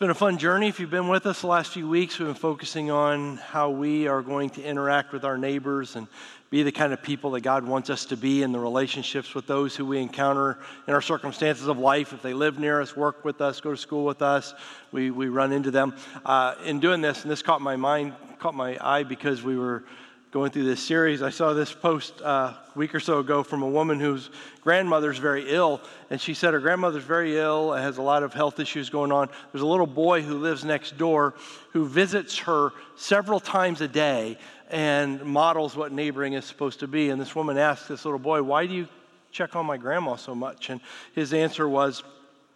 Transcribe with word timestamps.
been 0.00 0.08
a 0.08 0.14
fun 0.14 0.38
journey. 0.38 0.66
If 0.66 0.80
you've 0.80 0.88
been 0.88 1.08
with 1.08 1.26
us 1.26 1.42
the 1.42 1.46
last 1.46 1.72
few 1.72 1.86
weeks, 1.86 2.18
we've 2.18 2.26
been 2.26 2.34
focusing 2.34 2.90
on 2.90 3.36
how 3.36 3.68
we 3.68 4.08
are 4.08 4.22
going 4.22 4.48
to 4.48 4.62
interact 4.62 5.12
with 5.12 5.26
our 5.26 5.36
neighbors 5.36 5.94
and 5.94 6.06
be 6.48 6.62
the 6.62 6.72
kind 6.72 6.94
of 6.94 7.02
people 7.02 7.32
that 7.32 7.42
God 7.42 7.66
wants 7.66 7.90
us 7.90 8.06
to 8.06 8.16
be 8.16 8.42
in 8.42 8.50
the 8.50 8.58
relationships 8.58 9.34
with 9.34 9.46
those 9.46 9.76
who 9.76 9.84
we 9.84 9.98
encounter 9.98 10.58
in 10.88 10.94
our 10.94 11.02
circumstances 11.02 11.66
of 11.66 11.78
life. 11.78 12.14
If 12.14 12.22
they 12.22 12.32
live 12.32 12.58
near 12.58 12.80
us, 12.80 12.96
work 12.96 13.26
with 13.26 13.42
us, 13.42 13.60
go 13.60 13.72
to 13.72 13.76
school 13.76 14.06
with 14.06 14.22
us, 14.22 14.54
we, 14.90 15.10
we 15.10 15.28
run 15.28 15.52
into 15.52 15.70
them. 15.70 15.94
Uh, 16.24 16.54
in 16.64 16.80
doing 16.80 17.02
this, 17.02 17.20
and 17.20 17.30
this 17.30 17.42
caught 17.42 17.60
my 17.60 17.76
mind, 17.76 18.14
caught 18.38 18.54
my 18.54 18.78
eye 18.80 19.02
because 19.02 19.42
we 19.42 19.58
were 19.58 19.84
going 20.30 20.52
through 20.52 20.64
this 20.64 20.80
series, 20.80 21.22
I 21.22 21.30
saw 21.30 21.54
this 21.54 21.72
post 21.72 22.22
uh, 22.22 22.54
a 22.54 22.78
week 22.78 22.94
or 22.94 23.00
so 23.00 23.18
ago 23.18 23.42
from 23.42 23.62
a 23.62 23.68
woman 23.68 23.98
whose 23.98 24.30
grandmother's 24.60 25.18
very 25.18 25.50
ill, 25.50 25.80
and 26.08 26.20
she 26.20 26.34
said 26.34 26.54
her 26.54 26.60
grandmother's 26.60 27.02
very 27.02 27.36
ill, 27.36 27.72
and 27.72 27.82
has 27.82 27.98
a 27.98 28.02
lot 28.02 28.22
of 28.22 28.32
health 28.32 28.60
issues 28.60 28.90
going 28.90 29.10
on. 29.10 29.28
There's 29.50 29.62
a 29.62 29.66
little 29.66 29.88
boy 29.88 30.22
who 30.22 30.38
lives 30.38 30.64
next 30.64 30.96
door 30.96 31.34
who 31.72 31.84
visits 31.84 32.38
her 32.38 32.70
several 32.96 33.40
times 33.40 33.80
a 33.80 33.88
day 33.88 34.38
and 34.70 35.20
models 35.24 35.74
what 35.74 35.90
neighboring 35.90 36.34
is 36.34 36.44
supposed 36.44 36.78
to 36.80 36.86
be. 36.86 37.10
And 37.10 37.20
this 37.20 37.34
woman 37.34 37.58
asked 37.58 37.88
this 37.88 38.04
little 38.04 38.20
boy, 38.20 38.40
Why 38.40 38.66
do 38.66 38.74
you 38.74 38.88
check 39.32 39.56
on 39.56 39.66
my 39.66 39.78
grandma 39.78 40.14
so 40.14 40.36
much? 40.36 40.70
And 40.70 40.80
his 41.12 41.32
answer 41.32 41.68
was 41.68 42.04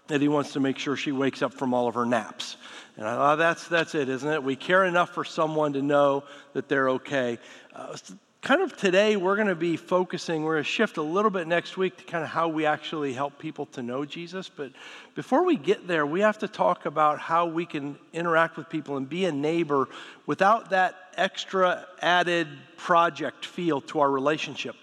that 0.06 0.20
he 0.20 0.28
wants 0.28 0.52
to 0.52 0.60
make 0.60 0.78
sure 0.78 0.96
she 0.96 1.12
wakes 1.12 1.42
up 1.42 1.54
from 1.54 1.72
all 1.72 1.88
of 1.88 1.94
her 1.94 2.04
naps. 2.04 2.56
And 2.96 3.06
I 3.06 3.14
thought, 3.14 3.36
that's, 3.36 3.66
that's 3.66 3.94
it, 3.94 4.08
isn't 4.08 4.30
it? 4.30 4.42
We 4.42 4.54
care 4.54 4.84
enough 4.84 5.10
for 5.10 5.24
someone 5.24 5.72
to 5.72 5.82
know 5.82 6.24
that 6.52 6.68
they're 6.68 6.90
okay. 6.90 7.38
Uh, 7.74 7.96
kind 8.40 8.60
of 8.62 8.76
today, 8.76 9.16
we're 9.16 9.34
going 9.34 9.48
to 9.48 9.56
be 9.56 9.76
focusing, 9.76 10.44
we're 10.44 10.54
going 10.54 10.64
to 10.64 10.70
shift 10.70 10.96
a 10.96 11.02
little 11.02 11.30
bit 11.30 11.48
next 11.48 11.76
week 11.76 11.96
to 11.96 12.04
kind 12.04 12.22
of 12.22 12.30
how 12.30 12.46
we 12.46 12.66
actually 12.66 13.12
help 13.12 13.36
people 13.36 13.66
to 13.66 13.82
know 13.82 14.04
Jesus. 14.04 14.48
But 14.48 14.70
before 15.16 15.44
we 15.44 15.56
get 15.56 15.88
there, 15.88 16.06
we 16.06 16.20
have 16.20 16.38
to 16.38 16.46
talk 16.46 16.86
about 16.86 17.18
how 17.18 17.46
we 17.46 17.66
can 17.66 17.98
interact 18.12 18.56
with 18.56 18.68
people 18.68 18.96
and 18.96 19.08
be 19.08 19.24
a 19.24 19.32
neighbor 19.32 19.88
without 20.24 20.70
that 20.70 20.94
extra 21.16 21.84
added 22.00 22.46
project 22.76 23.44
feel 23.44 23.80
to 23.80 23.98
our 23.98 24.10
relationship. 24.10 24.76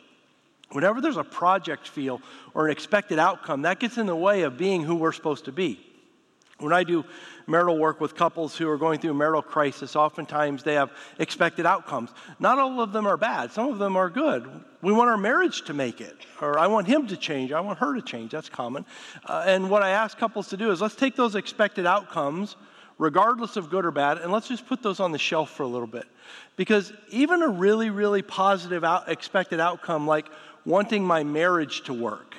Whenever 0.72 1.00
there's 1.00 1.16
a 1.16 1.24
project 1.24 1.88
feel 1.88 2.22
or 2.54 2.66
an 2.66 2.72
expected 2.74 3.20
outcome, 3.20 3.62
that 3.62 3.80
gets 3.80 3.98
in 3.98 4.06
the 4.06 4.16
way 4.16 4.42
of 4.42 4.58
being 4.58 4.84
who 4.84 4.96
we're 4.96 5.14
supposed 5.14 5.46
to 5.46 5.54
be. 5.54 5.80
When 6.62 6.74
I 6.74 6.84
do 6.84 7.04
marital 7.48 7.78
work 7.78 8.00
with 8.00 8.16
couples 8.16 8.56
who 8.56 8.70
are 8.70 8.78
going 8.78 9.00
through 9.00 9.12
a 9.12 9.16
marital 9.16 9.42
crisis, 9.42 9.96
oftentimes 9.96 10.64
they 10.64 10.76
have 10.76 10.92
expected 11.20 11.66
outcomes. 11.66 12.12
Not 12.40 12.60
all 12.60 12.82
of 12.82 12.94
them 12.94 13.08
are 13.08 13.18
bad, 13.18 13.52
some 13.52 13.70
of 13.70 13.80
them 13.80 13.98
are 13.98 14.10
good. 14.10 14.48
We 14.82 14.94
want 14.94 15.10
our 15.10 15.18
marriage 15.18 15.64
to 15.64 15.74
make 15.74 16.02
it, 16.02 16.16
or 16.40 16.60
I 16.60 16.68
want 16.68 16.88
him 16.88 17.08
to 17.08 17.18
change, 17.18 17.52
I 17.52 17.60
want 17.62 17.80
her 17.80 17.96
to 17.96 18.02
change. 18.02 18.32
That's 18.32 18.50
common. 18.50 18.86
Uh, 19.26 19.44
and 19.46 19.70
what 19.70 19.84
I 19.84 19.90
ask 19.90 20.18
couples 20.18 20.50
to 20.50 20.58
do 20.58 20.72
is 20.72 20.82
let's 20.82 20.96
take 20.96 21.16
those 21.16 21.36
expected 21.36 21.86
outcomes, 21.86 22.56
regardless 22.98 23.58
of 23.58 23.70
good 23.70 23.86
or 23.86 23.92
bad, 23.92 24.20
and 24.20 24.32
let's 24.32 24.48
just 24.48 24.68
put 24.68 24.84
those 24.84 25.00
on 25.00 25.12
the 25.12 25.20
shelf 25.20 25.50
for 25.50 25.64
a 25.64 25.68
little 25.68 25.88
bit. 25.88 26.06
Because 26.56 26.94
even 27.10 27.42
a 27.42 27.48
really, 27.48 27.90
really 27.90 28.22
positive 28.22 28.84
out, 28.84 29.10
expected 29.10 29.60
outcome, 29.60 30.06
like 30.06 30.28
wanting 30.66 31.04
my 31.04 31.24
marriage 31.24 31.82
to 31.84 31.94
work, 31.94 32.36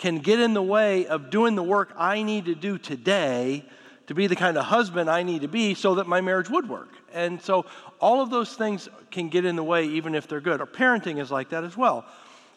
can 0.00 0.18
get 0.18 0.40
in 0.40 0.54
the 0.54 0.62
way 0.62 1.06
of 1.06 1.28
doing 1.28 1.54
the 1.54 1.62
work 1.62 1.92
I 1.96 2.22
need 2.22 2.46
to 2.46 2.54
do 2.54 2.78
today 2.78 3.66
to 4.06 4.14
be 4.14 4.26
the 4.26 4.34
kind 4.34 4.56
of 4.56 4.64
husband 4.64 5.10
I 5.10 5.22
need 5.22 5.42
to 5.42 5.48
be 5.48 5.74
so 5.74 5.96
that 5.96 6.06
my 6.06 6.22
marriage 6.22 6.48
would 6.48 6.68
work. 6.68 6.88
And 7.12 7.40
so 7.40 7.66
all 8.00 8.22
of 8.22 8.30
those 8.30 8.54
things 8.54 8.88
can 9.10 9.28
get 9.28 9.44
in 9.44 9.56
the 9.56 9.62
way 9.62 9.84
even 9.84 10.14
if 10.14 10.26
they're 10.26 10.40
good. 10.40 10.62
Or 10.62 10.66
parenting 10.66 11.20
is 11.20 11.30
like 11.30 11.50
that 11.50 11.64
as 11.64 11.76
well. 11.76 12.06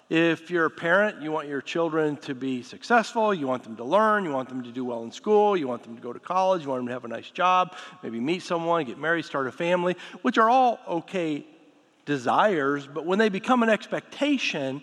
If 0.09 0.50
you're 0.50 0.66
a 0.66 0.72
parent, 0.72 1.22
you 1.22 1.33
want 1.33 1.50
your 1.50 1.61
children 1.61 2.16
to 2.17 2.33
be 2.33 2.63
successful, 2.63 3.33
you 3.33 3.45
want 3.45 3.63
them 3.63 3.75
to 3.75 3.83
learn, 3.83 4.23
you 4.23 4.31
want 4.31 4.47
them 4.47 4.63
to 4.63 4.72
do 4.72 4.85
well 4.85 5.03
in 5.03 5.11
school, 5.11 5.57
you 5.57 5.67
want 5.67 5.83
them 5.83 5.97
to 5.97 6.02
go 6.02 6.13
to 6.13 6.19
college, 6.19 6.63
you 6.63 6.69
want 6.69 6.80
them 6.80 6.88
to 6.88 6.94
have 6.94 7.03
a 7.03 7.09
nice 7.09 7.30
job, 7.30 7.75
maybe 8.03 8.22
meet 8.22 8.41
someone, 8.41 8.85
get 8.85 8.97
married, 8.97 9.25
start 9.25 9.47
a 9.47 9.52
family, 9.52 9.97
which 10.22 10.38
are 10.38 10.50
all 10.50 10.80
okay 10.88 11.45
desires, 12.05 12.88
but 12.88 13.05
when 13.05 13.19
they 13.19 13.30
become 13.30 13.63
an 13.63 13.69
expectation, 13.69 14.81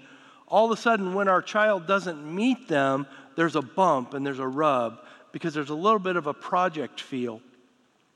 all 0.50 0.70
of 0.70 0.76
a 0.76 0.80
sudden, 0.80 1.14
when 1.14 1.28
our 1.28 1.40
child 1.40 1.86
doesn't 1.86 2.22
meet 2.22 2.68
them, 2.68 3.06
there's 3.36 3.56
a 3.56 3.62
bump 3.62 4.14
and 4.14 4.26
there's 4.26 4.40
a 4.40 4.46
rub 4.46 4.98
because 5.32 5.54
there's 5.54 5.70
a 5.70 5.74
little 5.74 6.00
bit 6.00 6.16
of 6.16 6.26
a 6.26 6.34
project 6.34 7.00
feel. 7.00 7.40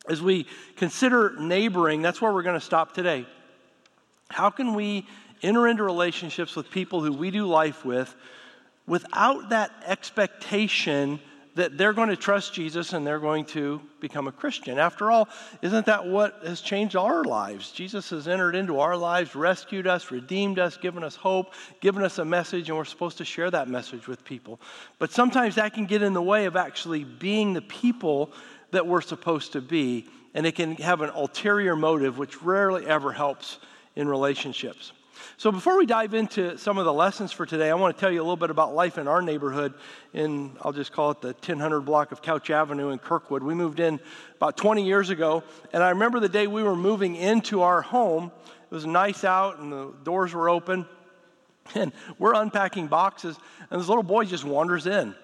As 0.08 0.20
we 0.20 0.46
consider 0.76 1.34
neighboring, 1.38 2.02
that's 2.02 2.20
where 2.20 2.32
we're 2.32 2.42
going 2.42 2.58
to 2.58 2.64
stop 2.64 2.92
today. 2.92 3.24
How 4.28 4.50
can 4.50 4.74
we 4.74 5.06
enter 5.42 5.68
into 5.68 5.84
relationships 5.84 6.56
with 6.56 6.70
people 6.70 7.02
who 7.02 7.12
we 7.12 7.30
do 7.30 7.46
life 7.46 7.84
with 7.84 8.14
without 8.86 9.50
that 9.50 9.70
expectation 9.86 11.20
that 11.54 11.78
they're 11.78 11.92
going 11.92 12.08
to 12.08 12.16
trust 12.16 12.52
Jesus 12.52 12.92
and 12.92 13.06
they're 13.06 13.20
going 13.20 13.44
to 13.44 13.80
become 14.00 14.26
a 14.26 14.32
Christian. 14.32 14.78
After 14.78 15.10
all, 15.10 15.28
isn't 15.62 15.86
that 15.86 16.06
what 16.06 16.40
has 16.44 16.60
changed 16.60 16.96
our 16.96 17.22
lives? 17.22 17.70
Jesus 17.70 18.10
has 18.10 18.26
entered 18.26 18.56
into 18.56 18.80
our 18.80 18.96
lives, 18.96 19.36
rescued 19.36 19.86
us, 19.86 20.10
redeemed 20.10 20.58
us, 20.58 20.76
given 20.76 21.04
us 21.04 21.14
hope, 21.14 21.52
given 21.80 22.02
us 22.02 22.18
a 22.18 22.24
message, 22.24 22.68
and 22.68 22.76
we're 22.76 22.84
supposed 22.84 23.18
to 23.18 23.24
share 23.24 23.50
that 23.50 23.68
message 23.68 24.08
with 24.08 24.24
people. 24.24 24.60
But 24.98 25.12
sometimes 25.12 25.54
that 25.54 25.74
can 25.74 25.86
get 25.86 26.02
in 26.02 26.12
the 26.12 26.22
way 26.22 26.46
of 26.46 26.56
actually 26.56 27.04
being 27.04 27.52
the 27.52 27.62
people 27.62 28.32
that 28.72 28.86
we're 28.86 29.00
supposed 29.00 29.52
to 29.52 29.60
be, 29.60 30.08
and 30.34 30.46
it 30.46 30.56
can 30.56 30.74
have 30.76 31.02
an 31.02 31.10
ulterior 31.10 31.76
motive, 31.76 32.18
which 32.18 32.42
rarely 32.42 32.84
ever 32.86 33.12
helps 33.12 33.58
in 33.94 34.08
relationships. 34.08 34.92
So, 35.36 35.50
before 35.52 35.76
we 35.78 35.86
dive 35.86 36.14
into 36.14 36.56
some 36.58 36.78
of 36.78 36.84
the 36.84 36.92
lessons 36.92 37.32
for 37.32 37.46
today, 37.46 37.70
I 37.70 37.74
want 37.74 37.96
to 37.96 38.00
tell 38.00 38.10
you 38.10 38.20
a 38.20 38.22
little 38.24 38.36
bit 38.36 38.50
about 38.50 38.74
life 38.74 38.98
in 38.98 39.08
our 39.08 39.22
neighborhood 39.22 39.74
in, 40.12 40.56
I'll 40.62 40.72
just 40.72 40.92
call 40.92 41.10
it 41.10 41.20
the 41.20 41.28
1000 41.28 41.84
block 41.84 42.12
of 42.12 42.22
Couch 42.22 42.50
Avenue 42.50 42.90
in 42.90 42.98
Kirkwood. 42.98 43.42
We 43.42 43.54
moved 43.54 43.80
in 43.80 44.00
about 44.36 44.56
20 44.56 44.84
years 44.84 45.10
ago, 45.10 45.42
and 45.72 45.82
I 45.82 45.90
remember 45.90 46.20
the 46.20 46.28
day 46.28 46.46
we 46.46 46.62
were 46.62 46.76
moving 46.76 47.16
into 47.16 47.62
our 47.62 47.82
home. 47.82 48.32
It 48.70 48.74
was 48.74 48.86
nice 48.86 49.24
out, 49.24 49.58
and 49.58 49.72
the 49.72 49.92
doors 50.02 50.32
were 50.32 50.48
open, 50.48 50.86
and 51.74 51.92
we're 52.18 52.34
unpacking 52.34 52.88
boxes, 52.88 53.36
and 53.70 53.80
this 53.80 53.88
little 53.88 54.02
boy 54.02 54.24
just 54.24 54.44
wanders 54.44 54.86
in. 54.86 55.14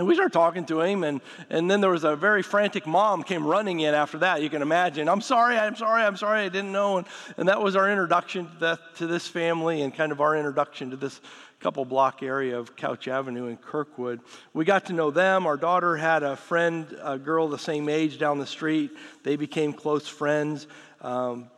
And 0.00 0.08
we 0.08 0.14
started 0.14 0.32
talking 0.32 0.64
to 0.64 0.80
him, 0.80 1.04
and, 1.04 1.20
and 1.50 1.70
then 1.70 1.82
there 1.82 1.90
was 1.90 2.04
a 2.04 2.16
very 2.16 2.42
frantic 2.42 2.86
mom 2.86 3.22
came 3.22 3.46
running 3.46 3.80
in 3.80 3.92
after 3.92 4.16
that. 4.20 4.40
You 4.40 4.48
can 4.48 4.62
imagine, 4.62 5.10
I'm 5.10 5.20
sorry, 5.20 5.58
I'm 5.58 5.76
sorry, 5.76 6.02
I'm 6.02 6.16
sorry, 6.16 6.40
I 6.40 6.48
didn't 6.48 6.72
know. 6.72 6.96
And, 6.96 7.06
and 7.36 7.48
that 7.50 7.60
was 7.60 7.76
our 7.76 7.90
introduction 7.90 8.46
to, 8.46 8.56
that, 8.60 8.78
to 8.94 9.06
this 9.06 9.28
family 9.28 9.82
and 9.82 9.94
kind 9.94 10.10
of 10.10 10.22
our 10.22 10.34
introduction 10.34 10.88
to 10.88 10.96
this 10.96 11.20
couple 11.58 11.84
block 11.84 12.22
area 12.22 12.58
of 12.58 12.76
Couch 12.76 13.08
Avenue 13.08 13.48
in 13.48 13.58
Kirkwood. 13.58 14.20
We 14.54 14.64
got 14.64 14.86
to 14.86 14.94
know 14.94 15.10
them. 15.10 15.46
Our 15.46 15.58
daughter 15.58 15.98
had 15.98 16.22
a 16.22 16.34
friend, 16.34 16.96
a 17.02 17.18
girl 17.18 17.48
the 17.48 17.58
same 17.58 17.90
age 17.90 18.18
down 18.18 18.38
the 18.38 18.46
street. 18.46 18.92
They 19.22 19.36
became 19.36 19.74
close 19.74 20.08
friends. 20.08 20.66
Um, 21.02 21.50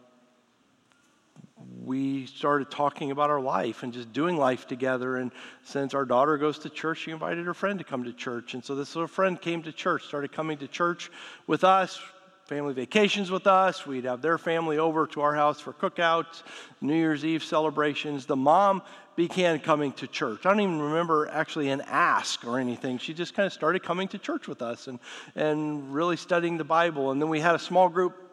we 1.84 2.26
started 2.26 2.70
talking 2.70 3.10
about 3.10 3.30
our 3.30 3.40
life 3.40 3.82
and 3.82 3.92
just 3.92 4.12
doing 4.12 4.36
life 4.36 4.66
together. 4.66 5.16
And 5.16 5.30
since 5.62 5.94
our 5.94 6.04
daughter 6.04 6.38
goes 6.38 6.58
to 6.60 6.70
church, 6.70 6.98
she 6.98 7.10
invited 7.10 7.46
her 7.46 7.54
friend 7.54 7.78
to 7.78 7.84
come 7.84 8.04
to 8.04 8.12
church. 8.12 8.54
And 8.54 8.64
so 8.64 8.74
this 8.74 8.94
little 8.94 9.08
friend 9.08 9.40
came 9.40 9.62
to 9.62 9.72
church, 9.72 10.04
started 10.04 10.32
coming 10.32 10.58
to 10.58 10.68
church 10.68 11.10
with 11.46 11.64
us, 11.64 12.00
family 12.46 12.74
vacations 12.74 13.30
with 13.30 13.46
us. 13.46 13.86
We'd 13.86 14.04
have 14.04 14.22
their 14.22 14.38
family 14.38 14.78
over 14.78 15.06
to 15.08 15.20
our 15.20 15.34
house 15.34 15.60
for 15.60 15.72
cookouts, 15.72 16.42
New 16.80 16.94
Year's 16.96 17.24
Eve 17.24 17.42
celebrations. 17.42 18.26
The 18.26 18.36
mom 18.36 18.82
began 19.16 19.60
coming 19.60 19.92
to 19.92 20.06
church. 20.06 20.46
I 20.46 20.50
don't 20.50 20.60
even 20.60 20.80
remember 20.80 21.28
actually 21.28 21.70
an 21.70 21.82
ask 21.82 22.44
or 22.46 22.58
anything. 22.58 22.98
She 22.98 23.14
just 23.14 23.34
kind 23.34 23.46
of 23.46 23.52
started 23.52 23.82
coming 23.82 24.08
to 24.08 24.18
church 24.18 24.48
with 24.48 24.62
us 24.62 24.88
and, 24.88 24.98
and 25.34 25.92
really 25.94 26.16
studying 26.16 26.56
the 26.56 26.64
Bible. 26.64 27.10
And 27.10 27.20
then 27.20 27.28
we 27.28 27.40
had 27.40 27.54
a 27.54 27.58
small 27.58 27.88
group 27.88 28.31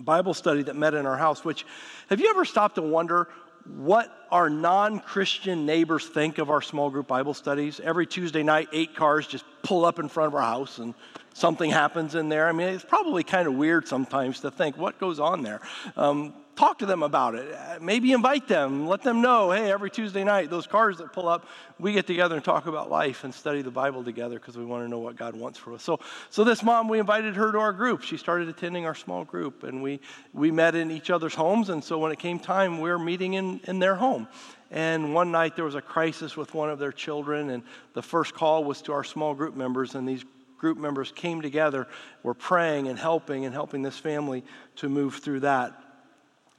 Bible 0.00 0.34
study 0.34 0.62
that 0.64 0.76
met 0.76 0.94
in 0.94 1.06
our 1.06 1.16
house, 1.16 1.44
which 1.44 1.64
have 2.10 2.20
you 2.20 2.30
ever 2.30 2.44
stopped 2.44 2.76
to 2.76 2.82
wonder 2.82 3.28
what 3.76 4.26
our 4.30 4.50
non 4.50 5.00
Christian 5.00 5.64
neighbors 5.64 6.06
think 6.06 6.38
of 6.38 6.50
our 6.50 6.60
small 6.60 6.90
group 6.90 7.06
Bible 7.06 7.34
studies? 7.34 7.80
Every 7.80 8.06
Tuesday 8.06 8.42
night, 8.42 8.68
eight 8.72 8.94
cars 8.94 9.26
just 9.26 9.44
pull 9.62 9.84
up 9.84 9.98
in 9.98 10.08
front 10.08 10.28
of 10.28 10.34
our 10.34 10.42
house 10.42 10.78
and 10.78 10.94
something 11.32 11.70
happens 11.70 12.14
in 12.14 12.28
there. 12.28 12.48
I 12.48 12.52
mean, 12.52 12.68
it's 12.68 12.84
probably 12.84 13.22
kind 13.22 13.48
of 13.48 13.54
weird 13.54 13.88
sometimes 13.88 14.40
to 14.40 14.50
think 14.50 14.76
what 14.76 14.98
goes 14.98 15.20
on 15.20 15.42
there. 15.42 15.60
Um, 15.96 16.34
talk 16.56 16.78
to 16.78 16.86
them 16.86 17.02
about 17.02 17.34
it. 17.34 17.82
Maybe 17.82 18.12
invite 18.12 18.48
them. 18.48 18.86
Let 18.86 19.02
them 19.02 19.20
know, 19.20 19.50
hey, 19.50 19.70
every 19.70 19.90
Tuesday 19.90 20.24
night, 20.24 20.50
those 20.50 20.66
cars 20.66 20.98
that 20.98 21.12
pull 21.12 21.28
up, 21.28 21.46
we 21.78 21.92
get 21.92 22.06
together 22.06 22.36
and 22.36 22.44
talk 22.44 22.66
about 22.66 22.90
life 22.90 23.24
and 23.24 23.34
study 23.34 23.62
the 23.62 23.70
Bible 23.70 24.04
together 24.04 24.38
because 24.38 24.56
we 24.56 24.64
want 24.64 24.84
to 24.84 24.88
know 24.88 24.98
what 24.98 25.16
God 25.16 25.34
wants 25.34 25.58
for 25.58 25.72
us. 25.72 25.82
So, 25.82 26.00
so 26.30 26.44
this 26.44 26.62
mom, 26.62 26.88
we 26.88 26.98
invited 26.98 27.34
her 27.36 27.52
to 27.52 27.58
our 27.58 27.72
group. 27.72 28.02
She 28.02 28.16
started 28.16 28.48
attending 28.48 28.86
our 28.86 28.94
small 28.94 29.24
group, 29.24 29.64
and 29.64 29.82
we, 29.82 30.00
we 30.32 30.50
met 30.50 30.74
in 30.74 30.90
each 30.90 31.10
other's 31.10 31.34
homes. 31.34 31.70
And 31.70 31.82
so 31.82 31.98
when 31.98 32.12
it 32.12 32.18
came 32.18 32.38
time, 32.38 32.80
we 32.80 32.90
were 32.90 32.98
meeting 32.98 33.34
in, 33.34 33.60
in 33.64 33.78
their 33.78 33.96
home. 33.96 34.28
And 34.70 35.14
one 35.14 35.30
night 35.30 35.56
there 35.56 35.64
was 35.64 35.74
a 35.74 35.82
crisis 35.82 36.36
with 36.36 36.54
one 36.54 36.70
of 36.70 36.78
their 36.78 36.92
children, 36.92 37.50
and 37.50 37.62
the 37.94 38.02
first 38.02 38.34
call 38.34 38.64
was 38.64 38.82
to 38.82 38.92
our 38.92 39.04
small 39.04 39.34
group 39.34 39.54
members, 39.54 39.94
and 39.94 40.08
these 40.08 40.24
group 40.58 40.78
members 40.78 41.12
came 41.12 41.42
together, 41.42 41.86
were 42.22 42.34
praying 42.34 42.88
and 42.88 42.98
helping 42.98 43.44
and 43.44 43.52
helping 43.52 43.82
this 43.82 43.98
family 43.98 44.42
to 44.76 44.88
move 44.88 45.16
through 45.16 45.40
that. 45.40 45.83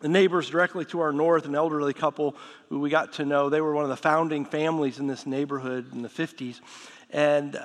The 0.05 0.09
neighbors 0.09 0.51
directly 0.51 0.85
to 0.85 0.99
our 0.99 1.11
north, 1.11 1.45
an 1.45 1.55
elderly 1.55 1.91
couple 1.91 2.35
who 2.69 2.79
we 2.79 2.91
got 2.91 3.13
to 3.13 3.25
know, 3.25 3.49
they 3.49 3.59
were 3.59 3.73
one 3.73 3.85
of 3.85 3.89
the 3.89 3.97
founding 3.97 4.45
families 4.45 4.99
in 4.99 5.07
this 5.07 5.25
neighborhood 5.25 5.91
in 5.93 6.03
the 6.03 6.09
50s. 6.09 6.61
And 7.09 7.55
uh, 7.55 7.61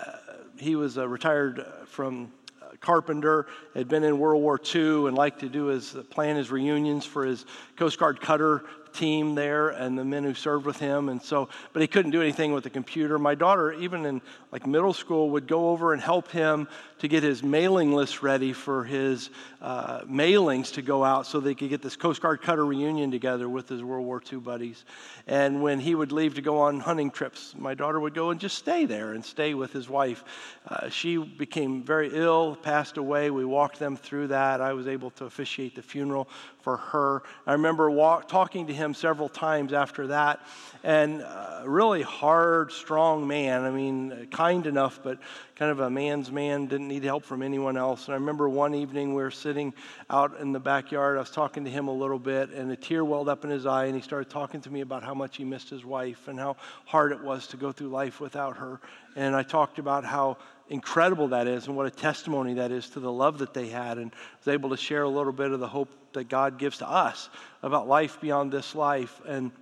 he 0.59 0.75
was 0.75 0.97
uh, 0.97 1.07
retired 1.07 1.67
from 1.85 2.33
uh, 2.63 2.69
carpenter, 2.81 3.47
had 3.75 3.89
been 3.89 4.05
in 4.05 4.19
World 4.19 4.43
War 4.43 4.59
II 4.75 5.07
and 5.07 5.15
liked 5.15 5.41
to 5.41 5.51
do 5.51 5.67
his 5.67 5.95
plan 6.09 6.37
his 6.37 6.51
reunions 6.51 7.05
for 7.05 7.27
his 7.27 7.45
Coast 7.77 7.99
Guard 7.99 8.23
cutter 8.23 8.65
team 8.95 9.35
there 9.35 9.69
and 9.69 9.99
the 9.99 10.05
men 10.05 10.25
who 10.25 10.33
served 10.33 10.65
with 10.65 10.79
him 10.79 11.11
and 11.11 11.23
so 11.23 11.49
but 11.73 11.81
he 11.81 11.87
couldn't 11.87 12.11
do 12.11 12.21
anything 12.21 12.53
with 12.53 12.65
the 12.65 12.71
computer 12.71 13.21
my 13.21 13.37
daughter 13.37 13.73
even 13.75 14.05
in 14.05 14.21
like 14.51 14.67
middle 14.67 14.93
school 14.93 15.31
would 15.31 15.47
go 15.47 15.69
over 15.71 15.93
and 15.93 16.03
help 16.03 16.29
him 16.33 16.67
to 17.01 17.09
get 17.09 17.23
his 17.23 17.43
mailing 17.43 17.93
list 17.93 18.23
ready 18.23 18.53
for 18.53 18.85
his 18.85 19.31
uh, 19.61 20.01
mailings 20.03 20.73
to 20.75 20.83
go 20.83 21.03
out 21.03 21.27
so 21.27 21.41
they 21.41 21.55
could 21.55 21.69
get 21.69 21.83
this 21.83 21.97
coast 21.97 22.23
guard 22.23 22.41
cutter 22.43 22.65
reunion 22.65 23.11
together 23.11 23.49
with 23.49 23.69
his 23.69 23.83
world 23.83 24.07
war 24.07 24.23
ii 24.33 24.39
buddies. 24.39 24.85
And 25.27 25.63
when 25.63 25.81
he 25.81 25.95
would 25.95 26.13
leave 26.13 26.35
to 26.35 26.43
go 26.43 26.59
on 26.59 26.81
hunting 26.81 27.11
trips 27.11 27.55
my 27.59 27.75
daughter 27.75 27.99
would 28.01 28.15
go 28.15 28.31
and 28.31 28.41
just 28.41 28.57
stay 28.59 28.85
there 28.85 29.13
and 29.13 29.25
stay 29.25 29.55
with 29.55 29.73
his 29.73 29.89
wife. 29.89 30.25
Uh, 30.69 30.89
she 30.89 31.17
became 31.17 31.83
very 31.83 32.11
ill 32.13 32.57
passed 32.57 32.97
away. 32.97 33.31
We 33.31 33.45
walked 33.45 33.79
them 33.79 33.97
through 33.97 34.29
that. 34.29 34.61
I 34.61 34.73
was 34.73 34.87
able 34.87 35.11
to 35.13 35.25
officiate 35.25 35.75
the 35.75 35.83
funeral 35.83 36.29
for 36.61 36.77
her. 36.77 37.23
I 37.47 37.53
remember 37.53 37.91
walk, 37.91 38.29
talking 38.29 38.67
to 38.67 38.75
him 38.75 38.95
several 38.95 39.29
times 39.29 39.73
after 39.73 40.09
that, 40.09 40.41
and 40.85 41.23
uh, 41.23 41.63
really 41.65 42.03
hard, 42.03 42.73
strong 42.73 43.27
man. 43.27 43.63
I 43.63 43.71
mean, 43.71 44.29
kind 44.31 44.67
enough, 44.67 45.01
but 45.03 45.19
kind 45.61 45.71
of 45.71 45.81
a 45.81 45.91
man's 45.91 46.33
man, 46.33 46.65
didn't 46.65 46.89
need 46.89 47.05
help 47.05 47.23
from 47.23 47.43
anyone 47.43 47.77
else. 47.77 48.07
And 48.07 48.15
I 48.15 48.17
remember 48.17 48.49
one 48.49 48.75
evening 48.75 49.15
we 49.15 49.23
were 49.23 49.31
sitting 49.31 49.75
out 50.09 50.41
in 50.41 50.53
the 50.53 50.59
backyard. 50.59 51.19
I 51.19 51.21
was 51.21 51.31
talking 51.31 51.67
to 51.67 51.71
him 51.71 51.87
a 51.87 51.93
little 51.93 52.19
bit, 52.19 52.49
and 52.49 52.73
a 52.73 52.77
tear 52.77 53.05
welled 53.05 53.29
up 53.29 53.45
in 53.45 53.51
his 53.51 53.67
eye, 53.67 53.85
and 53.85 53.95
he 53.95 54.01
started 54.01 54.31
talking 54.31 54.63
to 54.63 54.71
me 54.71 54.81
about 54.81 55.03
how 55.03 55.13
much 55.13 55.37
he 55.37 55.45
missed 55.45 55.69
his 55.69 55.85
wife 55.85 56.29
and 56.29 56.39
how 56.39 56.57
hard 56.87 57.13
it 57.13 57.23
was 57.23 57.47
to 57.49 57.59
go 57.59 57.73
through 57.73 57.89
life 57.89 58.21
without 58.21 58.57
her. 58.57 58.81
And 59.17 59.37
I 59.37 59.43
talked 59.43 59.79
about 59.79 60.03
how 60.03 60.39
incredible 60.71 61.29
that 61.29 61.47
is 61.47 61.67
and 61.67 61.77
what 61.77 61.85
a 61.85 61.91
testimony 61.91 62.55
that 62.55 62.73
is 62.73 62.89
to 62.91 63.01
the 63.01 63.13
love 63.13 63.37
that 63.37 63.53
they 63.53 63.69
had 63.69 63.99
and 63.99 64.13
was 64.39 64.49
able 64.51 64.71
to 64.71 64.79
share 64.79 65.03
a 65.03 65.11
little 65.11 65.31
bit 65.31 65.51
of 65.51 65.61
the 65.61 65.69
hope 65.69 65.91
that 66.15 66.31
God 66.31 66.59
gives 66.59 66.79
to 66.79 66.89
us 66.89 67.29
about 67.63 67.87
life 67.87 68.19
beyond 68.19 68.51
this 68.51 68.75
life. 68.75 69.21
And 69.29 69.53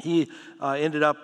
he 0.00 0.32
uh, 0.60 0.72
ended 0.72 1.04
up 1.04 1.16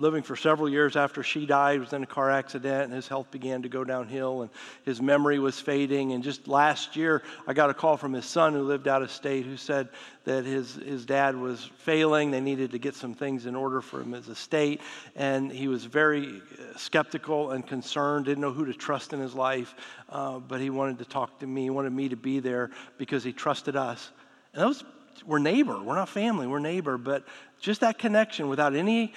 living 0.00 0.22
for 0.22 0.36
several 0.36 0.68
years 0.68 0.96
after 0.96 1.22
she 1.22 1.46
died, 1.46 1.80
was 1.80 1.92
in 1.92 2.02
a 2.02 2.06
car 2.06 2.30
accident, 2.30 2.84
and 2.84 2.92
his 2.92 3.08
health 3.08 3.30
began 3.30 3.62
to 3.62 3.68
go 3.68 3.84
downhill, 3.84 4.42
and 4.42 4.50
his 4.84 5.00
memory 5.00 5.38
was 5.38 5.60
fading. 5.60 6.12
And 6.12 6.24
just 6.24 6.48
last 6.48 6.96
year, 6.96 7.22
I 7.46 7.52
got 7.52 7.70
a 7.70 7.74
call 7.74 7.96
from 7.96 8.12
his 8.12 8.24
son 8.24 8.54
who 8.54 8.62
lived 8.62 8.88
out 8.88 9.02
of 9.02 9.10
state 9.10 9.44
who 9.44 9.56
said 9.56 9.88
that 10.24 10.44
his, 10.44 10.74
his 10.74 11.04
dad 11.04 11.36
was 11.36 11.70
failing. 11.78 12.30
They 12.30 12.40
needed 12.40 12.70
to 12.72 12.78
get 12.78 12.94
some 12.94 13.14
things 13.14 13.46
in 13.46 13.54
order 13.54 13.80
for 13.80 14.00
him 14.00 14.14
as 14.14 14.28
a 14.28 14.34
state, 14.34 14.80
and 15.16 15.50
he 15.50 15.68
was 15.68 15.84
very 15.84 16.26
uh, 16.36 16.76
skeptical 16.76 17.50
and 17.50 17.66
concerned, 17.66 18.26
didn't 18.26 18.40
know 18.40 18.52
who 18.52 18.64
to 18.66 18.74
trust 18.74 19.12
in 19.12 19.20
his 19.20 19.34
life, 19.34 19.74
uh, 20.08 20.38
but 20.38 20.60
he 20.60 20.70
wanted 20.70 20.98
to 20.98 21.04
talk 21.04 21.38
to 21.40 21.46
me. 21.46 21.64
He 21.64 21.70
wanted 21.70 21.92
me 21.92 22.08
to 22.08 22.16
be 22.16 22.40
there 22.40 22.70
because 22.98 23.22
he 23.24 23.32
trusted 23.32 23.76
us. 23.76 24.10
And 24.52 24.62
that 24.62 24.68
was 24.68 24.84
we're 25.26 25.38
neighbor. 25.38 25.82
We're 25.82 25.96
not 25.96 26.08
family. 26.08 26.46
We're 26.46 26.60
neighbor. 26.60 26.96
But 26.96 27.24
just 27.60 27.80
that 27.82 27.98
connection 27.98 28.48
without 28.48 28.74
any 28.74 29.12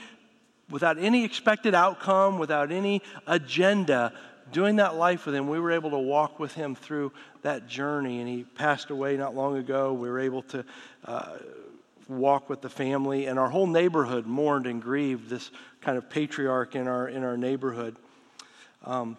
without 0.70 0.98
any 0.98 1.24
expected 1.24 1.76
outcome, 1.76 2.40
without 2.40 2.72
any 2.72 3.02
agenda, 3.28 4.14
doing 4.52 4.78
that 4.78 4.96
life 4.96 5.26
with 5.26 5.36
him, 5.36 5.48
we 5.48 5.60
were 5.60 5.72
able 5.72 5.92
to 5.92 5.98
walk 5.98 6.40
with 6.40 6.54
him 6.54 6.76
through 6.76 7.12
that 7.42 7.68
journey. 7.68 8.20
And 8.20 8.28
he 8.28 8.44
passed 8.44 8.90
away 8.90 9.18
not 9.18 9.36
long 9.36 9.58
ago. 9.58 9.94
We 9.94 10.10
were 10.10 10.20
able 10.20 10.44
to 10.44 10.66
uh, 11.06 11.38
walk 12.08 12.50
with 12.50 12.62
the 12.62 12.70
family, 12.70 13.28
and 13.28 13.40
our 13.40 13.50
whole 13.50 13.68
neighborhood 13.68 14.26
mourned 14.26 14.68
and 14.68 14.82
grieved 14.82 15.30
this 15.30 15.52
kind 15.82 15.98
of 15.98 16.10
patriarch 16.10 16.76
in 16.76 16.88
our, 16.88 17.08
in 17.08 17.24
our 17.24 17.38
neighborhood. 17.38 17.96
Um, 18.84 19.18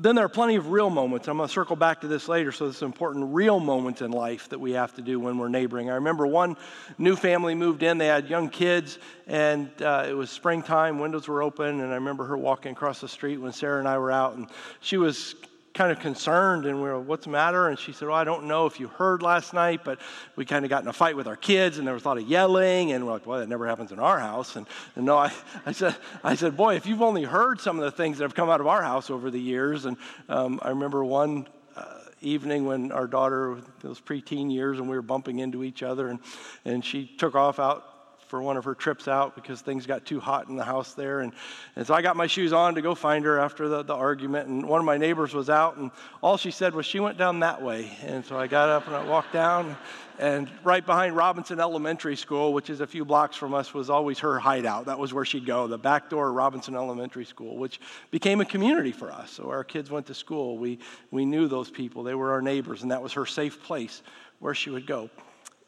then 0.00 0.14
there 0.14 0.24
are 0.24 0.28
plenty 0.28 0.56
of 0.56 0.70
real 0.70 0.90
moments. 0.90 1.28
I'm 1.28 1.36
going 1.36 1.48
to 1.48 1.52
circle 1.52 1.76
back 1.76 2.02
to 2.02 2.08
this 2.08 2.28
later, 2.28 2.52
so 2.52 2.66
this 2.66 2.76
is 2.76 2.82
important 2.82 3.34
real 3.34 3.60
moments 3.60 4.00
in 4.00 4.10
life 4.10 4.48
that 4.50 4.58
we 4.58 4.72
have 4.72 4.94
to 4.94 5.02
do 5.02 5.18
when 5.18 5.38
we're 5.38 5.48
neighboring. 5.48 5.90
I 5.90 5.94
remember 5.94 6.26
one 6.26 6.56
new 6.98 7.16
family 7.16 7.54
moved 7.54 7.82
in, 7.82 7.98
they 7.98 8.06
had 8.06 8.28
young 8.28 8.48
kids, 8.48 8.98
and 9.26 9.70
uh, 9.82 10.06
it 10.08 10.14
was 10.14 10.30
springtime, 10.30 10.98
windows 10.98 11.26
were 11.26 11.42
open, 11.42 11.80
and 11.80 11.90
I 11.92 11.96
remember 11.96 12.24
her 12.26 12.36
walking 12.36 12.72
across 12.72 13.00
the 13.00 13.08
street 13.08 13.38
when 13.38 13.52
Sarah 13.52 13.78
and 13.78 13.88
I 13.88 13.98
were 13.98 14.12
out, 14.12 14.36
and 14.36 14.48
she 14.80 14.96
was 14.96 15.34
kind 15.78 15.92
of 15.92 16.00
concerned 16.00 16.66
and 16.66 16.82
we 16.82 16.88
were, 16.88 16.98
what's 16.98 17.26
the 17.26 17.30
matter? 17.30 17.68
And 17.68 17.78
she 17.78 17.92
said, 17.92 18.08
well, 18.08 18.16
I 18.16 18.24
don't 18.24 18.46
know 18.46 18.66
if 18.66 18.80
you 18.80 18.88
heard 18.88 19.22
last 19.22 19.54
night, 19.54 19.84
but 19.84 20.00
we 20.34 20.44
kind 20.44 20.64
of 20.64 20.70
got 20.70 20.82
in 20.82 20.88
a 20.88 20.92
fight 20.92 21.14
with 21.14 21.28
our 21.28 21.36
kids 21.36 21.78
and 21.78 21.86
there 21.86 21.94
was 21.94 22.04
a 22.04 22.08
lot 22.08 22.18
of 22.18 22.24
yelling. 22.24 22.90
And 22.90 23.06
we're 23.06 23.12
like, 23.12 23.26
well, 23.26 23.38
that 23.38 23.48
never 23.48 23.64
happens 23.64 23.92
in 23.92 24.00
our 24.00 24.18
house. 24.18 24.56
And, 24.56 24.66
and 24.96 25.06
no, 25.06 25.16
I, 25.16 25.32
I, 25.64 25.70
said, 25.70 25.94
I 26.24 26.34
said, 26.34 26.56
boy, 26.56 26.74
if 26.74 26.84
you've 26.84 27.00
only 27.00 27.22
heard 27.22 27.60
some 27.60 27.78
of 27.78 27.84
the 27.84 27.92
things 27.92 28.18
that 28.18 28.24
have 28.24 28.34
come 28.34 28.50
out 28.50 28.60
of 28.60 28.66
our 28.66 28.82
house 28.82 29.08
over 29.08 29.30
the 29.30 29.40
years. 29.40 29.84
And 29.84 29.96
um, 30.28 30.58
I 30.62 30.70
remember 30.70 31.04
one 31.04 31.46
uh, 31.76 32.00
evening 32.20 32.66
when 32.66 32.90
our 32.90 33.06
daughter, 33.06 33.58
those 33.80 34.00
preteen 34.00 34.52
years, 34.52 34.80
and 34.80 34.88
we 34.88 34.96
were 34.96 35.02
bumping 35.02 35.38
into 35.38 35.62
each 35.62 35.84
other, 35.84 36.08
and, 36.08 36.18
and 36.64 36.84
she 36.84 37.06
took 37.06 37.36
off 37.36 37.60
out 37.60 37.97
for 38.28 38.42
one 38.42 38.56
of 38.56 38.64
her 38.64 38.74
trips 38.74 39.08
out 39.08 39.34
because 39.34 39.60
things 39.60 39.86
got 39.86 40.04
too 40.04 40.20
hot 40.20 40.48
in 40.48 40.56
the 40.56 40.64
house 40.64 40.94
there. 40.94 41.20
And, 41.20 41.32
and 41.76 41.86
so 41.86 41.94
I 41.94 42.02
got 42.02 42.16
my 42.16 42.26
shoes 42.26 42.52
on 42.52 42.74
to 42.74 42.82
go 42.82 42.94
find 42.94 43.24
her 43.24 43.38
after 43.38 43.68
the, 43.68 43.82
the 43.82 43.94
argument. 43.94 44.48
And 44.48 44.66
one 44.68 44.80
of 44.80 44.84
my 44.84 44.98
neighbors 44.98 45.34
was 45.34 45.48
out, 45.48 45.76
and 45.76 45.90
all 46.22 46.36
she 46.36 46.50
said 46.50 46.74
was 46.74 46.86
she 46.86 47.00
went 47.00 47.18
down 47.18 47.40
that 47.40 47.62
way. 47.62 47.90
And 48.02 48.24
so 48.24 48.38
I 48.38 48.46
got 48.46 48.68
up 48.68 48.86
and 48.86 48.94
I 48.94 49.04
walked 49.04 49.32
down. 49.32 49.76
And 50.18 50.50
right 50.64 50.84
behind 50.84 51.16
Robinson 51.16 51.60
Elementary 51.60 52.16
School, 52.16 52.52
which 52.52 52.70
is 52.70 52.80
a 52.80 52.86
few 52.86 53.04
blocks 53.04 53.36
from 53.36 53.54
us, 53.54 53.72
was 53.72 53.88
always 53.88 54.18
her 54.18 54.38
hideout. 54.38 54.86
That 54.86 54.98
was 54.98 55.14
where 55.14 55.24
she'd 55.24 55.46
go, 55.46 55.68
the 55.68 55.78
back 55.78 56.10
door 56.10 56.28
of 56.28 56.34
Robinson 56.34 56.74
Elementary 56.74 57.24
School, 57.24 57.56
which 57.56 57.80
became 58.10 58.40
a 58.40 58.44
community 58.44 58.90
for 58.90 59.12
us. 59.12 59.30
So 59.30 59.48
our 59.48 59.62
kids 59.62 59.90
went 59.90 60.06
to 60.06 60.14
school. 60.14 60.58
We, 60.58 60.80
we 61.12 61.24
knew 61.24 61.46
those 61.46 61.70
people, 61.70 62.02
they 62.02 62.14
were 62.14 62.32
our 62.32 62.42
neighbors, 62.42 62.82
and 62.82 62.90
that 62.90 63.02
was 63.02 63.12
her 63.12 63.26
safe 63.26 63.62
place 63.62 64.02
where 64.40 64.54
she 64.54 64.70
would 64.70 64.86
go 64.86 65.08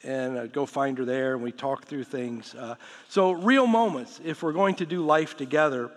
and 0.02 0.38
I'd 0.38 0.52
go 0.52 0.66
find 0.66 0.96
her 0.98 1.04
there, 1.04 1.34
and 1.34 1.42
we 1.42 1.52
talk 1.52 1.84
through 1.84 2.04
things. 2.04 2.54
Uh, 2.54 2.76
so, 3.08 3.32
real 3.32 3.66
moments, 3.66 4.20
if 4.24 4.42
we're 4.42 4.52
going 4.52 4.76
to 4.76 4.86
do 4.86 5.04
life 5.04 5.36
together. 5.36 5.90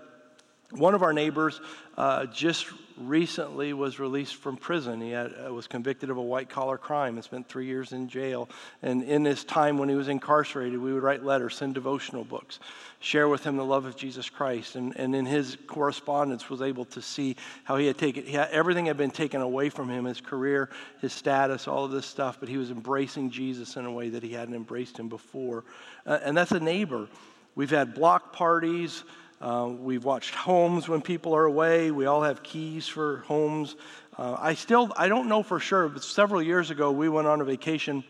One 0.75 0.96
of 0.96 1.04
our 1.04 1.14
neighbors 1.14 1.62
uh, 1.98 2.25
just 2.25 2.66
recently 2.98 3.74
was 3.74 4.00
released 4.00 4.36
from 4.36 4.58
prison. 4.58 5.02
He 5.02 5.12
had, 5.12 5.34
uh, 5.34 5.54
was 5.54 5.68
convicted 5.68 6.10
of 6.10 6.18
a 6.18 6.22
white 6.22 6.50
collar 6.50 6.80
crime 6.80 7.16
and 7.16 7.24
spent 7.24 7.48
three 7.48 7.68
years 7.68 7.92
in 7.92 8.08
jail. 8.08 8.50
And 8.81 9.04
in 9.04 9.22
this 9.22 9.44
time 9.44 9.78
when 9.78 9.88
he 9.88 9.96
was 9.96 10.08
incarcerated, 10.08 10.80
we 10.80 10.92
would 10.92 11.04
write 11.04 11.24
letters, 11.24 11.56
send 11.56 11.75
devotional 11.75 12.24
books, 12.24 12.60
share 13.00 13.28
with 13.28 13.44
him 13.44 13.56
the 13.56 13.66
love 13.66 13.86
of 13.86 13.96
Jesus 13.96 14.30
Christ. 14.30 14.75
And, 14.75 14.96
and 14.98 15.16
in 15.16 15.28
his 15.28 15.58
correspondence, 15.68 16.50
was 16.50 16.62
able 16.62 16.86
to 16.86 17.02
see 17.02 17.36
how 17.64 17.78
he 17.78 17.86
had 17.86 17.98
taken 18.00 18.26
he 18.26 18.34
had, 18.34 18.50
everything 18.50 18.88
had 18.88 18.98
been 18.98 19.12
taken 19.12 19.42
away 19.42 19.69
from 19.69 19.90
him 19.90 20.06
his 20.06 20.22
career, 20.22 20.69
his 21.02 21.14
status, 21.14 21.68
all 21.68 21.86
of 21.86 21.92
this 21.92 22.07
stuff, 22.07 22.38
but 22.40 22.50
he 22.50 22.57
was 22.57 22.71
embracing 22.71 23.30
Jesus 23.30 23.76
in 23.76 23.86
a 23.86 23.92
way 23.92 24.09
that 24.09 24.24
he 24.24 24.33
hadn't 24.33 24.56
embraced 24.56 24.97
him 24.97 25.07
before. 25.07 25.66
Uh, 26.06 26.19
and 26.24 26.36
that's 26.36 26.52
a 26.52 26.59
neighbor. 26.59 27.07
We've 27.56 27.69
had 27.69 27.94
block 27.94 28.33
parties. 28.33 29.04
Uh, 29.44 29.68
we've 29.68 30.06
watched 30.06 30.33
homes 30.33 30.88
when 30.88 31.02
people 31.02 31.35
are 31.35 31.44
away. 31.44 31.92
We 31.92 32.06
all 32.06 32.23
have 32.23 32.44
keys 32.44 32.88
for 32.88 33.18
homes. 33.28 33.76
Uh, 34.18 34.38
I 34.40 34.54
still, 34.54 34.94
I 34.95 35.09
don't 35.09 35.28
know 35.28 35.44
for 35.44 35.59
sure, 35.59 35.90
but 35.90 36.02
several 36.02 36.42
years 36.42 36.71
ago 36.71 36.94
we 36.94 37.09
went 37.09 37.28
on 37.28 37.42
a 37.42 37.44
vacation 37.44 38.06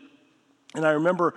and 0.74 0.84
I 0.84 0.90
remember 0.90 1.34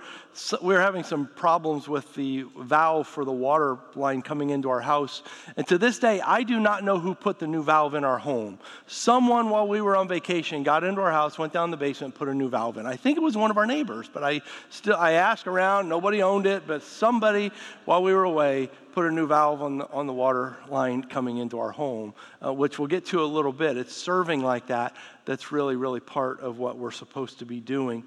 we 0.62 0.74
were 0.74 0.80
having 0.80 1.04
some 1.04 1.26
problems 1.26 1.88
with 1.88 2.12
the 2.16 2.44
valve 2.58 3.06
for 3.06 3.24
the 3.24 3.32
water 3.32 3.78
line 3.94 4.20
coming 4.20 4.50
into 4.50 4.68
our 4.68 4.80
house. 4.80 5.22
And 5.56 5.64
to 5.68 5.78
this 5.78 6.00
day, 6.00 6.20
I 6.20 6.42
do 6.42 6.58
not 6.58 6.82
know 6.82 6.98
who 6.98 7.14
put 7.14 7.38
the 7.38 7.46
new 7.46 7.62
valve 7.62 7.94
in 7.94 8.02
our 8.02 8.18
home. 8.18 8.58
Someone, 8.88 9.48
while 9.48 9.68
we 9.68 9.80
were 9.80 9.96
on 9.96 10.08
vacation, 10.08 10.64
got 10.64 10.82
into 10.82 11.00
our 11.00 11.12
house, 11.12 11.38
went 11.38 11.52
down 11.52 11.70
the 11.70 11.76
basement, 11.76 12.16
put 12.16 12.28
a 12.28 12.34
new 12.34 12.48
valve 12.48 12.78
in. 12.78 12.86
I 12.86 12.96
think 12.96 13.16
it 13.16 13.20
was 13.20 13.36
one 13.36 13.52
of 13.52 13.58
our 13.58 13.66
neighbors, 13.66 14.10
but 14.12 14.24
I 14.24 14.40
still 14.70 14.96
I 14.96 15.12
asked 15.12 15.46
around. 15.46 15.88
Nobody 15.88 16.20
owned 16.20 16.46
it, 16.46 16.64
but 16.66 16.82
somebody, 16.82 17.52
while 17.84 18.02
we 18.02 18.12
were 18.12 18.24
away, 18.24 18.70
put 18.92 19.06
a 19.06 19.10
new 19.12 19.28
valve 19.28 19.62
on 19.62 19.78
the, 19.78 19.88
on 19.90 20.08
the 20.08 20.12
water 20.12 20.56
line 20.68 21.04
coming 21.04 21.36
into 21.36 21.60
our 21.60 21.70
home, 21.70 22.12
uh, 22.44 22.52
which 22.52 22.80
we'll 22.80 22.88
get 22.88 23.06
to 23.06 23.22
a 23.22 23.24
little 23.24 23.52
bit. 23.52 23.76
It's 23.76 23.94
serving 23.94 24.40
like 24.40 24.66
that. 24.66 24.96
That's 25.26 25.52
really, 25.52 25.76
really 25.76 26.00
part 26.00 26.40
of 26.40 26.58
what 26.58 26.76
we're 26.76 26.90
supposed 26.90 27.38
to 27.38 27.44
be 27.44 27.60
doing. 27.60 28.02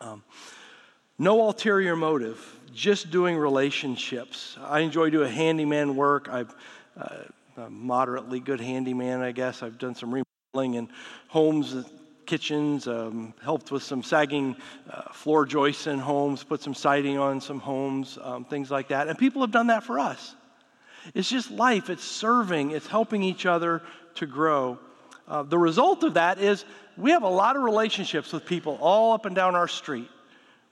Um, 0.00 0.22
no 1.18 1.40
ulterior 1.40 1.96
motive, 1.96 2.38
just 2.74 3.10
doing 3.10 3.36
relationships. 3.36 4.56
I 4.62 4.80
enjoy 4.80 5.10
doing 5.10 5.32
handyman 5.32 5.96
work. 5.96 6.28
I'm 6.30 6.48
uh, 6.98 7.08
a 7.56 7.70
moderately 7.70 8.38
good 8.38 8.60
handyman, 8.60 9.22
I 9.22 9.32
guess. 9.32 9.62
I've 9.62 9.78
done 9.78 9.94
some 9.94 10.12
remodeling 10.12 10.74
in 10.74 10.90
homes, 11.28 11.74
kitchens, 12.26 12.86
um, 12.86 13.32
helped 13.42 13.70
with 13.70 13.82
some 13.82 14.02
sagging 14.02 14.56
uh, 14.90 15.12
floor 15.12 15.46
joists 15.46 15.86
in 15.86 15.98
homes, 15.98 16.44
put 16.44 16.60
some 16.60 16.74
siding 16.74 17.18
on 17.18 17.40
some 17.40 17.60
homes, 17.60 18.18
um, 18.22 18.44
things 18.44 18.70
like 18.70 18.88
that. 18.88 19.08
And 19.08 19.16
people 19.16 19.40
have 19.40 19.52
done 19.52 19.68
that 19.68 19.84
for 19.84 19.98
us. 19.98 20.34
It's 21.14 21.30
just 21.30 21.50
life, 21.50 21.88
it's 21.88 22.04
serving, 22.04 22.72
it's 22.72 22.86
helping 22.86 23.22
each 23.22 23.46
other 23.46 23.80
to 24.16 24.26
grow. 24.26 24.78
Uh, 25.28 25.42
the 25.42 25.58
result 25.58 26.04
of 26.04 26.14
that 26.14 26.38
is 26.38 26.64
we 26.96 27.10
have 27.10 27.22
a 27.22 27.28
lot 27.28 27.56
of 27.56 27.62
relationships 27.62 28.32
with 28.32 28.46
people 28.46 28.78
all 28.80 29.12
up 29.12 29.26
and 29.26 29.34
down 29.34 29.54
our 29.54 29.68
street, 29.68 30.08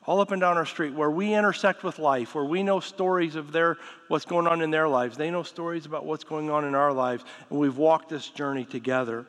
all 0.06 0.20
up 0.20 0.30
and 0.30 0.40
down 0.40 0.56
our 0.56 0.66
street 0.66 0.94
where 0.94 1.10
we 1.10 1.34
intersect 1.34 1.82
with 1.82 1.98
life, 1.98 2.34
where 2.34 2.44
we 2.44 2.62
know 2.62 2.80
stories 2.80 3.34
of 3.36 3.52
their 3.52 3.76
what's 4.08 4.24
going 4.24 4.46
on 4.46 4.62
in 4.62 4.70
their 4.70 4.88
lives. 4.88 5.16
They 5.16 5.30
know 5.30 5.42
stories 5.42 5.86
about 5.86 6.06
what's 6.06 6.24
going 6.24 6.50
on 6.50 6.64
in 6.64 6.74
our 6.74 6.92
lives, 6.92 7.24
and 7.50 7.58
we've 7.58 7.76
walked 7.76 8.08
this 8.08 8.28
journey 8.28 8.64
together. 8.64 9.26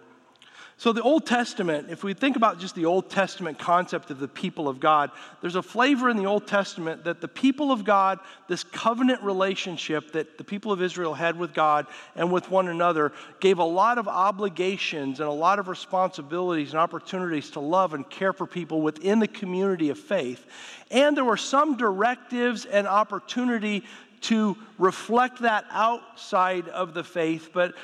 So, 0.77 0.91
the 0.91 1.01
Old 1.01 1.25
Testament, 1.25 1.87
if 1.89 2.03
we 2.03 2.13
think 2.13 2.35
about 2.35 2.59
just 2.59 2.75
the 2.75 2.83
Old 2.83 3.09
Testament 3.09 3.57
concept 3.57 4.11
of 4.11 4.19
the 4.19 4.27
people 4.27 4.67
of 4.67 4.81
God, 4.81 5.09
there's 5.39 5.55
a 5.55 5.63
flavor 5.63 6.09
in 6.09 6.17
the 6.17 6.25
Old 6.25 6.47
Testament 6.47 7.05
that 7.05 7.21
the 7.21 7.29
people 7.29 7.71
of 7.71 7.85
God, 7.85 8.19
this 8.49 8.65
covenant 8.65 9.23
relationship 9.23 10.11
that 10.11 10.37
the 10.37 10.43
people 10.43 10.73
of 10.73 10.81
Israel 10.81 11.13
had 11.13 11.39
with 11.39 11.53
God 11.53 11.87
and 12.17 12.29
with 12.29 12.51
one 12.51 12.67
another, 12.67 13.13
gave 13.39 13.59
a 13.59 13.63
lot 13.63 13.97
of 13.97 14.09
obligations 14.09 15.21
and 15.21 15.29
a 15.29 15.31
lot 15.31 15.59
of 15.59 15.69
responsibilities 15.69 16.71
and 16.71 16.79
opportunities 16.79 17.51
to 17.51 17.61
love 17.61 17.93
and 17.93 18.09
care 18.09 18.33
for 18.33 18.45
people 18.45 18.81
within 18.81 19.19
the 19.19 19.29
community 19.29 19.91
of 19.91 19.97
faith. 19.97 20.45
And 20.91 21.15
there 21.15 21.23
were 21.23 21.37
some 21.37 21.77
directives 21.77 22.65
and 22.65 22.85
opportunity 22.85 23.85
to 24.21 24.57
reflect 24.79 25.39
that 25.39 25.65
outside 25.69 26.67
of 26.69 26.93
the 26.95 27.03
faith, 27.03 27.51
but 27.53 27.75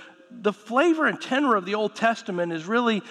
the 0.41 0.53
flavor 0.53 1.05
and 1.07 1.21
tenor 1.21 1.55
of 1.55 1.65
the 1.65 1.75
Old 1.75 1.95
Testament 1.95 2.51
is 2.51 2.65
really 2.65 3.01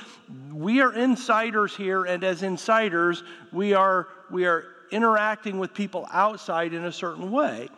we 0.53 0.81
are 0.81 0.93
insiders 0.93 1.77
here, 1.77 2.05
and 2.05 2.23
as 2.25 2.43
insiders, 2.43 3.23
we 3.53 3.75
are, 3.75 4.09
we 4.31 4.47
are 4.47 4.65
interacting 4.91 5.59
with 5.59 5.73
people 5.75 6.07
outside 6.13 6.75
in 6.75 6.85
a 6.85 6.93
certain 6.93 7.31
way. 7.31 7.69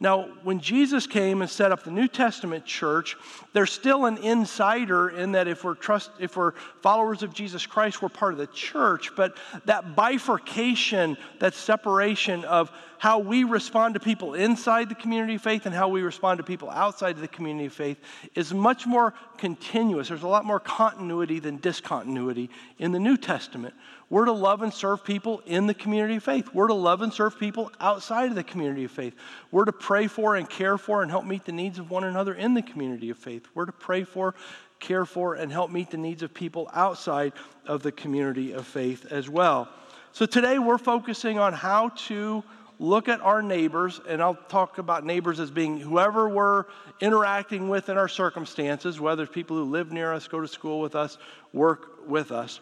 Now, 0.00 0.22
when 0.42 0.58
Jesus 0.58 1.06
came 1.06 1.42
and 1.42 1.50
set 1.50 1.70
up 1.70 1.84
the 1.84 1.92
New 1.92 2.08
Testament 2.08 2.64
church, 2.64 3.16
there's 3.52 3.70
still 3.70 4.06
an 4.06 4.18
insider 4.18 5.10
in 5.10 5.30
that 5.32 5.46
if 5.46 5.62
we're 5.62 5.76
trust 5.76 6.10
if 6.18 6.36
we're 6.36 6.54
followers 6.80 7.22
of 7.22 7.32
Jesus 7.32 7.66
Christ, 7.66 8.02
we're 8.02 8.08
part 8.08 8.32
of 8.32 8.38
the 8.38 8.48
church, 8.48 9.12
but 9.14 9.36
that 9.64 9.94
bifurcation, 9.94 11.16
that 11.38 11.54
separation 11.54 12.44
of 12.46 12.72
how 13.02 13.18
we 13.18 13.42
respond 13.42 13.94
to 13.94 13.98
people 13.98 14.34
inside 14.34 14.88
the 14.88 14.94
community 14.94 15.34
of 15.34 15.42
faith 15.42 15.66
and 15.66 15.74
how 15.74 15.88
we 15.88 16.02
respond 16.02 16.38
to 16.38 16.44
people 16.44 16.70
outside 16.70 17.16
of 17.16 17.20
the 17.20 17.26
community 17.26 17.66
of 17.66 17.72
faith 17.72 17.98
is 18.36 18.54
much 18.54 18.86
more 18.86 19.12
continuous. 19.38 20.06
There's 20.06 20.22
a 20.22 20.28
lot 20.28 20.44
more 20.44 20.60
continuity 20.60 21.40
than 21.40 21.56
discontinuity 21.56 22.48
in 22.78 22.92
the 22.92 23.00
New 23.00 23.16
Testament. 23.16 23.74
We're 24.08 24.26
to 24.26 24.32
love 24.32 24.62
and 24.62 24.72
serve 24.72 25.02
people 25.02 25.42
in 25.46 25.66
the 25.66 25.74
community 25.74 26.14
of 26.14 26.22
faith. 26.22 26.54
We're 26.54 26.68
to 26.68 26.74
love 26.74 27.02
and 27.02 27.12
serve 27.12 27.40
people 27.40 27.72
outside 27.80 28.28
of 28.28 28.36
the 28.36 28.44
community 28.44 28.84
of 28.84 28.92
faith. 28.92 29.16
We're 29.50 29.64
to 29.64 29.72
pray 29.72 30.06
for 30.06 30.36
and 30.36 30.48
care 30.48 30.78
for 30.78 31.02
and 31.02 31.10
help 31.10 31.24
meet 31.24 31.44
the 31.44 31.50
needs 31.50 31.80
of 31.80 31.90
one 31.90 32.04
another 32.04 32.34
in 32.34 32.54
the 32.54 32.62
community 32.62 33.10
of 33.10 33.18
faith. 33.18 33.48
We're 33.52 33.66
to 33.66 33.72
pray 33.72 34.04
for, 34.04 34.36
care 34.78 35.06
for, 35.06 35.34
and 35.34 35.50
help 35.50 35.72
meet 35.72 35.90
the 35.90 35.96
needs 35.96 36.22
of 36.22 36.32
people 36.32 36.70
outside 36.72 37.32
of 37.66 37.82
the 37.82 37.90
community 37.90 38.52
of 38.52 38.64
faith 38.64 39.10
as 39.10 39.28
well. 39.28 39.68
So 40.12 40.24
today 40.24 40.60
we're 40.60 40.78
focusing 40.78 41.40
on 41.40 41.52
how 41.52 41.88
to 42.06 42.44
look 42.82 43.08
at 43.08 43.20
our 43.20 43.42
neighbors, 43.42 44.00
and 44.08 44.20
I'll 44.20 44.34
talk 44.48 44.78
about 44.78 45.06
neighbors 45.06 45.38
as 45.38 45.50
being 45.50 45.78
whoever 45.78 46.28
we're 46.28 46.64
interacting 47.00 47.68
with 47.68 47.88
in 47.88 47.96
our 47.96 48.08
circumstances, 48.08 48.98
whether 48.98 49.22
it's 49.22 49.32
people 49.32 49.56
who 49.56 49.64
live 49.64 49.92
near 49.92 50.12
us, 50.12 50.26
go 50.26 50.40
to 50.40 50.48
school 50.48 50.80
with 50.80 50.96
us, 50.96 51.16
work 51.52 52.08
with 52.08 52.32
us. 52.32 52.60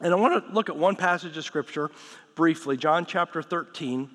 And 0.00 0.12
I 0.12 0.16
want 0.16 0.46
to 0.46 0.52
look 0.54 0.68
at 0.68 0.76
one 0.76 0.94
passage 0.94 1.36
of 1.36 1.44
Scripture 1.44 1.90
briefly, 2.36 2.76
John 2.76 3.04
chapter 3.04 3.42
13. 3.42 4.08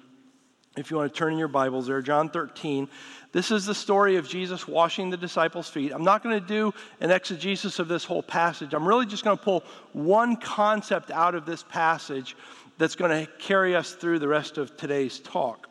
If 0.78 0.92
you 0.92 0.98
want 0.98 1.14
to 1.14 1.18
turn 1.18 1.34
in 1.34 1.40
your 1.40 1.48
Bibles 1.50 1.88
there, 1.88 2.02
John 2.02 2.30
13. 2.30 2.88
This 3.34 3.52
is 3.52 3.66
the 3.66 3.76
story 3.76 4.16
of 4.16 4.30
Jesus 4.30 4.68
washing 4.68 5.10
the 5.10 5.18
disciples' 5.18 5.68
feet. 5.68 5.92
I'm 5.92 6.04
not 6.04 6.24
going 6.24 6.40
to 6.40 6.48
do 6.48 6.74
an 7.02 7.12
exegesis 7.12 7.80
of 7.80 7.88
this 7.88 8.06
whole 8.06 8.24
passage. 8.24 8.74
I'm 8.74 8.88
really 8.88 9.06
just 9.06 9.24
going 9.24 9.38
to 9.38 9.44
pull 9.44 9.64
one 9.92 10.38
concept 10.38 11.12
out 11.12 11.36
of 11.36 11.46
this 11.46 11.64
passage 11.64 12.38
that's 12.78 12.96
going 12.96 13.26
to 13.26 13.32
carry 13.40 13.76
us 13.76 13.94
through 13.94 14.20
the 14.20 14.28
rest 14.28 14.58
of 14.58 14.78
today's 14.78 15.20
talk. 15.20 15.70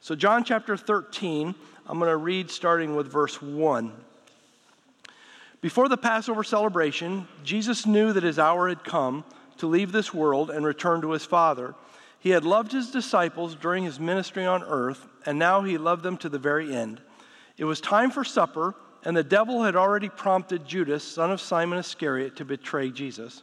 So, 0.00 0.14
John 0.14 0.44
chapter 0.44 0.76
13, 0.76 1.54
I'm 1.86 1.98
going 1.98 2.10
to 2.10 2.16
read 2.16 2.50
starting 2.50 2.94
with 2.94 3.10
verse 3.10 3.40
1. 3.40 3.92
Before 5.60 5.88
the 5.88 5.96
Passover 5.96 6.44
celebration, 6.44 7.26
Jesus 7.42 7.86
knew 7.86 8.12
that 8.12 8.22
his 8.22 8.38
hour 8.38 8.68
had 8.68 8.84
come 8.84 9.24
to 9.58 9.66
leave 9.66 9.92
this 9.92 10.12
world 10.12 10.50
and 10.50 10.64
return 10.64 11.00
to 11.00 11.12
his 11.12 11.24
Father. 11.24 11.74
He 12.18 12.30
had 12.30 12.44
loved 12.44 12.72
his 12.72 12.90
disciples 12.90 13.54
during 13.54 13.84
his 13.84 13.98
ministry 13.98 14.44
on 14.44 14.62
earth, 14.62 15.06
and 15.24 15.38
now 15.38 15.62
he 15.62 15.78
loved 15.78 16.02
them 16.02 16.18
to 16.18 16.28
the 16.28 16.38
very 16.38 16.74
end. 16.74 17.00
It 17.56 17.64
was 17.64 17.80
time 17.80 18.10
for 18.10 18.24
supper, 18.24 18.74
and 19.04 19.16
the 19.16 19.22
devil 19.22 19.62
had 19.62 19.76
already 19.76 20.08
prompted 20.08 20.66
Judas, 20.66 21.04
son 21.04 21.30
of 21.30 21.40
Simon 21.40 21.78
Iscariot, 21.78 22.36
to 22.36 22.44
betray 22.44 22.90
Jesus. 22.90 23.42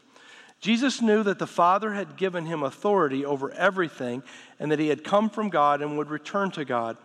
Jesus 0.62 1.02
knew 1.02 1.24
that 1.24 1.40
the 1.40 1.48
Father 1.48 1.94
had 1.94 2.18
given 2.18 2.46
him 2.46 2.64
authority 2.64 3.26
over 3.26 3.52
everything, 3.52 4.24
and 4.60 4.72
that 4.72 4.80
he 4.80 4.88
had 4.88 5.04
come 5.04 5.30
from 5.30 5.50
God 5.50 5.82
and 5.82 5.98
would 5.98 6.10
return 6.10 6.52
to 6.52 6.64
God. 6.64 6.98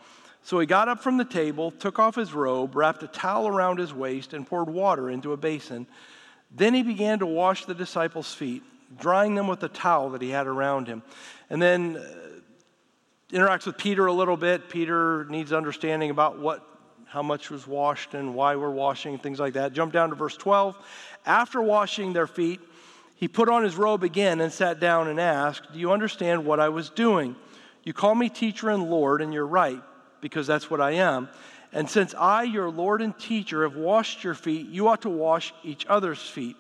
So 0.43 0.61
he 0.61 0.67
got 0.67 0.89
up 0.89 1.03
from 1.03 1.17
the 1.17 1.25
table, 1.25 1.71
took 1.73 1.99
off 1.99 2.15
his 2.15 2.33
robe, 2.33 2.77
wrapped 2.77 3.03
a 3.03 3.09
towel 3.09 3.49
around 3.49 3.79
his 3.79 3.93
waist, 3.93 4.33
and 4.33 4.47
poured 4.47 4.71
water 4.71 5.11
into 5.11 5.33
a 5.33 5.37
basin. 5.37 5.87
Then 6.55 6.75
he 6.75 6.83
began 6.83 7.19
to 7.19 7.27
wash 7.27 7.65
the 7.65 7.75
disciples' 7.75 8.33
feet 8.33 8.63
drying 8.99 9.35
them 9.35 9.49
with 9.49 9.61
the 9.61 9.69
towel 9.69 10.11
that 10.11 10.23
he 10.23 10.31
had 10.31 10.47
around 10.47 10.87
him. 10.87 11.03
And 11.51 11.61
then 11.61 11.97
uh, 11.97 13.35
interacts 13.35 13.67
with 13.67 13.77
Peter 13.77 14.07
a 14.07 14.13
little 14.13 14.37
bit. 14.37 14.69
Peter 14.69 15.27
needs 15.29 15.53
understanding 15.53 16.11
about 16.11 16.39
what, 16.39 16.65
how 17.07 17.23
much 17.23 17.51
was 17.51 17.67
washed 17.67 18.15
and 18.15 18.35
why 18.35 18.57
we're 18.57 18.71
washing, 18.71 19.19
things 19.19 19.41
like 19.41 19.55
that. 19.55 19.73
Jump 19.73 19.93
down 19.93 20.11
to 20.11 20.15
verse 20.15 20.37
12. 20.37 20.77
After 21.25 21.61
washing 21.61 22.13
their 22.13 22.27
feet, 22.27 22.61
he 23.17 23.29
put 23.29 23.49
on 23.49 23.65
his 23.65 23.77
robe 23.77 24.03
again 24.03 24.41
and 24.41 24.53
sat 24.53 24.79
down 24.79 25.09
and 25.09 25.19
asked, 25.19 25.73
Do 25.73 25.79
you 25.79 25.91
understand 25.91 26.45
what 26.45 26.61
I 26.61 26.69
was 26.69 26.91
doing? 26.91 27.35
You 27.83 27.93
call 27.93 28.15
me 28.15 28.29
teacher 28.29 28.69
and 28.69 28.91
Lord, 28.91 29.23
and 29.23 29.33
you're 29.33 29.47
right, 29.47 29.83
because 30.21 30.47
that's 30.47 30.71
what 30.71 30.81
I 30.81 30.93
am. 30.93 31.29
And 31.73 31.89
since 31.89 32.15
I, 32.15 32.43
your 32.43 32.71
Lord 32.71 33.01
and 33.01 33.19
teacher, 33.19 33.63
have 33.63 33.77
washed 33.77 34.23
your 34.23 34.35
feet, 34.35 34.69
you 34.69 34.89
ought 34.89 35.03
to 35.03 35.09
wash 35.09 35.55
each 35.65 35.87
other's 35.87 36.21
feet. 36.21 36.57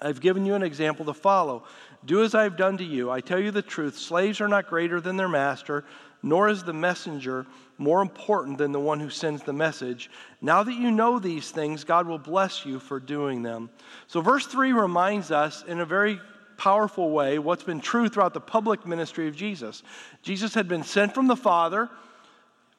I've 0.00 0.20
given 0.20 0.44
you 0.44 0.54
an 0.54 0.64
example 0.64 1.04
to 1.06 1.14
follow. 1.14 1.64
Do 2.04 2.24
as 2.24 2.34
I've 2.34 2.56
done 2.56 2.78
to 2.78 2.84
you. 2.84 3.10
I 3.10 3.20
tell 3.20 3.38
you 3.38 3.52
the 3.52 3.62
truth 3.62 3.96
slaves 3.96 4.40
are 4.40 4.48
not 4.48 4.68
greater 4.68 5.00
than 5.00 5.16
their 5.16 5.28
master, 5.28 5.84
nor 6.24 6.48
is 6.48 6.64
the 6.64 6.72
messenger 6.72 7.46
more 7.82 8.00
important 8.00 8.58
than 8.58 8.72
the 8.72 8.80
one 8.80 9.00
who 9.00 9.10
sends 9.10 9.42
the 9.42 9.52
message. 9.52 10.10
Now 10.40 10.62
that 10.62 10.74
you 10.74 10.90
know 10.90 11.18
these 11.18 11.50
things, 11.50 11.84
God 11.84 12.06
will 12.06 12.18
bless 12.18 12.64
you 12.64 12.78
for 12.78 13.00
doing 13.00 13.42
them. 13.42 13.70
So, 14.06 14.20
verse 14.20 14.46
3 14.46 14.72
reminds 14.72 15.30
us 15.30 15.64
in 15.66 15.80
a 15.80 15.84
very 15.84 16.20
powerful 16.56 17.10
way 17.10 17.38
what's 17.38 17.64
been 17.64 17.80
true 17.80 18.08
throughout 18.08 18.34
the 18.34 18.40
public 18.40 18.86
ministry 18.86 19.26
of 19.28 19.36
Jesus. 19.36 19.82
Jesus 20.22 20.54
had 20.54 20.68
been 20.68 20.84
sent 20.84 21.14
from 21.14 21.26
the 21.26 21.36
Father 21.36 21.90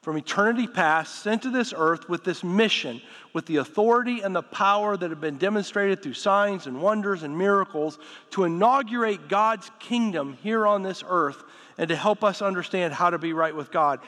from 0.04 0.18
eternity 0.18 0.66
past, 0.66 1.22
sent 1.22 1.40
to 1.40 1.50
this 1.50 1.72
earth 1.74 2.10
with 2.10 2.24
this 2.24 2.44
mission, 2.44 3.00
with 3.32 3.46
the 3.46 3.56
authority 3.56 4.20
and 4.20 4.36
the 4.36 4.42
power 4.42 4.98
that 4.98 5.08
have 5.08 5.20
been 5.20 5.38
demonstrated 5.38 6.02
through 6.02 6.12
signs 6.12 6.66
and 6.66 6.82
wonders 6.82 7.22
and 7.22 7.38
miracles 7.38 7.98
to 8.28 8.44
inaugurate 8.44 9.30
God's 9.30 9.70
kingdom 9.80 10.36
here 10.42 10.66
on 10.66 10.82
this 10.82 11.02
earth 11.08 11.42
and 11.78 11.88
to 11.88 11.96
help 11.96 12.22
us 12.22 12.42
understand 12.42 12.92
how 12.92 13.08
to 13.08 13.16
be 13.16 13.32
right 13.32 13.56
with 13.56 13.72
God. 13.72 13.98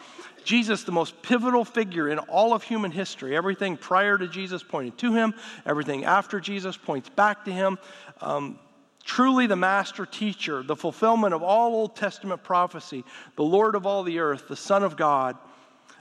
Jesus, 0.44 0.84
the 0.84 0.92
most 0.92 1.22
pivotal 1.22 1.64
figure 1.64 2.10
in 2.10 2.18
all 2.18 2.52
of 2.52 2.62
human 2.62 2.90
history, 2.90 3.34
everything 3.34 3.78
prior 3.78 4.18
to 4.18 4.28
Jesus 4.28 4.62
pointed 4.62 4.98
to 4.98 5.14
him, 5.14 5.32
everything 5.64 6.04
after 6.04 6.40
Jesus 6.40 6.76
points 6.76 7.08
back 7.08 7.46
to 7.46 7.52
him. 7.52 7.78
Um, 8.20 8.58
truly 9.02 9.46
the 9.46 9.56
master 9.56 10.04
teacher, 10.04 10.62
the 10.62 10.76
fulfillment 10.76 11.32
of 11.32 11.42
all 11.42 11.72
Old 11.72 11.96
Testament 11.96 12.42
prophecy, 12.42 13.02
the 13.36 13.44
Lord 13.44 13.74
of 13.74 13.86
all 13.86 14.02
the 14.02 14.18
earth, 14.18 14.46
the 14.46 14.56
Son 14.56 14.82
of 14.82 14.98
God. 14.98 15.38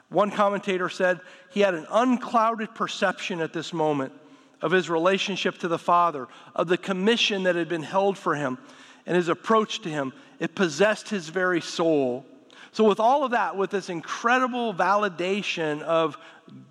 One 0.09 0.31
commentator 0.31 0.89
said 0.89 1.19
he 1.51 1.62
had 1.62 1.74
an 1.74 1.88
unclouded 1.89 2.75
perception 2.75 3.41
at 3.41 3.53
this 3.53 3.74
moment 3.74 4.13
of 4.62 4.71
his 4.71 4.89
relationship 4.89 5.57
to 5.59 5.67
the 5.67 5.79
Father, 5.79 6.27
of 6.55 6.67
the 6.67 6.77
commission 6.77 7.43
that 7.43 7.55
had 7.55 7.69
been 7.69 7.83
held 7.83 8.17
for 8.17 8.35
him, 8.35 8.57
and 9.05 9.15
his 9.15 9.29
approach 9.29 9.81
to 9.81 9.89
him. 9.89 10.13
It 10.39 10.55
possessed 10.55 11.09
his 11.09 11.29
very 11.29 11.62
soul. 11.62 12.25
So, 12.71 12.83
with 12.83 13.00
all 13.00 13.24
of 13.24 13.31
that, 13.31 13.55
with 13.55 13.69
this 13.69 13.89
incredible 13.89 14.74
validation 14.74 15.81
of 15.81 16.17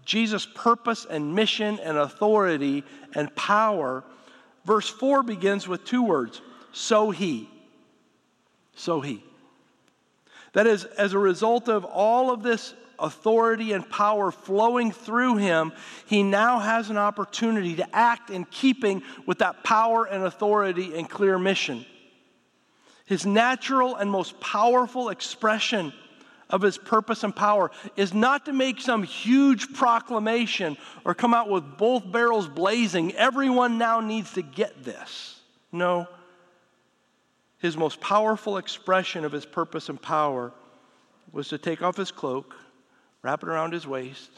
Jesus' 0.04 0.46
purpose 0.54 1.06
and 1.08 1.34
mission 1.34 1.78
and 1.80 1.96
authority 1.96 2.84
and 3.14 3.34
power, 3.34 4.04
verse 4.64 4.88
4 4.88 5.22
begins 5.22 5.66
with 5.66 5.84
two 5.84 6.02
words 6.02 6.42
so 6.72 7.10
he. 7.10 7.48
So 8.74 9.00
he. 9.00 9.24
That 10.52 10.66
is, 10.66 10.84
as 10.84 11.12
a 11.14 11.18
result 11.18 11.68
of 11.68 11.84
all 11.84 12.30
of 12.30 12.42
this 12.42 12.74
authority 12.98 13.72
and 13.72 13.88
power 13.88 14.30
flowing 14.30 14.92
through 14.92 15.36
him, 15.36 15.72
he 16.06 16.22
now 16.22 16.58
has 16.58 16.90
an 16.90 16.96
opportunity 16.96 17.76
to 17.76 17.96
act 17.96 18.30
in 18.30 18.44
keeping 18.46 19.02
with 19.26 19.38
that 19.38 19.64
power 19.64 20.04
and 20.04 20.24
authority 20.24 20.96
and 20.96 21.08
clear 21.08 21.38
mission. 21.38 21.84
His 23.06 23.26
natural 23.26 23.96
and 23.96 24.10
most 24.10 24.40
powerful 24.40 25.10
expression 25.10 25.92
of 26.50 26.62
his 26.62 26.78
purpose 26.78 27.24
and 27.24 27.34
power 27.34 27.70
is 27.96 28.14
not 28.14 28.46
to 28.46 28.52
make 28.52 28.80
some 28.80 29.02
huge 29.02 29.72
proclamation 29.74 30.76
or 31.04 31.14
come 31.14 31.34
out 31.34 31.48
with 31.48 31.76
both 31.76 32.10
barrels 32.10 32.48
blazing. 32.48 33.12
Everyone 33.14 33.78
now 33.78 34.00
needs 34.00 34.32
to 34.34 34.42
get 34.42 34.84
this. 34.84 35.40
No. 35.72 36.06
His 37.58 37.76
most 37.76 38.00
powerful 38.00 38.58
expression 38.58 39.24
of 39.24 39.32
his 39.32 39.46
purpose 39.46 39.88
and 39.88 40.00
power 40.00 40.52
was 41.32 41.48
to 41.48 41.58
take 41.58 41.82
off 41.82 41.96
his 41.96 42.10
cloak, 42.10 42.54
wrap 43.24 43.42
it 43.42 43.48
around 43.48 43.72
his 43.72 43.86
waist, 43.86 44.30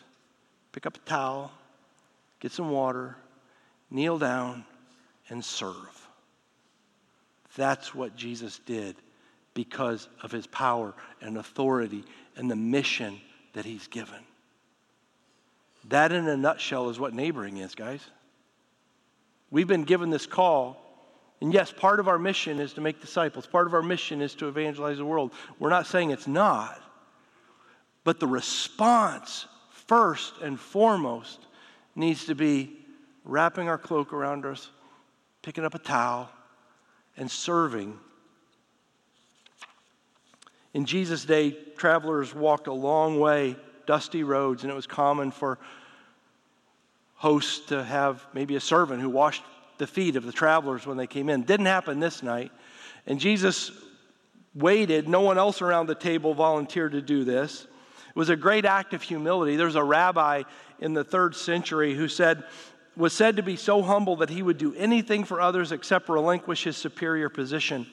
pick 0.70 0.86
up 0.86 0.96
a 0.96 1.00
towel, 1.00 1.50
get 2.40 2.52
some 2.52 2.70
water, 2.70 3.16
kneel 3.90 4.16
down, 4.16 4.64
and 5.28 5.44
serve. 5.44 6.08
That's 7.56 7.94
what 7.94 8.16
Jesus 8.16 8.60
did 8.60 8.94
because 9.54 10.08
of 10.22 10.30
his 10.30 10.46
power 10.46 10.94
and 11.20 11.36
authority 11.36 12.04
and 12.36 12.48
the 12.48 12.56
mission 12.56 13.20
that 13.54 13.64
he's 13.64 13.88
given. 13.88 14.20
That, 15.88 16.12
in 16.12 16.28
a 16.28 16.36
nutshell, 16.36 16.88
is 16.88 17.00
what 17.00 17.12
neighboring 17.12 17.56
is, 17.56 17.74
guys. 17.74 18.00
We've 19.50 19.66
been 19.66 19.84
given 19.84 20.10
this 20.10 20.26
call. 20.26 20.82
And 21.40 21.52
yes, 21.52 21.72
part 21.72 21.98
of 21.98 22.08
our 22.08 22.18
mission 22.18 22.60
is 22.60 22.74
to 22.74 22.80
make 22.80 23.00
disciples. 23.00 23.46
Part 23.46 23.66
of 23.66 23.74
our 23.74 23.82
mission 23.82 24.22
is 24.22 24.34
to 24.36 24.48
evangelize 24.48 24.98
the 24.98 25.04
world. 25.04 25.32
We're 25.58 25.70
not 25.70 25.86
saying 25.86 26.10
it's 26.10 26.28
not. 26.28 26.80
But 28.06 28.20
the 28.20 28.28
response, 28.28 29.46
first 29.88 30.34
and 30.40 30.60
foremost, 30.60 31.40
needs 31.96 32.26
to 32.26 32.36
be 32.36 32.78
wrapping 33.24 33.68
our 33.68 33.78
cloak 33.78 34.12
around 34.12 34.46
us, 34.46 34.70
picking 35.42 35.64
up 35.64 35.74
a 35.74 35.80
towel, 35.80 36.30
and 37.16 37.28
serving. 37.28 37.98
In 40.72 40.84
Jesus' 40.84 41.24
day, 41.24 41.50
travelers 41.76 42.32
walked 42.32 42.68
a 42.68 42.72
long 42.72 43.18
way, 43.18 43.56
dusty 43.86 44.22
roads, 44.22 44.62
and 44.62 44.70
it 44.70 44.76
was 44.76 44.86
common 44.86 45.32
for 45.32 45.58
hosts 47.16 47.66
to 47.70 47.82
have 47.82 48.24
maybe 48.32 48.54
a 48.54 48.60
servant 48.60 49.00
who 49.00 49.10
washed 49.10 49.42
the 49.78 49.86
feet 49.88 50.14
of 50.14 50.24
the 50.24 50.32
travelers 50.32 50.86
when 50.86 50.96
they 50.96 51.08
came 51.08 51.28
in. 51.28 51.42
Didn't 51.42 51.66
happen 51.66 51.98
this 51.98 52.22
night. 52.22 52.52
And 53.04 53.18
Jesus 53.18 53.72
waited. 54.54 55.08
No 55.08 55.22
one 55.22 55.38
else 55.38 55.60
around 55.60 55.88
the 55.88 55.96
table 55.96 56.34
volunteered 56.34 56.92
to 56.92 57.02
do 57.02 57.24
this. 57.24 57.66
Was 58.16 58.30
a 58.30 58.36
great 58.36 58.64
act 58.64 58.94
of 58.94 59.02
humility. 59.02 59.56
There's 59.56 59.74
a 59.74 59.84
rabbi 59.84 60.42
in 60.80 60.94
the 60.94 61.04
third 61.04 61.36
century 61.36 61.94
who 61.94 62.08
said, 62.08 62.44
was 62.96 63.12
said 63.12 63.36
to 63.36 63.42
be 63.42 63.56
so 63.56 63.82
humble 63.82 64.16
that 64.16 64.30
he 64.30 64.42
would 64.42 64.56
do 64.56 64.74
anything 64.74 65.22
for 65.22 65.38
others 65.38 65.70
except 65.70 66.08
relinquish 66.08 66.64
his 66.64 66.78
superior 66.78 67.28
position. 67.28 67.86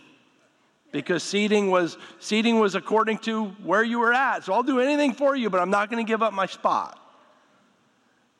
Because 0.93 1.23
seating 1.23 1.69
was, 1.69 1.97
seating 2.19 2.57
was 2.57 2.73
according 2.73 3.17
to 3.19 3.47
where 3.63 3.83
you 3.83 3.99
were 3.99 4.13
at. 4.13 4.45
So 4.45 4.53
I'll 4.53 4.63
do 4.63 4.79
anything 4.79 5.13
for 5.13 5.35
you, 5.35 5.49
but 5.49 5.59
I'm 5.59 5.71
not 5.71 5.91
going 5.91 6.03
to 6.03 6.09
give 6.09 6.23
up 6.23 6.31
my 6.31 6.45
spot. 6.45 6.97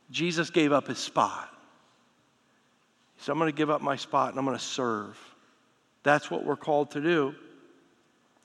Jesus 0.10 0.50
gave 0.52 0.72
up 0.72 0.88
his 0.88 1.00
spot. 1.00 1.50
Said, 3.18 3.34
I'm 3.34 3.40
going 3.40 3.52
to 3.52 3.58
give 3.58 3.70
up 3.70 3.82
my 3.82 3.98
spot 3.98 4.30
and 4.30 4.40
I'm 4.40 4.46
going 4.46 4.58
to 4.58 4.64
serve. 4.64 5.18
That's 6.04 6.32
what 6.32 6.46
we're 6.46 6.56
called 6.56 6.92
to 6.92 7.02
do. 7.02 7.36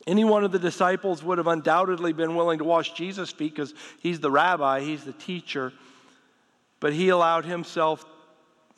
Any 0.08 0.24
one 0.24 0.42
of 0.42 0.52
the 0.52 0.58
disciples 0.58 1.22
would 1.22 1.36
have 1.36 1.48
undoubtedly 1.48 2.14
been 2.14 2.34
willing 2.34 2.60
to 2.60 2.64
wash 2.64 2.94
Jesus' 2.94 3.30
feet 3.30 3.54
because 3.54 3.74
he's 4.00 4.20
the 4.20 4.30
rabbi, 4.30 4.80
he's 4.80 5.04
the 5.04 5.12
teacher. 5.12 5.70
But 6.80 6.94
he 6.94 7.10
allowed 7.10 7.44
himself 7.44 8.06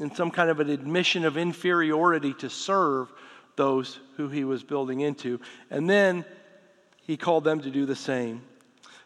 in 0.00 0.12
some 0.12 0.32
kind 0.32 0.50
of 0.50 0.58
an 0.58 0.68
admission 0.68 1.25
of 1.25 1.37
inferiority 1.37 2.34
to 2.34 2.50
serve 2.50 3.12
those 3.54 4.00
who 4.16 4.28
he 4.28 4.42
was 4.42 4.64
building 4.64 5.02
into. 5.02 5.38
And 5.70 5.88
then 5.88 6.25
he 6.96 7.16
called 7.16 7.44
them 7.44 7.60
to 7.60 7.70
do 7.70 7.87
the 7.87 7.94
same. 7.94 8.42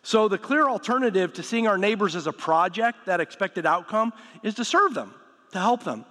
So, 0.02 0.26
the 0.26 0.38
clear 0.38 0.66
alternative 0.66 1.34
to 1.34 1.42
seeing 1.42 1.66
our 1.66 1.76
neighbors 1.76 2.16
as 2.16 2.26
a 2.26 2.32
project, 2.32 3.04
that 3.04 3.20
expected 3.20 3.66
outcome, 3.66 4.14
is 4.42 4.54
to 4.54 4.64
serve 4.64 4.94
them, 4.94 5.12
to 5.52 5.58
help 5.58 5.84
them, 5.84 6.06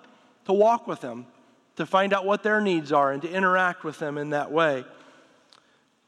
to 0.45 0.53
walk 0.53 0.85
with 0.85 1.01
them, 1.01 1.25
to 1.77 1.87
find 1.87 2.13
out 2.13 2.23
what 2.23 2.43
their 2.43 2.61
needs 2.61 2.91
are, 2.91 3.11
and 3.11 3.21
to 3.23 3.31
interact 3.31 3.83
with 3.83 3.97
them 3.97 4.19
in 4.19 4.29
that 4.29 4.51
way. 4.51 4.85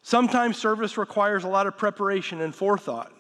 Sometimes 0.08 0.56
service 0.56 1.00
requires 1.00 1.46
a 1.46 1.48
lot 1.48 1.66
of 1.66 1.78
preparation 1.78 2.42
and 2.42 2.54
forethought. 2.54 3.12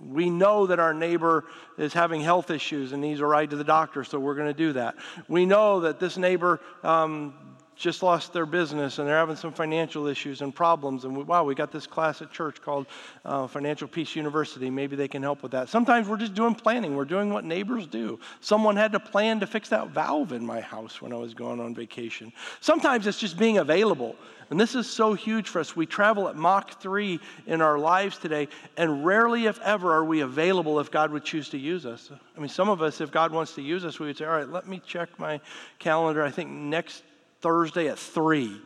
We 0.00 0.30
know 0.30 0.66
that 0.66 0.80
our 0.80 0.92
neighbor 0.92 1.44
is 1.78 1.92
having 1.92 2.22
health 2.22 2.50
issues 2.50 2.90
and 2.90 3.00
needs 3.00 3.20
a 3.20 3.26
ride 3.26 3.50
to 3.50 3.56
the 3.56 3.62
doctor, 3.62 4.02
so 4.02 4.18
we're 4.18 4.34
going 4.34 4.48
to 4.48 4.52
do 4.52 4.72
that. 4.72 4.96
We 5.28 5.46
know 5.46 5.78
that 5.82 6.00
this 6.00 6.18
neighbor 6.18 6.60
um, 6.82 7.53
just 7.76 8.02
lost 8.02 8.32
their 8.32 8.46
business 8.46 8.98
and 8.98 9.08
they're 9.08 9.16
having 9.16 9.36
some 9.36 9.52
financial 9.52 10.06
issues 10.06 10.40
and 10.40 10.54
problems. 10.54 11.04
And 11.04 11.16
we, 11.16 11.24
wow, 11.24 11.44
we 11.44 11.54
got 11.54 11.72
this 11.72 11.86
class 11.86 12.22
at 12.22 12.30
church 12.30 12.62
called 12.62 12.86
uh, 13.24 13.46
Financial 13.46 13.88
Peace 13.88 14.14
University. 14.14 14.70
Maybe 14.70 14.96
they 14.96 15.08
can 15.08 15.22
help 15.22 15.42
with 15.42 15.52
that. 15.52 15.68
Sometimes 15.68 16.08
we're 16.08 16.16
just 16.16 16.34
doing 16.34 16.54
planning, 16.54 16.94
we're 16.94 17.04
doing 17.04 17.32
what 17.32 17.44
neighbors 17.44 17.86
do. 17.86 18.18
Someone 18.40 18.76
had 18.76 18.92
to 18.92 19.00
plan 19.00 19.40
to 19.40 19.46
fix 19.46 19.68
that 19.70 19.88
valve 19.88 20.32
in 20.32 20.44
my 20.44 20.60
house 20.60 21.02
when 21.02 21.12
I 21.12 21.16
was 21.16 21.34
going 21.34 21.60
on 21.60 21.74
vacation. 21.74 22.32
Sometimes 22.60 23.06
it's 23.06 23.18
just 23.18 23.38
being 23.38 23.58
available. 23.58 24.16
And 24.50 24.60
this 24.60 24.74
is 24.74 24.88
so 24.88 25.14
huge 25.14 25.48
for 25.48 25.58
us. 25.60 25.74
We 25.74 25.86
travel 25.86 26.28
at 26.28 26.36
Mach 26.36 26.80
3 26.80 27.18
in 27.46 27.60
our 27.62 27.78
lives 27.78 28.18
today, 28.18 28.48
and 28.76 29.04
rarely, 29.04 29.46
if 29.46 29.58
ever, 29.60 29.92
are 29.92 30.04
we 30.04 30.20
available 30.20 30.80
if 30.80 30.90
God 30.90 31.10
would 31.12 31.24
choose 31.24 31.48
to 31.50 31.58
use 31.58 31.86
us. 31.86 32.10
I 32.36 32.40
mean, 32.40 32.50
some 32.50 32.68
of 32.68 32.82
us, 32.82 33.00
if 33.00 33.10
God 33.10 33.32
wants 33.32 33.54
to 33.54 33.62
use 33.62 33.84
us, 33.84 33.98
we 33.98 34.06
would 34.06 34.18
say, 34.18 34.26
All 34.26 34.36
right, 34.36 34.48
let 34.48 34.68
me 34.68 34.82
check 34.86 35.08
my 35.18 35.40
calendar. 35.78 36.22
I 36.22 36.30
think 36.30 36.50
next 36.50 37.02
Thursday 37.44 37.88
at 37.88 37.98
3, 37.98 38.58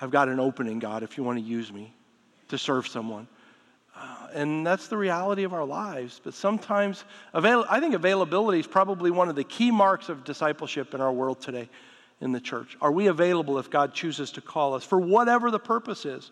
I've 0.00 0.10
got 0.10 0.30
an 0.30 0.40
opening, 0.40 0.78
God, 0.78 1.02
if 1.02 1.18
you 1.18 1.22
want 1.22 1.38
to 1.38 1.44
use 1.44 1.70
me 1.70 1.92
to 2.48 2.56
serve 2.56 2.88
someone. 2.88 3.28
Uh, 3.94 4.28
and 4.32 4.66
that's 4.66 4.88
the 4.88 4.96
reality 4.96 5.42
of 5.42 5.52
our 5.52 5.66
lives. 5.66 6.18
But 6.24 6.32
sometimes, 6.32 7.04
avail- 7.34 7.66
I 7.68 7.78
think 7.78 7.94
availability 7.94 8.58
is 8.58 8.66
probably 8.66 9.10
one 9.10 9.28
of 9.28 9.36
the 9.36 9.44
key 9.44 9.70
marks 9.70 10.08
of 10.08 10.24
discipleship 10.24 10.94
in 10.94 11.02
our 11.02 11.12
world 11.12 11.42
today 11.42 11.68
in 12.22 12.32
the 12.32 12.40
church. 12.40 12.74
Are 12.80 12.90
we 12.90 13.08
available 13.08 13.58
if 13.58 13.68
God 13.68 13.92
chooses 13.92 14.30
to 14.32 14.40
call 14.40 14.72
us 14.72 14.82
for 14.82 14.98
whatever 14.98 15.50
the 15.50 15.58
purpose 15.58 16.06
is? 16.06 16.30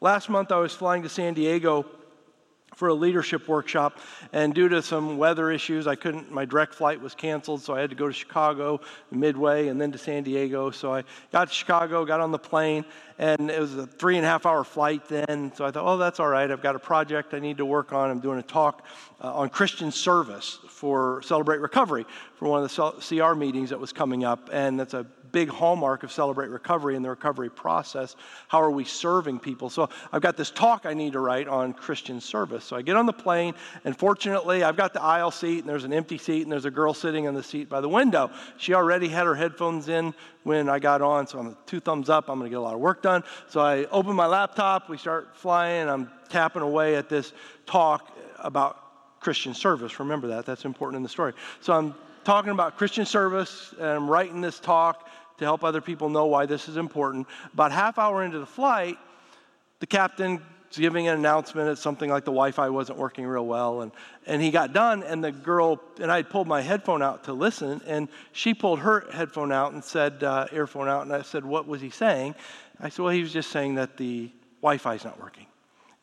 Last 0.00 0.28
month, 0.28 0.50
I 0.50 0.58
was 0.58 0.74
flying 0.74 1.04
to 1.04 1.08
San 1.08 1.34
Diego 1.34 1.86
for 2.78 2.86
a 2.86 2.94
leadership 2.94 3.48
workshop. 3.48 3.98
And 4.32 4.54
due 4.54 4.68
to 4.68 4.80
some 4.82 5.18
weather 5.18 5.50
issues, 5.50 5.88
I 5.88 5.96
couldn't, 5.96 6.30
my 6.30 6.44
direct 6.44 6.72
flight 6.72 7.00
was 7.00 7.12
canceled, 7.12 7.60
so 7.60 7.74
I 7.74 7.80
had 7.80 7.90
to 7.90 7.96
go 7.96 8.06
to 8.06 8.12
Chicago, 8.12 8.80
Midway, 9.10 9.66
and 9.66 9.80
then 9.80 9.90
to 9.90 9.98
San 9.98 10.22
Diego. 10.22 10.70
So 10.70 10.94
I 10.94 11.02
got 11.32 11.48
to 11.48 11.54
Chicago, 11.54 12.04
got 12.04 12.20
on 12.20 12.30
the 12.30 12.38
plane, 12.38 12.84
and 13.18 13.50
it 13.50 13.58
was 13.58 13.74
a 13.74 13.84
three 13.84 14.16
and 14.16 14.24
a 14.24 14.28
half 14.28 14.46
hour 14.46 14.62
flight 14.62 15.08
then. 15.08 15.50
So 15.56 15.64
I 15.64 15.72
thought, 15.72 15.92
oh, 15.92 15.96
that's 15.96 16.20
all 16.20 16.28
right. 16.28 16.48
I've 16.48 16.62
got 16.62 16.76
a 16.76 16.78
project 16.78 17.34
I 17.34 17.40
need 17.40 17.56
to 17.56 17.66
work 17.66 17.92
on. 17.92 18.10
I'm 18.10 18.20
doing 18.20 18.38
a 18.38 18.44
talk 18.44 18.86
uh, 19.20 19.34
on 19.34 19.48
Christian 19.48 19.90
service 19.90 20.60
for 20.68 21.20
Celebrate 21.22 21.58
Recovery 21.58 22.06
for 22.36 22.48
one 22.48 22.62
of 22.62 22.72
the 22.72 22.92
CR 23.00 23.34
meetings 23.34 23.70
that 23.70 23.80
was 23.80 23.92
coming 23.92 24.22
up. 24.22 24.50
And 24.52 24.78
that's 24.78 24.94
a 24.94 25.04
big 25.32 25.48
hallmark 25.48 26.02
of 26.02 26.12
Celebrate 26.12 26.48
Recovery 26.48 26.96
and 26.96 27.04
the 27.04 27.10
recovery 27.10 27.50
process. 27.50 28.16
How 28.48 28.62
are 28.62 28.70
we 28.70 28.84
serving 28.84 29.38
people? 29.40 29.70
So 29.70 29.88
I've 30.12 30.22
got 30.22 30.36
this 30.36 30.50
talk 30.50 30.86
I 30.86 30.94
need 30.94 31.12
to 31.12 31.20
write 31.20 31.48
on 31.48 31.72
Christian 31.72 32.20
service. 32.20 32.64
So 32.68 32.76
I 32.76 32.82
get 32.82 32.96
on 32.96 33.06
the 33.06 33.14
plane, 33.14 33.54
and 33.84 33.96
fortunately, 33.96 34.62
I've 34.62 34.76
got 34.76 34.92
the 34.92 35.02
aisle 35.02 35.30
seat, 35.30 35.60
and 35.60 35.68
there's 35.68 35.84
an 35.84 35.92
empty 35.92 36.18
seat, 36.18 36.42
and 36.42 36.52
there's 36.52 36.66
a 36.66 36.70
girl 36.70 36.92
sitting 36.92 37.24
in 37.24 37.32
the 37.32 37.42
seat 37.42 37.70
by 37.70 37.80
the 37.80 37.88
window. 37.88 38.30
She 38.58 38.74
already 38.74 39.08
had 39.08 39.24
her 39.24 39.34
headphones 39.34 39.88
in 39.88 40.12
when 40.44 40.68
I 40.68 40.78
got 40.78 41.00
on, 41.00 41.26
so 41.26 41.38
I'm 41.38 41.56
two 41.64 41.80
thumbs 41.80 42.10
up. 42.10 42.28
I'm 42.28 42.38
going 42.38 42.50
to 42.50 42.54
get 42.54 42.58
a 42.58 42.62
lot 42.62 42.74
of 42.74 42.80
work 42.80 43.02
done. 43.02 43.24
So 43.48 43.60
I 43.60 43.84
open 43.86 44.14
my 44.14 44.26
laptop, 44.26 44.90
we 44.90 44.98
start 44.98 45.34
flying, 45.34 45.82
and 45.82 45.90
I'm 45.90 46.10
tapping 46.28 46.60
away 46.60 46.96
at 46.96 47.08
this 47.08 47.32
talk 47.64 48.14
about 48.38 49.20
Christian 49.20 49.54
service. 49.54 49.98
Remember 49.98 50.28
that, 50.28 50.44
that's 50.44 50.66
important 50.66 50.98
in 50.98 51.02
the 51.02 51.08
story. 51.08 51.32
So 51.60 51.72
I'm 51.72 51.94
talking 52.22 52.50
about 52.50 52.76
Christian 52.76 53.06
service, 53.06 53.74
and 53.78 53.88
I'm 53.88 54.10
writing 54.10 54.42
this 54.42 54.60
talk 54.60 55.08
to 55.38 55.44
help 55.46 55.64
other 55.64 55.80
people 55.80 56.10
know 56.10 56.26
why 56.26 56.44
this 56.44 56.68
is 56.68 56.76
important. 56.76 57.26
About 57.54 57.72
half 57.72 57.98
hour 57.98 58.24
into 58.24 58.38
the 58.38 58.46
flight, 58.46 58.98
the 59.80 59.86
captain 59.86 60.42
giving 60.70 61.08
an 61.08 61.18
announcement 61.18 61.68
that 61.68 61.78
something 61.78 62.10
like 62.10 62.24
the 62.24 62.30
Wi-Fi 62.30 62.68
wasn't 62.68 62.98
working 62.98 63.26
real 63.26 63.46
well, 63.46 63.80
and 63.80 63.92
and 64.26 64.42
he 64.42 64.50
got 64.50 64.72
done, 64.72 65.02
and 65.02 65.22
the 65.24 65.32
girl 65.32 65.80
and 66.00 66.10
I 66.12 66.16
had 66.16 66.30
pulled 66.30 66.46
my 66.46 66.60
headphone 66.60 67.02
out 67.02 67.24
to 67.24 67.32
listen, 67.32 67.80
and 67.86 68.08
she 68.32 68.54
pulled 68.54 68.80
her 68.80 69.06
headphone 69.12 69.52
out 69.52 69.72
and 69.72 69.82
said 69.82 70.22
uh, 70.22 70.46
earphone 70.52 70.88
out, 70.88 71.02
and 71.02 71.12
I 71.12 71.22
said, 71.22 71.44
"What 71.44 71.66
was 71.66 71.80
he 71.80 71.90
saying?" 71.90 72.34
I 72.80 72.88
said, 72.88 73.02
"Well, 73.02 73.12
he 73.12 73.22
was 73.22 73.32
just 73.32 73.50
saying 73.50 73.76
that 73.76 73.96
the 73.96 74.30
Wi-Fi 74.60 74.94
is 74.94 75.04
not 75.04 75.20
working." 75.20 75.46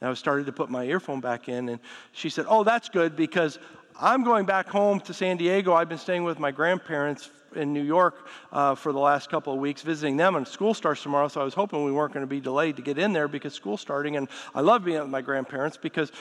And 0.01 0.09
I 0.09 0.13
started 0.13 0.45
to 0.47 0.51
put 0.51 0.69
my 0.69 0.83
earphone 0.85 1.21
back 1.21 1.47
in, 1.47 1.69
and 1.69 1.79
she 2.11 2.29
said, 2.29 2.45
"Oh, 2.47 2.63
that's 2.63 2.89
good 2.89 3.15
because 3.15 3.59
I'm 3.97 4.25
going 4.25 4.45
back 4.45 4.67
home 4.67 4.99
to 5.01 5.13
San 5.13 5.37
Diego. 5.37 5.73
I've 5.73 5.87
been 5.87 5.97
staying 5.97 6.25
with 6.25 6.37
my 6.37 6.51
grandparents 6.51 7.29
in 7.55 7.71
New 7.71 7.81
York 7.81 8.27
uh, 8.51 8.75
for 8.75 8.91
the 8.91 8.99
last 8.99 9.29
couple 9.29 9.53
of 9.53 9.59
weeks, 9.59 9.83
visiting 9.83 10.17
them, 10.17 10.35
and 10.35 10.45
school 10.45 10.73
starts 10.73 11.01
tomorrow. 11.01 11.29
So 11.29 11.39
I 11.39 11.45
was 11.45 11.53
hoping 11.53 11.85
we 11.85 11.93
weren't 11.93 12.11
going 12.11 12.25
to 12.25 12.29
be 12.29 12.41
delayed 12.41 12.75
to 12.75 12.81
get 12.81 12.97
in 12.97 13.13
there 13.13 13.29
because 13.29 13.53
school's 13.53 13.79
starting. 13.79 14.17
And 14.17 14.27
I 14.53 14.59
love 14.59 14.83
being 14.83 14.99
with 14.99 15.07
my 15.07 15.21
grandparents 15.21 15.77
because 15.77 16.11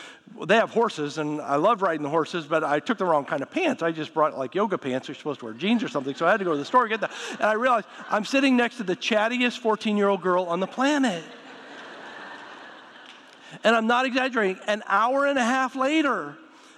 they 0.47 0.55
have 0.55 0.71
horses, 0.71 1.19
and 1.19 1.41
I 1.41 1.57
love 1.57 1.83
riding 1.83 2.05
the 2.05 2.09
horses. 2.09 2.47
But 2.47 2.63
I 2.63 2.79
took 2.79 2.97
the 2.97 3.07
wrong 3.07 3.25
kind 3.25 3.43
of 3.43 3.51
pants. 3.51 3.83
I 3.83 3.91
just 3.91 4.15
brought 4.15 4.39
like 4.39 4.55
yoga 4.55 4.79
pants. 4.79 5.09
You're 5.09 5.17
supposed 5.17 5.41
to 5.41 5.47
wear 5.47 5.55
jeans 5.55 5.83
or 5.83 5.89
something. 5.89 6.15
So 6.15 6.29
I 6.29 6.31
had 6.31 6.37
to 6.37 6.45
go 6.45 6.53
to 6.53 6.59
the 6.59 6.65
store 6.65 6.83
and 6.83 6.91
get 6.91 7.01
that. 7.01 7.11
And 7.33 7.43
I 7.43 7.55
realized 7.55 7.89
I'm 8.09 8.25
sitting 8.25 8.57
next 8.57 8.77
to 8.77 8.85
the 8.85 8.95
chattiest 8.95 9.59
14 9.59 9.97
year 9.97 10.07
old 10.07 10.23
girl 10.23 10.45
on 10.45 10.61
the 10.61 10.69
planet. 10.69 11.25
and 13.65 13.75
I'm 13.75 13.89
not 13.89 14.07
exaggerating. 14.07 14.63
An 14.69 14.85
hour 14.87 15.27
and 15.27 15.41
a 15.41 15.45
half 15.45 15.75
later. 15.75 16.37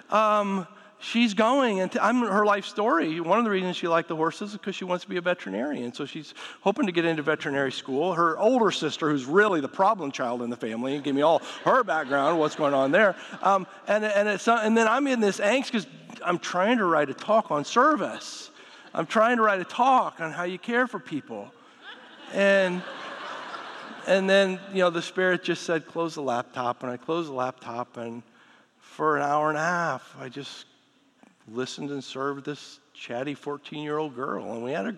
Um, 0.09 0.67
she's 0.99 1.35
going, 1.35 1.81
and 1.81 1.97
I'm 1.99 2.21
her 2.21 2.45
life 2.45 2.65
story. 2.65 3.21
One 3.21 3.39
of 3.39 3.45
the 3.45 3.51
reasons 3.51 3.77
she 3.77 3.89
liked 3.89 4.09
the 4.09 4.17
horses 4.17 4.51
is 4.51 4.57
because 4.57 4.75
she 4.75 4.85
wants 4.85 5.05
to 5.05 5.11
be 5.11 5.17
a 5.17 5.21
veterinarian. 5.21 5.93
So 5.93 6.07
she's 6.07 6.35
hoping 6.61 6.87
to 6.87 6.93
get 6.93 7.05
into 7.05 7.23
veterinary 7.23 7.73
school. 7.73 8.15
Her 8.15 8.39
older 8.39 8.71
sister, 8.71 9.11
who's 9.11 9.25
really 9.25 9.61
the 9.61 9.69
problem 9.69 10.11
child 10.13 10.43
in 10.43 10.51
the 10.51 10.57
family, 10.57 10.99
give 11.01 11.15
me 11.15 11.23
all 11.23 11.43
her 11.65 11.85
background, 11.85 12.39
what's 12.39 12.57
going 12.57 12.75
on 12.75 12.91
there. 12.91 13.15
Um, 13.43 13.67
and, 13.87 14.05
and, 14.05 14.29
and 14.29 14.77
then 14.77 14.89
I'm 14.89 15.07
in 15.07 15.21
this 15.21 15.39
angst 15.39 15.67
because 15.67 15.87
I'm 16.25 16.39
trying 16.39 16.79
to 16.79 16.85
write 16.85 17.11
a 17.11 17.15
talk 17.15 17.51
on 17.51 17.65
service. 17.65 18.51
I'm 18.95 19.07
trying 19.07 19.37
to 19.37 19.43
write 19.43 19.61
a 19.61 19.65
talk 19.65 20.21
on 20.21 20.33
how 20.33 20.45
you 20.45 20.59
care 20.59 20.87
for 20.87 20.99
people. 20.99 21.53
And 22.33 22.83
and 24.07 24.31
then, 24.31 24.61
you 24.73 24.79
know, 24.79 24.91
the 24.91 25.03
Spirit 25.03 25.43
just 25.43 25.65
said, 25.65 25.87
close 25.87 26.15
the 26.15 26.23
laptop. 26.23 26.85
And 26.85 26.93
I 26.93 26.97
closed 26.97 27.29
the 27.29 27.35
laptop, 27.35 27.97
and 27.97 28.23
for 28.79 29.17
an 29.17 29.25
hour 29.25 29.49
and 29.49 29.59
a 29.59 29.63
half, 29.63 30.17
I 30.21 30.29
just 30.29 30.67
listened 31.49 31.91
and 31.91 32.03
served 32.03 32.45
this 32.45 32.81
chatty 32.95 33.35
14 33.35 33.83
year 33.83 33.99
old 33.99 34.15
girl. 34.15 34.53
And 34.53 34.63
we 34.63 34.73
had 34.73 34.87
a 34.87 34.97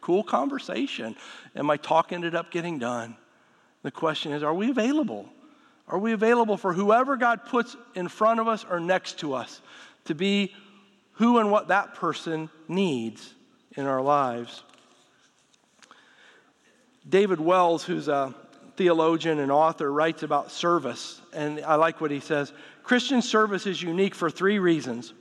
cool 0.00 0.22
conversation. 0.22 1.16
And 1.54 1.66
my 1.66 1.76
talk 1.76 2.12
ended 2.12 2.34
up 2.34 2.50
getting 2.50 2.78
done. 2.78 3.16
The 3.82 3.90
question 3.90 4.32
is, 4.32 4.42
are 4.42 4.54
we 4.54 4.70
available? 4.70 5.28
Are 5.88 5.98
we 5.98 6.12
available 6.12 6.56
for 6.56 6.72
whoever 6.72 7.16
God 7.16 7.46
puts 7.46 7.76
in 7.94 8.08
front 8.08 8.40
of 8.40 8.48
us 8.48 8.64
or 8.68 8.78
next 8.78 9.20
to 9.20 9.34
us 9.34 9.60
to 10.04 10.14
be 10.14 10.54
who 11.12 11.38
and 11.38 11.50
what 11.50 11.68
that 11.68 11.94
person 11.94 12.50
needs 12.68 13.34
in 13.76 13.86
our 13.86 14.02
lives? 14.02 14.62
David 17.08 17.40
Wells, 17.40 17.84
who's 17.84 18.08
a 18.08 18.34
theologian 18.76 19.38
and 19.40 19.50
author, 19.50 19.90
writes 19.90 20.22
about 20.22 20.50
service, 20.52 21.20
and 21.32 21.60
I 21.60 21.76
like 21.76 22.00
what 22.00 22.10
he 22.10 22.20
says. 22.20 22.52
Christian 22.82 23.22
service 23.22 23.66
is 23.66 23.82
unique 23.82 24.14
for 24.14 24.30
three 24.30 24.58
reasons. 24.58 25.14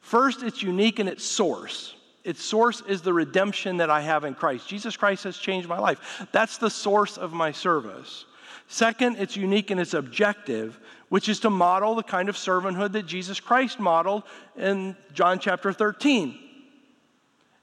First, 0.00 0.42
it's 0.42 0.62
unique 0.62 1.00
in 1.00 1.08
its 1.08 1.24
source. 1.24 1.94
Its 2.24 2.42
source 2.42 2.82
is 2.86 3.02
the 3.02 3.12
redemption 3.12 3.78
that 3.78 3.90
I 3.90 4.00
have 4.00 4.24
in 4.24 4.34
Christ. 4.34 4.68
Jesus 4.68 4.96
Christ 4.96 5.24
has 5.24 5.38
changed 5.38 5.68
my 5.68 5.78
life. 5.78 6.26
That's 6.32 6.58
the 6.58 6.70
source 6.70 7.16
of 7.16 7.32
my 7.32 7.52
service. 7.52 8.26
Second, 8.66 9.16
it's 9.16 9.36
unique 9.36 9.70
in 9.70 9.78
its 9.78 9.94
objective, 9.94 10.78
which 11.08 11.28
is 11.28 11.40
to 11.40 11.50
model 11.50 11.94
the 11.94 12.02
kind 12.02 12.28
of 12.28 12.36
servanthood 12.36 12.92
that 12.92 13.06
Jesus 13.06 13.40
Christ 13.40 13.80
modeled 13.80 14.24
in 14.56 14.94
John 15.14 15.38
chapter 15.38 15.72
13. 15.72 16.38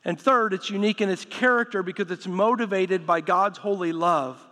And 0.04 0.20
third, 0.20 0.54
it's 0.54 0.70
unique 0.70 1.02
in 1.02 1.10
its 1.10 1.26
character 1.26 1.84
because 1.84 2.10
it's 2.10 2.28
motivated 2.28 3.06
by 3.06 3.22
God's 3.22 3.58
holy 3.58 3.92
love. 3.92 4.44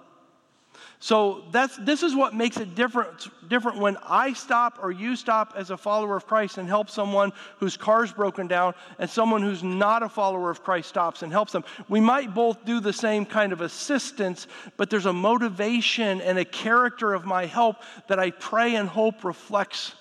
So 1.00 1.44
that's, 1.52 1.76
this 1.78 2.02
is 2.02 2.16
what 2.16 2.34
makes 2.34 2.58
it 2.58 2.76
different, 2.76 3.28
different 3.50 3.78
when 3.78 3.98
I 4.04 4.32
stop 4.34 4.80
or 4.82 4.92
you 4.92 5.16
stop 5.18 5.54
as 5.56 5.70
a 5.70 5.76
follower 5.76 6.16
of 6.16 6.26
Christ 6.26 6.58
and 6.58 6.68
help 6.68 6.90
someone 6.90 7.34
whose 7.58 7.76
car's 7.76 8.14
broken 8.14 8.48
down 8.48 8.74
and 9.00 9.10
someone 9.10 9.42
who's 9.42 9.64
not 9.64 10.02
a 10.02 10.08
follower 10.08 10.50
of 10.50 10.64
Christ 10.64 10.88
stops 10.88 11.22
and 11.22 11.32
helps 11.32 11.52
them. 11.52 11.66
We 11.90 12.00
might 12.00 12.34
both 12.34 12.64
do 12.64 12.80
the 12.80 12.94
same 12.94 13.26
kind 13.26 13.52
of 13.52 13.60
assistance, 13.60 14.48
but 14.78 14.90
there's 14.90 15.06
a 15.06 15.12
motivation 15.14 16.22
and 16.22 16.40
a 16.40 16.46
character 16.46 17.14
of 17.14 17.26
my 17.26 17.48
help 17.48 17.78
that 18.08 18.18
I 18.18 18.32
pray 18.32 18.76
and 18.76 18.88
hope 18.88 19.26
reflects 19.26 19.96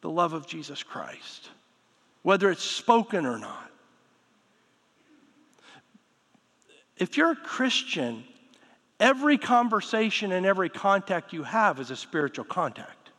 the 0.00 0.10
love 0.10 0.32
of 0.32 0.46
Jesus 0.46 0.82
Christ, 0.82 1.50
whether 2.22 2.50
it's 2.50 2.64
spoken 2.64 3.26
or 3.26 3.38
not. 3.38 3.70
If 6.96 7.16
you're 7.16 7.32
a 7.32 7.36
Christian, 7.36 8.24
Every 8.98 9.36
conversation 9.36 10.32
and 10.32 10.46
every 10.46 10.68
contact 10.68 11.32
you 11.32 11.42
have 11.42 11.80
is 11.80 11.90
a 11.90 11.96
spiritual 11.96 12.44
contact. 12.46 13.10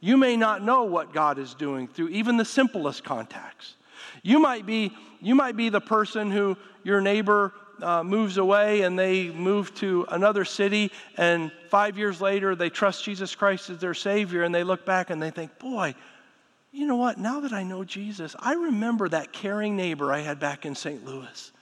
You 0.00 0.16
may 0.16 0.36
not 0.36 0.62
know 0.62 0.84
what 0.84 1.12
God 1.12 1.38
is 1.38 1.54
doing 1.54 1.88
through 1.88 2.08
even 2.08 2.36
the 2.36 2.44
simplest 2.44 3.02
contacts. 3.02 3.74
You 4.22 4.38
might 4.38 4.64
be, 4.64 4.92
you 5.20 5.34
might 5.34 5.56
be 5.56 5.68
the 5.68 5.80
person 5.80 6.30
who 6.30 6.56
your 6.84 7.00
neighbor 7.00 7.52
uh, 7.82 8.04
moves 8.04 8.36
away 8.38 8.82
and 8.82 8.96
they 8.96 9.30
move 9.30 9.74
to 9.76 10.06
another 10.10 10.44
city, 10.44 10.92
and 11.16 11.50
five 11.68 11.98
years 11.98 12.20
later 12.20 12.54
they 12.54 12.70
trust 12.70 13.04
Jesus 13.04 13.34
Christ 13.34 13.70
as 13.70 13.78
their 13.78 13.94
Savior, 13.94 14.44
and 14.44 14.54
they 14.54 14.64
look 14.64 14.86
back 14.86 15.10
and 15.10 15.20
they 15.20 15.30
think, 15.30 15.58
boy, 15.58 15.94
you 16.70 16.86
know 16.86 16.96
what? 16.96 17.18
Now 17.18 17.40
that 17.40 17.52
I 17.52 17.64
know 17.64 17.82
Jesus, 17.82 18.36
I 18.38 18.54
remember 18.54 19.08
that 19.08 19.32
caring 19.32 19.76
neighbor 19.76 20.12
I 20.12 20.20
had 20.20 20.38
back 20.38 20.64
in 20.64 20.76
St. 20.76 21.04
Louis 21.04 21.52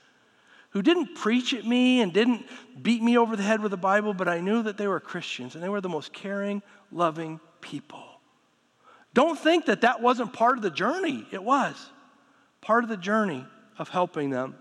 who 0.69 0.81
didn't 0.81 1.15
preach 1.15 1.53
at 1.53 1.65
me 1.65 2.01
and 2.01 2.13
didn't 2.13 2.45
beat 2.81 3.01
me 3.01 3.17
over 3.17 3.35
the 3.35 3.43
head 3.43 3.61
with 3.61 3.71
the 3.71 3.77
Bible, 3.77 4.13
but 4.13 4.27
I 4.27 4.39
knew 4.39 4.63
that 4.63 4.77
they 4.77 4.87
were 4.87 4.99
Christians 4.99 5.55
and 5.55 5.63
they 5.63 5.69
were 5.69 5.81
the 5.81 5.89
most 5.89 6.13
caring, 6.13 6.61
loving 6.91 7.39
people. 7.61 8.03
Don't 9.13 9.39
think 9.39 9.65
that 9.65 9.81
that 9.81 10.01
wasn't 10.01 10.33
part 10.33 10.57
of 10.57 10.63
the 10.63 10.69
journey. 10.69 11.25
It 11.31 11.43
was 11.43 11.91
part 12.61 12.83
of 12.83 12.89
the 12.89 12.97
journey 12.97 13.45
of 13.79 13.89
helping 13.89 14.29
them. 14.29 14.55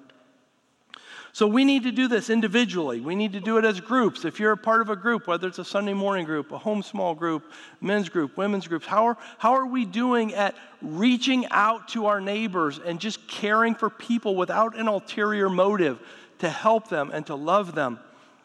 So 1.37 1.46
we 1.46 1.66
need 1.66 1.83
to 1.83 1.92
do 1.92 2.09
this 2.09 2.31
individually. 2.31 2.99
We 2.99 3.14
need 3.14 3.35
to 3.35 3.40
do 3.40 3.59
it 3.59 3.66
as 3.66 3.79
groups. 3.79 4.25
If 4.25 4.40
you're 4.40 4.53
a 4.53 4.57
part 4.57 4.81
of 4.81 4.88
a 4.88 4.96
group, 4.96 5.27
whether 5.27 5.46
it's 5.46 5.59
a 5.59 5.66
Sunday 5.66 5.92
morning 5.92 6.25
group, 6.25 6.51
a 6.51 6.57
home 6.57 6.83
small 6.83 7.14
group, 7.14 7.53
men's 7.83 8.09
group, 8.09 8.38
women's 8.38 8.66
groups, 8.66 8.87
how 8.87 9.09
are, 9.09 9.18
how 9.37 9.53
are 9.53 9.66
we 9.66 9.85
doing 9.85 10.33
at 10.33 10.55
reaching 10.81 11.44
out 11.51 11.88
to 11.88 12.07
our 12.07 12.22
neighbors 12.22 12.81
and 12.83 12.99
just 12.99 13.29
caring 13.29 13.75
for 13.75 13.90
people 13.90 14.35
without 14.35 14.79
an 14.79 14.88
ulterior 14.88 15.51
motive 15.51 15.99
to 16.38 16.49
help 16.49 16.88
them 16.88 17.11
and 17.12 17.27
to 17.27 17.35
love 17.35 17.75
them? 17.75 18.01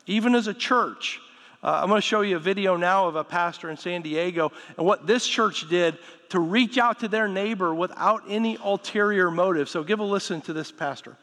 Even 0.05 0.35
as 0.35 0.47
a 0.47 0.53
church, 0.53 1.21
uh, 1.63 1.79
I'm 1.81 1.87
going 1.87 2.01
to 2.01 2.05
show 2.05 2.19
you 2.19 2.35
a 2.35 2.39
video 2.41 2.75
now 2.75 3.07
of 3.07 3.15
a 3.15 3.23
pastor 3.23 3.69
in 3.69 3.77
San 3.77 4.01
Diego 4.01 4.51
and 4.77 4.85
what 4.85 5.07
this 5.07 5.25
church 5.25 5.69
did 5.69 5.97
to 6.27 6.41
reach 6.41 6.77
out 6.77 6.99
to 6.99 7.07
their 7.07 7.29
neighbor 7.29 7.73
without 7.73 8.23
any 8.27 8.57
ulterior 8.61 9.31
motive. 9.31 9.69
So 9.69 9.81
give 9.81 10.01
a 10.01 10.03
listen 10.03 10.41
to 10.41 10.51
this 10.51 10.73
pastor. 10.73 11.15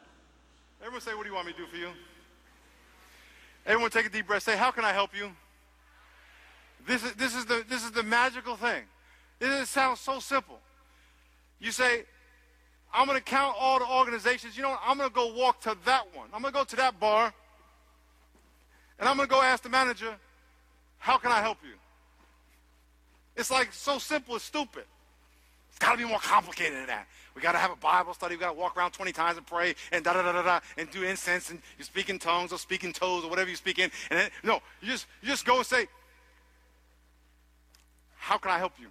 Everyone 0.81 1.01
say, 1.01 1.13
What 1.13 1.23
do 1.23 1.29
you 1.29 1.35
want 1.35 1.47
me 1.47 1.53
to 1.53 1.57
do 1.57 1.67
for 1.67 1.77
you? 1.77 1.89
Everyone 3.65 3.91
take 3.91 4.05
a 4.05 4.09
deep 4.09 4.27
breath. 4.27 4.43
Say, 4.43 4.57
How 4.57 4.71
can 4.71 4.85
I 4.85 4.93
help 4.93 5.15
you? 5.15 5.31
This 6.87 7.03
is, 7.03 7.13
this 7.13 7.35
is, 7.35 7.45
the, 7.45 7.63
this 7.69 7.83
is 7.83 7.91
the 7.91 8.03
magical 8.03 8.55
thing. 8.55 8.83
It 9.39 9.67
sounds 9.67 9.99
so 9.99 10.19
simple. 10.19 10.59
You 11.59 11.71
say, 11.71 12.05
I'm 12.93 13.05
going 13.05 13.17
to 13.17 13.23
count 13.23 13.55
all 13.59 13.79
the 13.79 13.87
organizations. 13.87 14.57
You 14.57 14.63
know 14.63 14.69
what? 14.69 14.81
I'm 14.85 14.97
going 14.97 15.09
to 15.09 15.15
go 15.15 15.33
walk 15.33 15.61
to 15.61 15.77
that 15.85 16.03
one. 16.13 16.29
I'm 16.33 16.41
going 16.41 16.53
to 16.53 16.59
go 16.59 16.63
to 16.63 16.75
that 16.77 16.99
bar. 16.99 17.33
And 18.99 19.07
I'm 19.07 19.15
going 19.15 19.29
to 19.29 19.33
go 19.33 19.41
ask 19.41 19.63
the 19.63 19.69
manager, 19.69 20.15
How 20.97 21.17
can 21.17 21.31
I 21.31 21.41
help 21.41 21.57
you? 21.63 21.75
It's 23.35 23.51
like 23.51 23.71
so 23.71 23.99
simple, 23.99 24.35
it's 24.35 24.45
stupid. 24.45 24.83
It's 25.69 25.79
got 25.79 25.93
to 25.93 25.97
be 25.97 26.05
more 26.05 26.19
complicated 26.19 26.77
than 26.77 26.87
that. 26.87 27.07
We 27.39 27.41
got 27.41 27.53
to 27.53 27.57
have 27.57 27.71
a 27.71 27.75
Bible 27.77 28.13
study. 28.13 28.35
We 28.35 28.41
got 28.41 28.51
to 28.51 28.59
walk 28.59 28.75
around 28.75 28.91
20 28.91 29.11
times 29.13 29.37
and 29.37 29.45
pray 29.47 29.75
and 29.91 30.03
da 30.03 30.11
da 30.13 30.23
da 30.23 30.33
da 30.33 30.41
da 30.41 30.59
and 30.77 30.91
do 30.91 31.03
incense 31.03 31.49
and 31.49 31.61
you 31.77 31.85
speak 31.85 32.09
in 32.09 32.19
tongues 32.19 32.51
or 32.51 32.57
speak 32.57 32.83
in 32.83 32.91
toes 32.91 33.23
or 33.23 33.29
whatever 33.29 33.49
you 33.49 33.55
speak 33.55 33.79
in. 33.79 33.89
And 34.09 34.19
then, 34.19 34.29
no, 34.43 34.59
you 34.81 34.89
just 34.89 35.07
you 35.21 35.29
just 35.29 35.45
go 35.45 35.57
and 35.57 35.65
say, 35.65 35.87
"How 38.17 38.37
can 38.37 38.51
I 38.51 38.57
help 38.57 38.73
you?" 38.77 38.87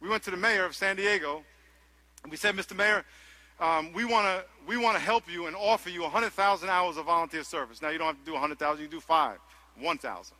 We 0.00 0.08
went 0.08 0.22
to 0.24 0.30
the 0.30 0.36
mayor 0.36 0.64
of 0.64 0.76
San 0.76 0.94
Diego 0.94 1.42
and 2.22 2.30
we 2.30 2.36
said, 2.36 2.54
"Mr. 2.54 2.76
Mayor, 2.76 3.04
um, 3.58 3.92
we 3.92 4.04
want 4.04 4.26
to 4.26 4.44
we 4.68 4.76
want 4.76 4.96
to 4.96 5.02
help 5.02 5.28
you 5.28 5.46
and 5.46 5.56
offer 5.56 5.90
you 5.90 6.02
100,000 6.02 6.68
hours 6.68 6.96
of 6.96 7.06
volunteer 7.06 7.42
service. 7.42 7.82
Now 7.82 7.88
you 7.88 7.98
don't 7.98 8.06
have 8.06 8.18
to 8.18 8.24
do 8.24 8.34
100,000, 8.34 8.82
you 8.82 8.88
do 8.88 9.00
five, 9.00 9.38
1,000." 9.80 10.36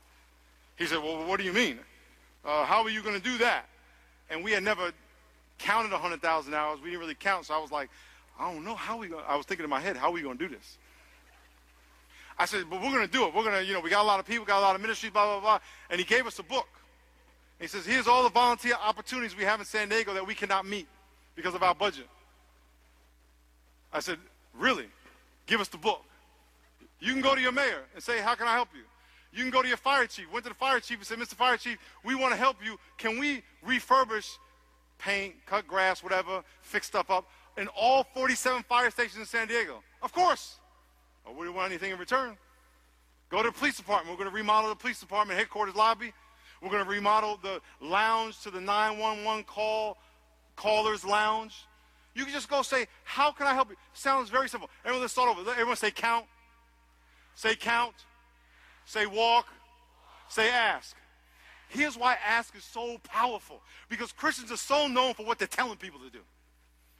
He 0.76 0.86
said, 0.86 1.02
"Well, 1.02 1.26
what 1.26 1.40
do 1.40 1.44
you 1.44 1.52
mean? 1.52 1.80
Uh, 2.44 2.64
how 2.64 2.82
are 2.84 2.90
you 2.90 3.02
going 3.02 3.16
to 3.16 3.22
do 3.22 3.38
that?" 3.38 3.66
And 4.30 4.44
we 4.44 4.52
had 4.52 4.62
never 4.62 4.92
counted 5.58 5.92
100,000 5.92 6.54
hours. 6.54 6.80
We 6.80 6.90
didn't 6.90 7.00
really 7.00 7.14
count, 7.14 7.46
so 7.46 7.54
I 7.54 7.58
was 7.58 7.72
like, 7.72 7.90
I 8.38 8.52
don't 8.52 8.64
know 8.64 8.74
how 8.74 8.98
we 8.98 9.08
going 9.08 9.24
I 9.28 9.36
was 9.36 9.46
thinking 9.46 9.64
in 9.64 9.70
my 9.70 9.80
head, 9.80 9.96
how 9.96 10.08
are 10.08 10.12
we 10.12 10.22
going 10.22 10.38
to 10.38 10.48
do 10.48 10.54
this? 10.54 10.78
I 12.38 12.46
said, 12.46 12.64
but 12.68 12.82
we're 12.82 12.90
going 12.90 13.06
to 13.06 13.12
do 13.12 13.26
it. 13.26 13.34
We're 13.34 13.44
going 13.44 13.54
to, 13.54 13.64
you 13.64 13.72
know, 13.72 13.80
we 13.80 13.90
got 13.90 14.02
a 14.02 14.06
lot 14.06 14.18
of 14.18 14.26
people, 14.26 14.44
got 14.44 14.58
a 14.58 14.60
lot 14.60 14.74
of 14.74 14.80
ministries, 14.80 15.12
blah, 15.12 15.24
blah, 15.24 15.40
blah. 15.40 15.58
And 15.88 16.00
he 16.00 16.04
gave 16.04 16.26
us 16.26 16.38
a 16.40 16.42
book. 16.42 16.66
he 17.60 17.68
says, 17.68 17.86
here's 17.86 18.08
all 18.08 18.24
the 18.24 18.28
volunteer 18.28 18.74
opportunities 18.74 19.36
we 19.36 19.44
have 19.44 19.60
in 19.60 19.66
San 19.66 19.88
Diego 19.88 20.12
that 20.14 20.26
we 20.26 20.34
cannot 20.34 20.66
meet 20.66 20.88
because 21.36 21.54
of 21.54 21.62
our 21.62 21.76
budget. 21.76 22.08
I 23.92 24.00
said, 24.00 24.18
really? 24.58 24.86
Give 25.46 25.60
us 25.60 25.68
the 25.68 25.78
book. 25.78 26.02
You 26.98 27.12
can 27.12 27.22
go 27.22 27.36
to 27.36 27.40
your 27.40 27.52
mayor 27.52 27.84
and 27.94 28.02
say, 28.02 28.20
how 28.20 28.34
can 28.34 28.48
I 28.48 28.54
help 28.54 28.70
you? 28.74 28.82
You 29.32 29.42
can 29.42 29.50
go 29.50 29.62
to 29.62 29.68
your 29.68 29.76
fire 29.76 30.06
chief. 30.06 30.30
Went 30.32 30.44
to 30.44 30.48
the 30.50 30.54
fire 30.54 30.80
chief 30.80 30.98
and 30.98 31.06
said, 31.06 31.18
Mr. 31.18 31.34
Fire 31.34 31.56
Chief, 31.56 31.76
we 32.04 32.14
want 32.14 32.32
to 32.32 32.36
help 32.36 32.56
you. 32.64 32.78
Can 32.98 33.18
we 33.18 33.42
refurbish 33.66 34.36
paint, 35.04 35.34
cut 35.46 35.66
grass, 35.66 36.02
whatever, 36.02 36.42
fix 36.62 36.86
stuff 36.86 37.10
up 37.10 37.28
in 37.56 37.68
all 37.68 38.04
47 38.14 38.62
fire 38.64 38.90
stations 38.90 39.18
in 39.18 39.26
San 39.26 39.46
Diego? 39.46 39.82
Of 40.02 40.12
course. 40.12 40.56
Or 41.24 41.34
we 41.34 41.46
don't 41.46 41.54
want 41.54 41.70
anything 41.70 41.92
in 41.92 41.98
return. 41.98 42.36
Go 43.30 43.42
to 43.42 43.48
the 43.48 43.52
police 43.52 43.76
department. 43.76 44.10
We're 44.10 44.22
going 44.22 44.30
to 44.30 44.36
remodel 44.36 44.70
the 44.70 44.76
police 44.76 45.00
department 45.00 45.38
headquarters 45.38 45.74
lobby. 45.74 46.12
We're 46.62 46.70
going 46.70 46.84
to 46.84 46.90
remodel 46.90 47.38
the 47.42 47.60
lounge 47.80 48.40
to 48.42 48.50
the 48.50 48.60
911 48.60 49.44
call 49.44 49.98
callers 50.56 51.04
lounge. 51.04 51.66
You 52.14 52.24
can 52.24 52.32
just 52.32 52.48
go 52.48 52.62
say, 52.62 52.86
"How 53.02 53.32
can 53.32 53.46
I 53.46 53.54
help 53.54 53.70
you?" 53.70 53.76
Sounds 53.92 54.30
very 54.30 54.48
simple. 54.48 54.70
Everyone, 54.84 55.02
let's 55.02 55.12
start 55.12 55.36
over. 55.36 55.50
Everyone 55.50 55.76
say 55.76 55.90
count. 55.90 56.26
Say 57.34 57.56
count. 57.56 57.94
Say 58.84 59.04
walk. 59.04 59.46
Say 60.28 60.48
ask. 60.48 60.96
Here's 61.68 61.96
why 61.96 62.16
ask 62.26 62.54
is 62.56 62.64
so 62.64 62.98
powerful. 63.02 63.60
Because 63.88 64.12
Christians 64.12 64.52
are 64.52 64.56
so 64.56 64.86
known 64.86 65.14
for 65.14 65.24
what 65.24 65.38
they're 65.38 65.48
telling 65.48 65.76
people 65.76 66.00
to 66.00 66.10
do. 66.10 66.20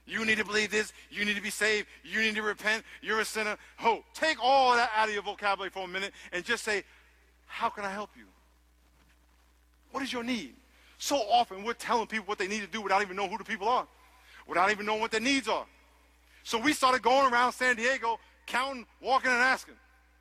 You 0.07 0.25
need 0.25 0.39
to 0.39 0.45
believe 0.45 0.71
this. 0.71 0.93
You 1.11 1.25
need 1.25 1.37
to 1.37 1.43
be 1.43 1.51
saved. 1.51 1.89
You 2.03 2.21
need 2.21 2.35
to 2.35 2.43
repent. 2.43 2.85
You're 3.01 3.21
a 3.21 3.25
sinner. 3.25 3.57
Oh, 3.83 4.05
take 4.13 4.37
all 4.43 4.75
that 4.75 4.91
out 4.95 5.09
of 5.09 5.15
your 5.15 5.23
vocabulary 5.23 5.71
for 5.71 5.85
a 5.85 5.89
minute 5.89 6.13
and 6.33 6.45
just 6.45 6.65
say, 6.65 6.85
How 7.47 7.71
can 7.71 7.85
I 7.85 7.91
help 7.91 8.11
you? 8.17 8.25
What 9.93 10.03
is 10.03 10.13
your 10.13 10.25
need? 10.25 10.55
So 10.99 11.17
often 11.17 11.65
we're 11.65 11.75
telling 11.75 12.07
people 12.07 12.27
what 12.27 12.39
they 12.39 12.49
need 12.49 12.61
to 12.61 12.67
do 12.67 12.83
without 12.83 13.03
even 13.03 13.17
knowing 13.17 13.31
who 13.31 13.39
the 13.39 13.45
people 13.45 13.69
are, 13.69 13.87
without 14.47 14.71
even 14.71 14.87
knowing 14.87 15.01
what 15.01 15.11
their 15.11 15.21
needs 15.21 15.49
are. 15.49 15.67
So 16.43 16.59
we 16.59 16.73
started 16.73 17.03
going 17.03 17.33
around 17.33 17.53
San 17.53 17.77
Diego, 17.77 18.19
counting, 18.47 18.87
walking, 19.01 19.31
and 19.31 19.41
asking. 19.41 19.75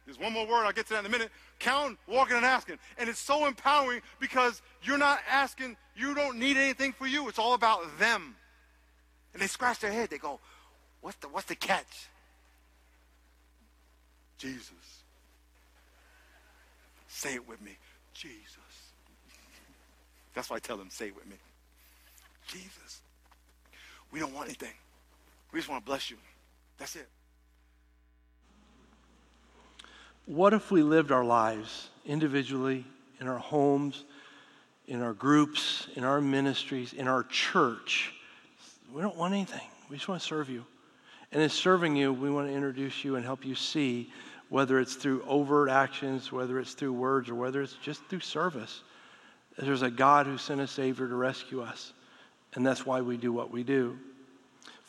There's 0.05 0.19
one 0.19 0.33
more 0.33 0.45
word, 0.45 0.65
I'll 0.65 0.73
get 0.73 0.87
to 0.87 0.93
that 0.93 0.99
in 0.99 1.05
a 1.05 1.09
minute. 1.09 1.29
Count, 1.59 1.97
walking, 2.07 2.35
and 2.35 2.45
asking. 2.45 2.77
And 2.97 3.09
it's 3.09 3.19
so 3.19 3.45
empowering 3.45 4.01
because 4.19 4.61
you're 4.81 4.97
not 4.97 5.19
asking, 5.29 5.77
you 5.95 6.13
don't 6.13 6.37
need 6.37 6.57
anything 6.57 6.91
for 6.91 7.07
you. 7.07 7.29
It's 7.29 7.39
all 7.39 7.53
about 7.53 7.99
them. 7.99 8.35
And 9.33 9.41
they 9.41 9.47
scratch 9.47 9.79
their 9.79 9.91
head. 9.91 10.09
They 10.09 10.17
go, 10.17 10.39
what's 11.01 11.17
the, 11.17 11.29
what's 11.29 11.47
the 11.47 11.55
catch? 11.55 12.09
Jesus. 14.37 15.03
Say 17.07 17.35
it 17.35 17.47
with 17.47 17.61
me. 17.61 17.77
Jesus. 18.13 18.57
That's 20.33 20.49
why 20.49 20.57
I 20.57 20.59
tell 20.59 20.77
them, 20.77 20.89
say 20.89 21.07
it 21.07 21.15
with 21.15 21.27
me. 21.27 21.37
Jesus. 22.47 23.01
We 24.11 24.19
don't 24.19 24.33
want 24.33 24.47
anything. 24.47 24.73
We 25.51 25.59
just 25.59 25.69
want 25.69 25.83
to 25.83 25.85
bless 25.85 26.11
you. 26.11 26.17
That's 26.77 26.95
it. 26.95 27.07
What 30.25 30.53
if 30.53 30.71
we 30.71 30.83
lived 30.83 31.11
our 31.11 31.25
lives 31.25 31.89
individually, 32.05 32.85
in 33.19 33.27
our 33.27 33.37
homes, 33.37 34.05
in 34.87 35.01
our 35.01 35.13
groups, 35.13 35.87
in 35.95 36.03
our 36.03 36.21
ministries, 36.21 36.93
in 36.93 37.07
our 37.07 37.23
church? 37.23 38.13
We 38.93 39.01
don't 39.01 39.17
want 39.17 39.33
anything. 39.33 39.67
We 39.89 39.97
just 39.97 40.07
want 40.07 40.21
to 40.21 40.27
serve 40.27 40.49
you. 40.49 40.65
And 41.31 41.41
in 41.41 41.49
serving 41.49 41.95
you, 41.95 42.13
we 42.13 42.29
want 42.29 42.47
to 42.47 42.53
introduce 42.53 43.03
you 43.03 43.15
and 43.15 43.25
help 43.25 43.45
you 43.45 43.55
see 43.55 44.11
whether 44.49 44.79
it's 44.79 44.95
through 44.95 45.23
overt 45.27 45.69
actions, 45.69 46.31
whether 46.31 46.59
it's 46.59 46.73
through 46.73 46.93
words, 46.93 47.29
or 47.29 47.35
whether 47.35 47.61
it's 47.61 47.73
just 47.73 48.05
through 48.05 48.19
service. 48.19 48.83
There's 49.57 49.81
a 49.81 49.91
God 49.91 50.25
who 50.25 50.37
sent 50.37 50.61
a 50.61 50.67
Savior 50.67 51.07
to 51.07 51.15
rescue 51.15 51.61
us. 51.61 51.93
And 52.53 52.65
that's 52.65 52.85
why 52.85 53.01
we 53.01 53.17
do 53.17 53.33
what 53.33 53.51
we 53.51 53.63
do. 53.63 53.97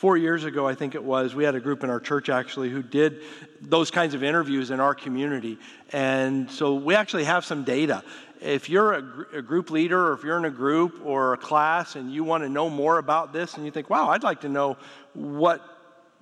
Four 0.05 0.19
years 0.19 0.45
ago, 0.45 0.69
I 0.69 0.75
think 0.75 0.95
it 0.95 1.03
was, 1.03 1.35
we 1.35 1.45
had 1.45 1.55
a 1.55 1.61
group 1.61 1.83
in 1.83 1.89
our 1.89 1.99
church 1.99 2.29
actually 2.29 2.69
who 2.69 2.83
did 2.83 3.23
those 3.63 3.91
kinds 3.91 4.13
of 4.13 4.23
interviews 4.23 4.71
in 4.71 4.79
our 4.79 4.95
community. 4.95 5.57
And 5.95 6.51
so 6.51 6.75
we 6.75 6.95
actually 6.95 7.25
have 7.25 7.43
some 7.43 7.65
data. 7.65 8.05
If 8.39 8.69
you're 8.69 8.93
a, 8.93 9.01
gr- 9.01 9.39
a 9.39 9.41
group 9.41 9.71
leader 9.71 10.09
or 10.09 10.13
if 10.13 10.23
you're 10.23 10.37
in 10.37 10.45
a 10.45 10.51
group 10.51 11.01
or 11.07 11.33
a 11.33 11.39
class 11.39 11.97
and 11.97 12.13
you 12.13 12.23
want 12.23 12.45
to 12.45 12.51
know 12.51 12.69
more 12.69 12.99
about 12.99 13.33
this 13.33 13.55
and 13.55 13.65
you 13.65 13.71
think, 13.71 13.89
wow, 13.89 14.11
I'd 14.11 14.23
like 14.23 14.43
to 14.43 14.51
know 14.51 14.77
what 15.15 15.63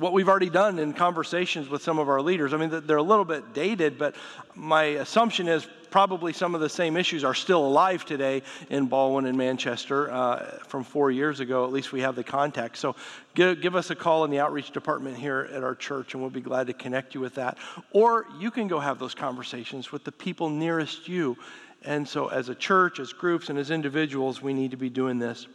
what 0.02 0.12
we've 0.12 0.28
already 0.28 0.50
done 0.50 0.80
in 0.80 0.92
conversations 0.92 1.68
with 1.68 1.82
some 1.82 1.98
of 1.98 2.08
our 2.08 2.20
leaders. 2.20 2.52
I 2.52 2.56
mean, 2.56 2.82
they're 2.86 2.96
a 2.96 3.02
little 3.02 3.24
bit 3.24 3.54
dated, 3.54 3.98
but 3.98 4.16
my 4.54 4.84
assumption 4.84 5.46
is 5.46 5.66
probably 5.92 6.32
some 6.32 6.54
of 6.56 6.60
the 6.60 6.68
same 6.68 6.96
issues 6.96 7.22
are 7.22 7.34
still 7.34 7.64
alive 7.64 8.04
today 8.04 8.42
in 8.70 8.88
Ballwin 8.88 9.26
and 9.26 9.38
Manchester 9.38 10.10
uh, 10.10 10.58
from 10.66 10.82
four 10.82 11.12
years 11.12 11.38
ago. 11.38 11.64
At 11.64 11.70
least 11.70 11.92
we 11.92 12.00
have 12.00 12.16
the 12.16 12.24
contact. 12.24 12.78
So 12.78 12.96
give, 13.34 13.60
give 13.60 13.76
us 13.76 13.90
a 13.90 13.94
call 13.94 14.24
in 14.24 14.30
the 14.30 14.40
outreach 14.40 14.72
department 14.72 15.16
here 15.16 15.48
at 15.52 15.62
our 15.62 15.76
church, 15.76 16.14
and 16.14 16.22
we'll 16.22 16.30
be 16.30 16.40
glad 16.40 16.66
to 16.66 16.72
connect 16.72 17.14
you 17.14 17.20
with 17.20 17.36
that. 17.36 17.58
Or 17.92 18.26
you 18.40 18.50
can 18.50 18.66
go 18.66 18.80
have 18.80 18.98
those 18.98 19.14
conversations 19.14 19.92
with 19.92 20.02
the 20.02 20.12
people 20.12 20.50
nearest 20.50 21.08
you. 21.08 21.36
And 21.84 22.08
so, 22.08 22.28
as 22.28 22.48
a 22.48 22.54
church, 22.54 23.00
as 23.00 23.12
groups, 23.12 23.50
and 23.50 23.58
as 23.58 23.70
individuals, 23.70 24.40
we 24.40 24.52
need 24.52 24.70
to 24.70 24.76
be 24.76 24.88
doing 24.88 25.18
this. 25.18 25.46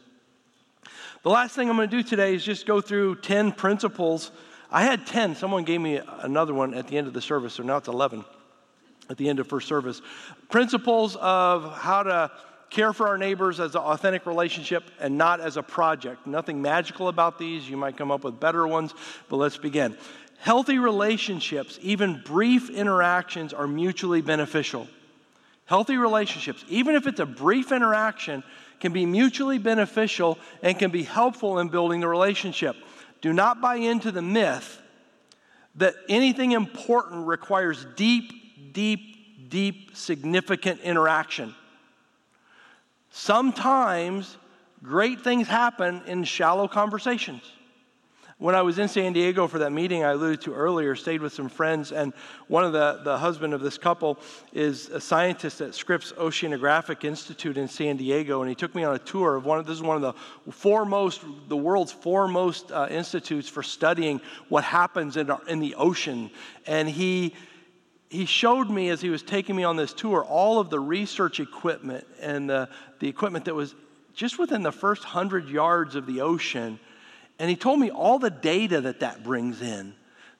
The 1.23 1.29
last 1.29 1.55
thing 1.55 1.69
I'm 1.69 1.75
going 1.75 1.89
to 1.89 1.97
do 1.97 2.03
today 2.03 2.35
is 2.35 2.43
just 2.43 2.67
go 2.67 2.79
through 2.79 3.15
10 3.15 3.51
principles. 3.53 4.31
I 4.71 4.83
had 4.83 5.07
10. 5.07 5.35
Someone 5.35 5.63
gave 5.63 5.81
me 5.81 5.99
another 6.19 6.53
one 6.53 6.73
at 6.75 6.87
the 6.87 6.97
end 6.97 7.07
of 7.07 7.13
the 7.13 7.21
service, 7.21 7.55
so 7.55 7.63
now 7.63 7.77
it's 7.77 7.87
11 7.87 8.23
at 9.09 9.17
the 9.17 9.27
end 9.27 9.39
of 9.39 9.47
first 9.47 9.67
service. 9.67 10.01
Principles 10.49 11.15
of 11.15 11.73
how 11.73 12.03
to 12.03 12.31
care 12.69 12.93
for 12.93 13.07
our 13.07 13.17
neighbors 13.17 13.59
as 13.59 13.73
an 13.73 13.81
authentic 13.81 14.25
relationship 14.25 14.83
and 14.99 15.17
not 15.17 15.39
as 15.39 15.57
a 15.57 15.63
project. 15.63 16.27
Nothing 16.27 16.61
magical 16.61 17.07
about 17.07 17.39
these. 17.39 17.67
You 17.67 17.77
might 17.77 17.97
come 17.97 18.11
up 18.11 18.23
with 18.23 18.39
better 18.39 18.67
ones, 18.67 18.93
but 19.27 19.37
let's 19.37 19.57
begin. 19.57 19.97
Healthy 20.39 20.77
relationships, 20.77 21.79
even 21.81 22.21
brief 22.23 22.69
interactions, 22.69 23.53
are 23.53 23.67
mutually 23.67 24.21
beneficial. 24.21 24.87
Healthy 25.65 25.97
relationships, 25.97 26.63
even 26.69 26.95
if 26.95 27.07
it's 27.07 27.19
a 27.19 27.25
brief 27.25 27.71
interaction, 27.71 28.43
can 28.79 28.93
be 28.93 29.05
mutually 29.05 29.57
beneficial 29.57 30.37
and 30.61 30.77
can 30.77 30.91
be 30.91 31.03
helpful 31.03 31.59
in 31.59 31.69
building 31.69 31.99
the 31.99 32.07
relationship. 32.07 32.75
Do 33.21 33.33
not 33.33 33.61
buy 33.61 33.75
into 33.75 34.11
the 34.11 34.21
myth 34.21 34.81
that 35.75 35.95
anything 36.09 36.51
important 36.51 37.27
requires 37.27 37.85
deep, 37.95 38.73
deep, 38.73 39.49
deep, 39.49 39.95
significant 39.95 40.81
interaction. 40.81 41.55
Sometimes 43.09 44.37
great 44.83 45.21
things 45.21 45.47
happen 45.47 46.03
in 46.05 46.23
shallow 46.23 46.67
conversations. 46.67 47.41
When 48.39 48.53
I 48.53 48.61
was 48.61 48.77
in 48.77 48.87
San 48.87 49.13
Diego 49.13 49.47
for 49.47 49.57
that 49.59 49.71
meeting 49.71 50.03
I 50.03 50.11
alluded 50.11 50.41
to 50.41 50.53
earlier, 50.53 50.95
stayed 50.95 51.21
with 51.21 51.33
some 51.33 51.49
friends, 51.49 51.91
and 51.91 52.13
one 52.47 52.63
of 52.63 52.71
the, 52.71 53.01
the 53.03 53.17
husband 53.17 53.55
of 53.55 53.61
this 53.61 53.79
couple 53.79 54.19
is 54.53 54.89
a 54.89 55.01
scientist 55.01 55.59
at 55.59 55.73
Scripps 55.73 56.11
Oceanographic 56.11 57.03
Institute 57.03 57.57
in 57.57 57.67
San 57.67 57.97
Diego, 57.97 58.41
and 58.41 58.49
he 58.49 58.53
took 58.53 58.75
me 58.75 58.83
on 58.83 58.93
a 58.93 58.99
tour 58.99 59.37
of 59.37 59.45
one 59.45 59.57
of, 59.57 59.65
this 59.65 59.77
is 59.77 59.81
one 59.81 59.95
of 59.95 60.03
the 60.03 60.51
foremost, 60.51 61.21
the 61.47 61.57
world's 61.57 61.91
foremost 61.91 62.71
uh, 62.71 62.87
institutes 62.91 63.49
for 63.49 63.63
studying 63.63 64.21
what 64.49 64.63
happens 64.63 65.17
in, 65.17 65.31
our, 65.31 65.41
in 65.47 65.59
the 65.59 65.73
ocean. 65.73 66.29
And 66.67 66.87
he, 66.87 67.33
he 68.07 68.25
showed 68.27 68.69
me 68.69 68.89
as 68.89 69.01
he 69.01 69.09
was 69.09 69.23
taking 69.23 69.55
me 69.55 69.63
on 69.63 69.77
this 69.77 69.93
tour 69.93 70.23
all 70.23 70.59
of 70.59 70.69
the 70.69 70.79
research 70.79 71.39
equipment 71.39 72.05
and 72.21 72.47
the, 72.47 72.69
the 72.99 73.07
equipment 73.07 73.45
that 73.45 73.55
was 73.55 73.73
just 74.13 74.37
within 74.37 74.61
the 74.61 74.71
first 74.71 75.03
hundred 75.03 75.49
yards 75.49 75.95
of 75.95 76.05
the 76.05 76.21
ocean 76.21 76.79
and 77.39 77.49
he 77.49 77.55
told 77.55 77.79
me 77.79 77.89
all 77.91 78.19
the 78.19 78.29
data 78.29 78.81
that 78.81 79.01
that 79.01 79.23
brings 79.23 79.61
in. 79.61 79.93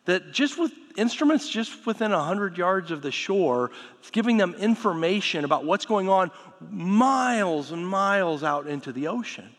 That 0.06 0.32
just 0.32 0.58
with 0.58 0.72
instruments 0.96 1.50
just 1.50 1.86
within 1.86 2.12
100 2.12 2.58
yards 2.58 2.92
of 2.92 3.02
the 3.02 3.12
shore, 3.12 3.72
it's 4.00 4.10
giving 4.10 4.38
them 4.38 4.56
information 4.56 5.46
about 5.46 5.66
what's 5.66 5.86
going 5.86 6.10
on 6.10 6.32
miles 6.70 7.72
and 7.72 7.88
miles 7.88 8.44
out 8.44 8.68
into 8.68 8.92
the 8.92 9.08
ocean. 9.08 9.50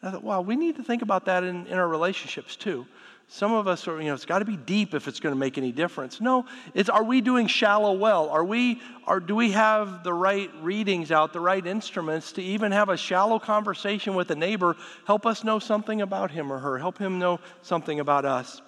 And 0.00 0.08
I 0.08 0.12
thought, 0.12 0.22
wow, 0.22 0.40
we 0.42 0.56
need 0.56 0.76
to 0.76 0.82
think 0.82 1.02
about 1.02 1.24
that 1.24 1.44
in, 1.44 1.66
in 1.66 1.74
our 1.78 1.88
relationships 1.88 2.56
too. 2.56 2.86
Some 3.34 3.54
of 3.54 3.66
us 3.66 3.88
are, 3.88 3.98
you 3.98 4.08
know, 4.08 4.14
it's 4.14 4.26
got 4.26 4.40
to 4.40 4.44
be 4.44 4.58
deep 4.58 4.92
if 4.92 5.08
it's 5.08 5.18
going 5.18 5.34
to 5.34 5.38
make 5.38 5.56
any 5.56 5.72
difference. 5.72 6.20
No, 6.20 6.44
it's 6.74 6.90
are 6.90 7.02
we 7.02 7.22
doing 7.22 7.46
shallow 7.46 7.94
well? 7.94 8.28
Are 8.28 8.44
we, 8.44 8.82
are, 9.06 9.20
do 9.20 9.34
we 9.34 9.52
have 9.52 10.04
the 10.04 10.12
right 10.12 10.50
readings 10.60 11.10
out, 11.10 11.32
the 11.32 11.40
right 11.40 11.66
instruments 11.66 12.32
to 12.32 12.42
even 12.42 12.72
have 12.72 12.90
a 12.90 12.96
shallow 12.98 13.38
conversation 13.38 14.14
with 14.14 14.30
a 14.32 14.34
neighbor, 14.34 14.76
help 15.06 15.24
us 15.24 15.44
know 15.44 15.58
something 15.58 16.02
about 16.02 16.30
him 16.30 16.52
or 16.52 16.58
her, 16.58 16.76
help 16.76 16.98
him 16.98 17.18
know 17.18 17.40
something 17.62 18.00
about 18.00 18.26
us? 18.26 18.60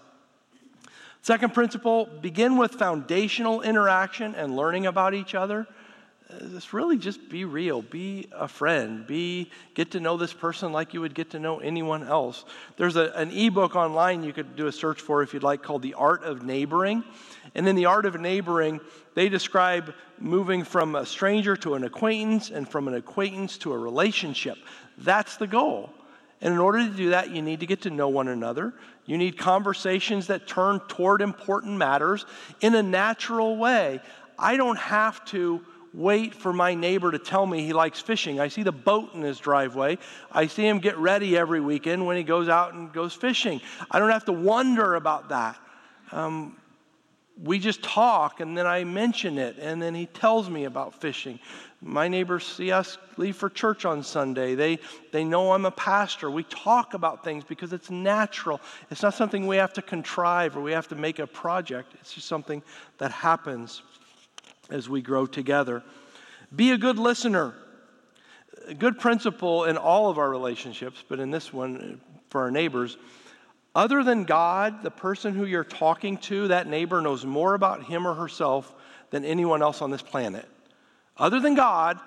Second 1.20 1.52
principle 1.52 2.06
begin 2.22 2.56
with 2.56 2.72
foundational 2.72 3.60
interaction 3.60 4.34
and 4.34 4.56
learning 4.56 4.86
about 4.86 5.12
each 5.12 5.34
other 5.34 5.66
just 6.40 6.72
really 6.72 6.96
just 6.96 7.28
be 7.28 7.44
real 7.44 7.82
be 7.82 8.28
a 8.32 8.48
friend 8.48 9.06
be 9.06 9.50
get 9.74 9.90
to 9.92 10.00
know 10.00 10.16
this 10.16 10.32
person 10.32 10.72
like 10.72 10.94
you 10.94 11.00
would 11.00 11.14
get 11.14 11.30
to 11.30 11.38
know 11.38 11.58
anyone 11.58 12.02
else. 12.02 12.44
There's 12.76 12.96
a, 12.96 13.12
an 13.14 13.30
ebook 13.30 13.76
online 13.76 14.22
you 14.22 14.32
could 14.32 14.56
do 14.56 14.66
a 14.66 14.72
search 14.72 15.00
for 15.00 15.22
if 15.22 15.34
you'd 15.34 15.42
like 15.42 15.62
called 15.62 15.82
the 15.82 15.94
art 15.94 16.22
of 16.24 16.42
neighboring. 16.42 17.04
And 17.54 17.68
in 17.68 17.76
the 17.76 17.86
art 17.86 18.06
of 18.06 18.20
neighboring 18.20 18.80
they 19.14 19.28
describe 19.28 19.94
moving 20.18 20.64
from 20.64 20.94
a 20.94 21.06
stranger 21.06 21.56
to 21.58 21.74
an 21.74 21.84
acquaintance 21.84 22.50
and 22.50 22.68
from 22.68 22.88
an 22.88 22.94
acquaintance 22.94 23.58
to 23.58 23.72
a 23.72 23.78
relationship. 23.78 24.58
That's 24.98 25.36
the 25.36 25.46
goal. 25.46 25.90
And 26.40 26.52
in 26.52 26.58
order 26.58 26.78
to 26.78 26.90
do 26.90 27.10
that 27.10 27.30
you 27.30 27.42
need 27.42 27.60
to 27.60 27.66
get 27.66 27.82
to 27.82 27.90
know 27.90 28.08
one 28.08 28.28
another. 28.28 28.74
You 29.06 29.18
need 29.18 29.36
conversations 29.36 30.28
that 30.28 30.46
turn 30.46 30.80
toward 30.88 31.20
important 31.20 31.76
matters 31.76 32.24
in 32.60 32.74
a 32.74 32.82
natural 32.82 33.56
way. 33.56 34.00
I 34.38 34.56
don't 34.56 34.78
have 34.78 35.24
to 35.26 35.64
wait 35.94 36.34
for 36.34 36.52
my 36.52 36.74
neighbor 36.74 37.12
to 37.12 37.18
tell 37.18 37.46
me 37.46 37.64
he 37.64 37.72
likes 37.72 38.00
fishing. 38.00 38.40
I 38.40 38.48
see 38.48 38.62
the 38.62 38.72
boat 38.72 39.14
in 39.14 39.22
his 39.22 39.38
driveway. 39.38 39.98
I 40.30 40.48
see 40.48 40.66
him 40.66 40.80
get 40.80 40.98
ready 40.98 41.36
every 41.38 41.60
weekend 41.60 42.04
when 42.04 42.16
he 42.16 42.24
goes 42.24 42.48
out 42.48 42.74
and 42.74 42.92
goes 42.92 43.14
fishing. 43.14 43.60
I 43.90 44.00
don't 44.00 44.10
have 44.10 44.24
to 44.26 44.32
wonder 44.32 44.96
about 44.96 45.28
that. 45.28 45.56
Um, 46.10 46.56
we 47.42 47.58
just 47.58 47.82
talk 47.82 48.40
and 48.40 48.56
then 48.56 48.66
I 48.66 48.84
mention 48.84 49.38
it 49.38 49.56
and 49.58 49.80
then 49.80 49.94
he 49.94 50.06
tells 50.06 50.48
me 50.48 50.64
about 50.64 51.00
fishing. 51.00 51.38
My 51.80 52.08
neighbors 52.08 52.46
see 52.46 52.70
us 52.70 52.96
leave 53.16 53.36
for 53.36 53.50
church 53.50 53.84
on 53.84 54.02
Sunday. 54.02 54.54
They, 54.54 54.78
they 55.12 55.24
know 55.24 55.52
I'm 55.52 55.64
a 55.64 55.70
pastor. 55.70 56.30
We 56.30 56.44
talk 56.44 56.94
about 56.94 57.24
things 57.24 57.44
because 57.44 57.72
it's 57.72 57.90
natural. 57.90 58.60
It's 58.90 59.02
not 59.02 59.14
something 59.14 59.46
we 59.46 59.56
have 59.56 59.72
to 59.74 59.82
contrive 59.82 60.56
or 60.56 60.60
we 60.60 60.72
have 60.72 60.88
to 60.88 60.94
make 60.94 61.18
a 61.18 61.26
project. 61.26 61.94
It's 62.00 62.14
just 62.14 62.26
something 62.26 62.62
that 62.98 63.10
happens 63.10 63.82
as 64.70 64.88
we 64.88 65.02
grow 65.02 65.26
together. 65.26 65.82
Be 66.54 66.70
a 66.70 66.78
good 66.78 66.98
listener. 66.98 67.54
A 68.66 68.74
good 68.74 68.98
principle 68.98 69.64
in 69.64 69.76
all 69.76 70.08
of 70.08 70.18
our 70.18 70.30
relationships, 70.30 71.02
but 71.08 71.20
in 71.20 71.30
this 71.30 71.52
one 71.52 72.00
for 72.30 72.42
our 72.42 72.50
neighbors. 72.50 72.96
Other 73.74 74.02
than 74.04 74.24
God, 74.24 74.82
the 74.82 74.90
person 74.90 75.34
who 75.34 75.44
you're 75.44 75.64
talking 75.64 76.16
to, 76.18 76.48
that 76.48 76.66
neighbor 76.66 77.00
knows 77.00 77.24
more 77.26 77.54
about 77.54 77.84
him 77.84 78.06
or 78.06 78.14
herself 78.14 78.72
than 79.10 79.24
anyone 79.24 79.62
else 79.62 79.82
on 79.82 79.90
this 79.90 80.02
planet. 80.02 80.48
Other 81.16 81.40
than 81.40 81.54
God, 81.54 81.98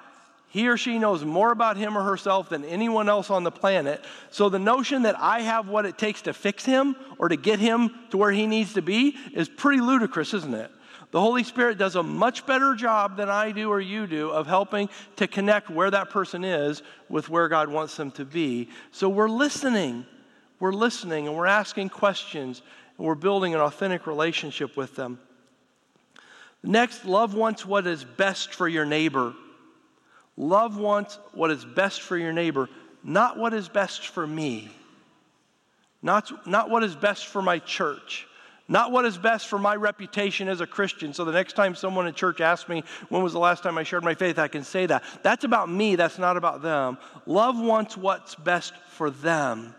he 0.50 0.70
or 0.70 0.78
she 0.78 0.98
knows 0.98 1.26
more 1.26 1.52
about 1.52 1.78
him 1.78 1.98
or 1.98 2.04
herself 2.04 2.50
than 2.50 2.64
anyone 2.64 3.10
else 3.10 3.30
on 3.30 3.44
the 3.44 3.52
planet. 3.52 4.04
So 4.32 4.50
the 4.50 4.60
notion 4.60 5.04
that 5.04 5.20
I 5.20 5.42
have 5.42 5.68
what 5.68 5.86
it 5.86 5.98
takes 5.98 6.24
to 6.24 6.34
fix 6.34 6.64
him 6.64 6.96
or 7.18 7.30
to 7.30 7.36
get 7.36 7.60
him 7.60 7.94
to 8.12 8.18
where 8.18 8.32
he 8.32 8.48
needs 8.48 8.74
to 8.74 8.82
be 8.82 9.16
is 9.34 9.50
pretty 9.50 9.82
ludicrous, 9.82 10.34
isn't 10.34 10.54
it? 10.54 10.72
The 11.12 11.22
Holy 11.22 11.44
Spirit 11.44 11.78
does 11.78 11.96
a 11.96 12.04
much 12.04 12.46
better 12.46 12.76
job 12.76 13.16
than 13.16 13.30
I 13.30 13.52
do 13.52 13.70
or 13.70 13.80
you 13.80 14.08
do 14.08 14.30
of 14.30 14.46
helping 14.46 14.90
to 15.16 15.28
connect 15.28 15.70
where 15.70 15.90
that 15.90 16.10
person 16.10 16.44
is 16.44 16.84
with 17.08 17.30
where 17.30 17.48
God 17.48 17.70
wants 17.70 17.96
them 17.96 18.12
to 18.12 18.26
be. 18.26 18.70
So 18.92 19.08
we're 19.08 19.30
listening. 19.30 20.06
We're 20.60 20.74
listening 20.74 21.28
and 21.28 21.36
we're 21.36 21.46
asking 21.46 21.90
questions 21.90 22.62
and 22.98 23.08
we're 23.08 23.16
building 23.16 23.54
an 23.54 23.62
authentic 23.62 24.06
relationship 24.06 24.76
with 24.76 24.96
them. 24.96 25.20
Next, 26.62 27.06
love 27.06 27.34
wants 27.34 27.66
what 27.66 27.88
is 27.88 28.04
best 28.04 28.54
for 28.54 28.68
your 28.68 28.86
neighbor. 28.86 29.34
Love 30.36 30.78
wants 30.78 31.18
what 31.32 31.52
is 31.52 31.64
best 31.64 32.02
for 32.02 32.18
your 32.18 32.34
neighbor, 32.34 32.70
not 33.04 33.38
what 33.38 33.54
is 33.54 33.70
best 33.70 34.08
for 34.08 34.28
me. 34.28 34.70
Not, 36.02 36.48
not 36.48 36.70
what 36.70 36.84
is 36.84 36.96
best 36.96 37.28
for 37.28 37.42
my 37.42 37.60
church. 37.60 38.28
Not 38.70 38.92
what 38.92 39.06
is 39.06 39.18
best 39.18 39.48
for 39.48 39.58
my 39.58 39.76
reputation 39.76 40.50
as 40.50 40.60
a 40.60 40.68
Christian. 40.68 41.14
So 41.14 41.24
the 41.24 41.32
next 41.32 41.54
time 41.54 41.74
someone 41.74 42.08
in 42.08 42.14
church 42.14 42.42
asks 42.42 42.68
me, 42.68 42.84
when 43.08 43.24
was 43.24 43.32
the 43.32 43.40
last 43.40 43.64
time 43.64 43.78
I 43.78 43.84
shared 43.84 44.04
my 44.04 44.14
faith, 44.14 44.38
I 44.38 44.50
can 44.50 44.64
say 44.64 44.86
that. 44.88 45.04
That's 45.24 45.46
about 45.46 45.70
me, 45.70 45.96
that's 45.96 46.20
not 46.20 46.36
about 46.36 46.62
them. 46.62 46.98
Love 47.26 47.60
wants 47.60 47.96
what's 47.96 48.36
best 48.36 48.74
for 48.90 49.10
them. 49.10 49.74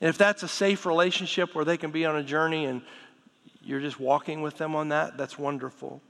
And 0.00 0.08
if 0.08 0.18
that's 0.18 0.42
a 0.42 0.48
safe 0.48 0.84
relationship 0.84 1.54
where 1.54 1.64
they 1.64 1.76
can 1.76 1.90
be 1.90 2.04
on 2.04 2.16
a 2.16 2.22
journey 2.22 2.66
and 2.66 2.82
you're 3.62 3.80
just 3.80 4.00
walking 4.00 4.42
with 4.42 4.58
them 4.58 4.74
on 4.74 4.88
that, 4.88 5.16
that's 5.16 5.38
wonderful. 5.38 6.02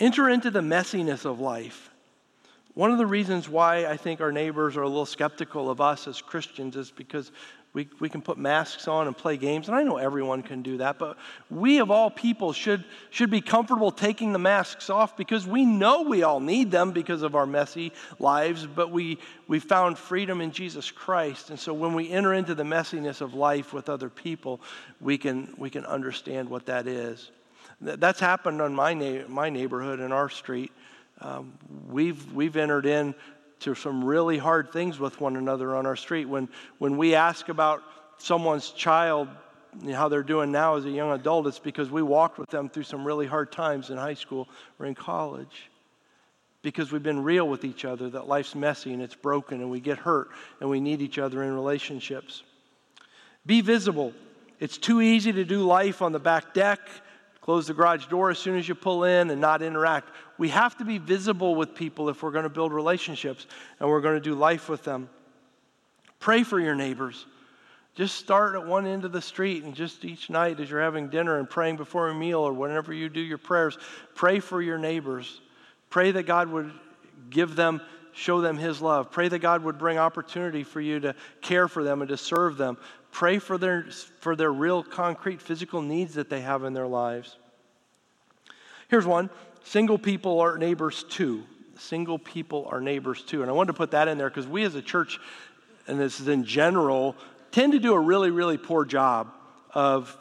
Enter 0.00 0.28
into 0.28 0.50
the 0.50 0.60
messiness 0.60 1.24
of 1.24 1.40
life. 1.40 1.90
One 2.74 2.90
of 2.90 2.98
the 2.98 3.06
reasons 3.06 3.48
why 3.48 3.86
I 3.86 3.96
think 3.96 4.20
our 4.20 4.32
neighbors 4.32 4.76
are 4.76 4.82
a 4.82 4.88
little 4.88 5.06
skeptical 5.06 5.70
of 5.70 5.80
us 5.80 6.08
as 6.08 6.20
Christians 6.20 6.76
is 6.76 6.90
because 6.90 7.30
we, 7.74 7.88
we 7.98 8.08
can 8.08 8.22
put 8.22 8.38
masks 8.38 8.86
on 8.86 9.08
and 9.08 9.16
play 9.16 9.36
games, 9.36 9.66
and 9.66 9.76
I 9.76 9.82
know 9.82 9.96
everyone 9.96 10.42
can 10.42 10.62
do 10.62 10.76
that, 10.78 10.96
but 10.96 11.18
we 11.50 11.80
of 11.80 11.90
all 11.90 12.08
people 12.08 12.52
should, 12.52 12.84
should 13.10 13.30
be 13.30 13.40
comfortable 13.40 13.90
taking 13.90 14.32
the 14.32 14.38
masks 14.38 14.88
off 14.90 15.16
because 15.16 15.44
we 15.44 15.64
know 15.64 16.02
we 16.02 16.22
all 16.22 16.38
need 16.38 16.70
them 16.70 16.92
because 16.92 17.22
of 17.22 17.34
our 17.34 17.46
messy 17.46 17.92
lives, 18.20 18.64
but 18.64 18.92
we, 18.92 19.18
we 19.48 19.58
found 19.58 19.98
freedom 19.98 20.40
in 20.40 20.52
Jesus 20.52 20.92
Christ. 20.92 21.50
And 21.50 21.58
so 21.58 21.74
when 21.74 21.94
we 21.94 22.08
enter 22.10 22.32
into 22.32 22.54
the 22.54 22.62
messiness 22.62 23.20
of 23.20 23.34
life 23.34 23.72
with 23.72 23.88
other 23.88 24.08
people, 24.08 24.60
we 25.00 25.18
can, 25.18 25.52
we 25.58 25.68
can 25.68 25.84
understand 25.84 26.48
what 26.48 26.66
that 26.66 26.86
is. 26.86 27.32
That's 27.80 28.20
happened 28.20 28.62
on 28.62 28.72
my, 28.72 28.94
na- 28.94 29.26
my 29.26 29.50
neighborhood 29.50 29.98
in 29.98 30.12
our 30.12 30.28
street. 30.28 30.70
Um, 31.20 31.52
we've, 31.88 32.32
we've 32.32 32.56
entered 32.56 32.86
in 32.86 33.14
to 33.64 33.74
some 33.74 34.04
really 34.04 34.38
hard 34.38 34.72
things 34.72 34.98
with 34.98 35.20
one 35.20 35.36
another 35.36 35.74
on 35.74 35.86
our 35.86 35.96
street. 35.96 36.26
When, 36.26 36.48
when 36.78 36.96
we 36.96 37.14
ask 37.14 37.48
about 37.48 37.82
someone's 38.18 38.70
child, 38.70 39.28
you 39.82 39.90
know, 39.90 39.96
how 39.96 40.08
they're 40.08 40.22
doing 40.22 40.52
now 40.52 40.76
as 40.76 40.84
a 40.84 40.90
young 40.90 41.12
adult, 41.12 41.46
it's 41.46 41.58
because 41.58 41.90
we 41.90 42.02
walked 42.02 42.38
with 42.38 42.50
them 42.50 42.68
through 42.68 42.82
some 42.84 43.04
really 43.04 43.26
hard 43.26 43.50
times 43.50 43.90
in 43.90 43.96
high 43.96 44.14
school 44.14 44.48
or 44.78 44.86
in 44.86 44.94
college. 44.94 45.70
Because 46.62 46.92
we've 46.92 47.02
been 47.02 47.22
real 47.22 47.48
with 47.48 47.64
each 47.64 47.84
other 47.84 48.08
that 48.10 48.28
life's 48.28 48.54
messy 48.54 48.92
and 48.92 49.02
it's 49.02 49.14
broken 49.14 49.60
and 49.60 49.70
we 49.70 49.80
get 49.80 49.98
hurt 49.98 50.28
and 50.60 50.70
we 50.70 50.80
need 50.80 51.02
each 51.02 51.18
other 51.18 51.42
in 51.42 51.52
relationships. 51.52 52.42
Be 53.44 53.60
visible. 53.60 54.12
It's 54.60 54.78
too 54.78 55.00
easy 55.00 55.32
to 55.32 55.44
do 55.44 55.62
life 55.62 56.00
on 56.00 56.12
the 56.12 56.18
back 56.18 56.54
deck 56.54 56.80
close 57.44 57.66
the 57.66 57.74
garage 57.74 58.06
door 58.06 58.30
as 58.30 58.38
soon 58.38 58.56
as 58.56 58.66
you 58.66 58.74
pull 58.74 59.04
in 59.04 59.28
and 59.28 59.38
not 59.38 59.60
interact. 59.60 60.08
We 60.38 60.48
have 60.48 60.76
to 60.78 60.84
be 60.84 60.98
visible 60.98 61.54
with 61.54 61.74
people 61.74 62.08
if 62.08 62.22
we're 62.22 62.32
going 62.32 62.44
to 62.44 62.48
build 62.48 62.72
relationships 62.72 63.46
and 63.78 63.88
we're 63.88 64.00
going 64.00 64.16
to 64.16 64.20
do 64.20 64.34
life 64.34 64.68
with 64.68 64.82
them. 64.82 65.08
Pray 66.18 66.42
for 66.42 66.58
your 66.58 66.74
neighbors. 66.74 67.26
Just 67.94 68.16
start 68.16 68.56
at 68.56 68.66
one 68.66 68.86
end 68.86 69.04
of 69.04 69.12
the 69.12 69.22
street 69.22 69.62
and 69.62 69.74
just 69.74 70.04
each 70.04 70.28
night 70.28 70.58
as 70.58 70.68
you're 70.68 70.80
having 70.80 71.08
dinner 71.08 71.38
and 71.38 71.48
praying 71.48 71.76
before 71.76 72.08
a 72.08 72.14
meal 72.14 72.40
or 72.40 72.52
whenever 72.52 72.92
you 72.92 73.08
do 73.08 73.20
your 73.20 73.38
prayers, 73.38 73.78
pray 74.16 74.40
for 74.40 74.60
your 74.60 74.78
neighbors. 74.78 75.40
Pray 75.90 76.10
that 76.10 76.24
God 76.24 76.48
would 76.48 76.72
give 77.30 77.54
them, 77.54 77.80
show 78.12 78.40
them 78.40 78.56
His 78.56 78.82
love. 78.82 79.12
Pray 79.12 79.28
that 79.28 79.38
God 79.38 79.62
would 79.62 79.78
bring 79.78 79.96
opportunity 79.96 80.64
for 80.64 80.80
you 80.80 80.98
to 81.00 81.14
care 81.40 81.68
for 81.68 81.84
them 81.84 82.02
and 82.02 82.08
to 82.08 82.16
serve 82.16 82.56
them. 82.56 82.78
Pray 83.12 83.38
for 83.38 83.58
their, 83.58 83.86
for 84.18 84.34
their 84.34 84.52
real, 84.52 84.82
concrete, 84.82 85.40
physical 85.40 85.80
needs 85.80 86.14
that 86.14 86.28
they 86.28 86.40
have 86.40 86.64
in 86.64 86.72
their 86.72 86.88
lives. 86.88 87.36
Here's 88.88 89.06
one 89.06 89.30
single 89.64 89.98
people 89.98 90.40
are 90.40 90.56
neighbors 90.56 91.04
too. 91.04 91.42
Single 91.76 92.18
people 92.18 92.68
are 92.70 92.80
neighbors 92.80 93.22
too. 93.22 93.42
And 93.42 93.50
I 93.50 93.52
wanted 93.52 93.72
to 93.72 93.78
put 93.78 93.90
that 93.90 94.08
in 94.08 94.18
there 94.18 94.30
because 94.30 94.46
we 94.46 94.64
as 94.64 94.74
a 94.74 94.82
church, 94.82 95.18
and 95.86 95.98
this 95.98 96.20
is 96.20 96.28
in 96.28 96.44
general, 96.44 97.16
tend 97.50 97.72
to 97.72 97.78
do 97.78 97.94
a 97.94 98.00
really, 98.00 98.30
really 98.30 98.56
poor 98.56 98.84
job 98.84 99.32
of 99.72 100.16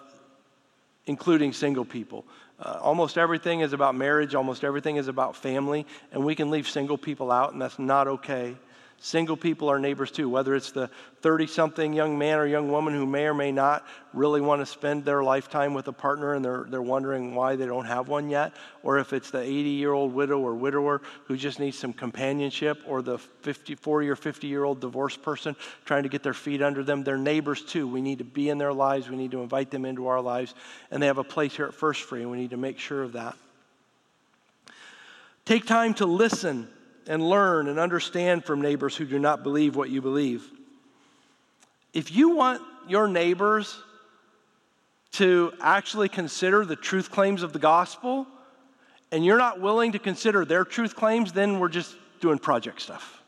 including 1.05 1.53
single 1.53 1.85
people. 1.85 2.25
Uh, 2.59 2.79
almost 2.81 3.17
everything 3.17 3.59
is 3.59 3.73
about 3.73 3.95
marriage, 3.95 4.35
almost 4.35 4.63
everything 4.63 4.95
is 4.95 5.07
about 5.07 5.35
family, 5.35 5.85
and 6.11 6.23
we 6.23 6.33
can 6.33 6.49
leave 6.49 6.67
single 6.67 6.97
people 6.97 7.31
out, 7.31 7.51
and 7.51 7.61
that's 7.61 7.77
not 7.77 8.07
okay. 8.07 8.55
Single 8.99 9.35
people 9.35 9.69
are 9.69 9.79
neighbors 9.79 10.11
too, 10.11 10.29
whether 10.29 10.55
it's 10.55 10.71
the 10.71 10.89
30 11.21 11.47
something 11.47 11.91
young 11.91 12.17
man 12.17 12.39
or 12.39 12.45
young 12.45 12.71
woman 12.71 12.93
who 12.93 13.05
may 13.05 13.25
or 13.25 13.33
may 13.33 13.51
not 13.51 13.85
really 14.13 14.39
want 14.39 14.61
to 14.61 14.65
spend 14.65 15.03
their 15.03 15.21
lifetime 15.21 15.73
with 15.73 15.89
a 15.89 15.91
partner 15.91 16.35
and 16.35 16.43
they're, 16.43 16.65
they're 16.69 16.81
wondering 16.81 17.35
why 17.35 17.57
they 17.57 17.65
don't 17.65 17.85
have 17.85 18.07
one 18.07 18.29
yet, 18.29 18.53
or 18.81 18.99
if 18.99 19.11
it's 19.11 19.29
the 19.29 19.41
80 19.41 19.51
year 19.51 19.91
old 19.91 20.13
widow 20.13 20.39
or 20.39 20.55
widower 20.55 21.01
who 21.25 21.35
just 21.35 21.59
needs 21.59 21.77
some 21.77 21.91
companionship, 21.91 22.81
or 22.87 23.01
the 23.01 23.17
50, 23.17 23.75
40 23.75 24.07
or 24.07 24.15
50 24.15 24.47
year 24.47 24.63
old 24.63 24.79
divorced 24.79 25.21
person 25.21 25.55
trying 25.83 26.03
to 26.03 26.09
get 26.09 26.23
their 26.23 26.33
feet 26.33 26.61
under 26.61 26.81
them. 26.81 27.03
They're 27.03 27.17
neighbors 27.17 27.61
too. 27.61 27.87
We 27.87 28.01
need 28.01 28.19
to 28.19 28.23
be 28.23 28.49
in 28.49 28.57
their 28.57 28.73
lives, 28.73 29.09
we 29.09 29.17
need 29.17 29.31
to 29.31 29.41
invite 29.41 29.69
them 29.69 29.83
into 29.83 30.07
our 30.07 30.21
lives, 30.21 30.55
and 30.91 31.03
they 31.03 31.07
have 31.07 31.17
a 31.17 31.25
place 31.25 31.55
here 31.55 31.65
at 31.65 31.73
First 31.73 32.03
Free, 32.03 32.21
and 32.21 32.31
we 32.31 32.37
need 32.37 32.51
to 32.51 32.57
make 32.57 32.79
sure 32.79 33.03
of 33.03 33.13
that. 33.13 33.35
Take 35.45 35.65
time 35.65 35.93
to 35.95 36.05
listen 36.05 36.69
and 37.07 37.27
learn 37.27 37.67
and 37.67 37.79
understand 37.79 38.45
from 38.45 38.61
neighbors 38.61 38.95
who 38.95 39.05
do 39.05 39.19
not 39.19 39.43
believe 39.43 39.75
what 39.75 39.89
you 39.89 40.01
believe. 40.01 40.49
If 41.93 42.11
you 42.11 42.35
want 42.35 42.61
your 42.87 43.07
neighbors 43.07 43.77
to 45.13 45.53
actually 45.61 46.09
consider 46.09 46.65
the 46.65 46.75
truth 46.75 47.11
claims 47.11 47.43
of 47.43 47.53
the 47.53 47.59
gospel, 47.59 48.27
and 49.11 49.23
you're 49.23 49.37
not 49.37 49.61
willing 49.61 49.91
to 49.91 49.99
consider 49.99 50.43
their 50.43 50.65
truth 50.65 50.95
claims, 50.95 51.31
then 51.31 51.59
we're 51.59 51.69
just 51.69 51.95
doing 52.19 52.39
project 52.39 52.81
stuff. 52.81 53.22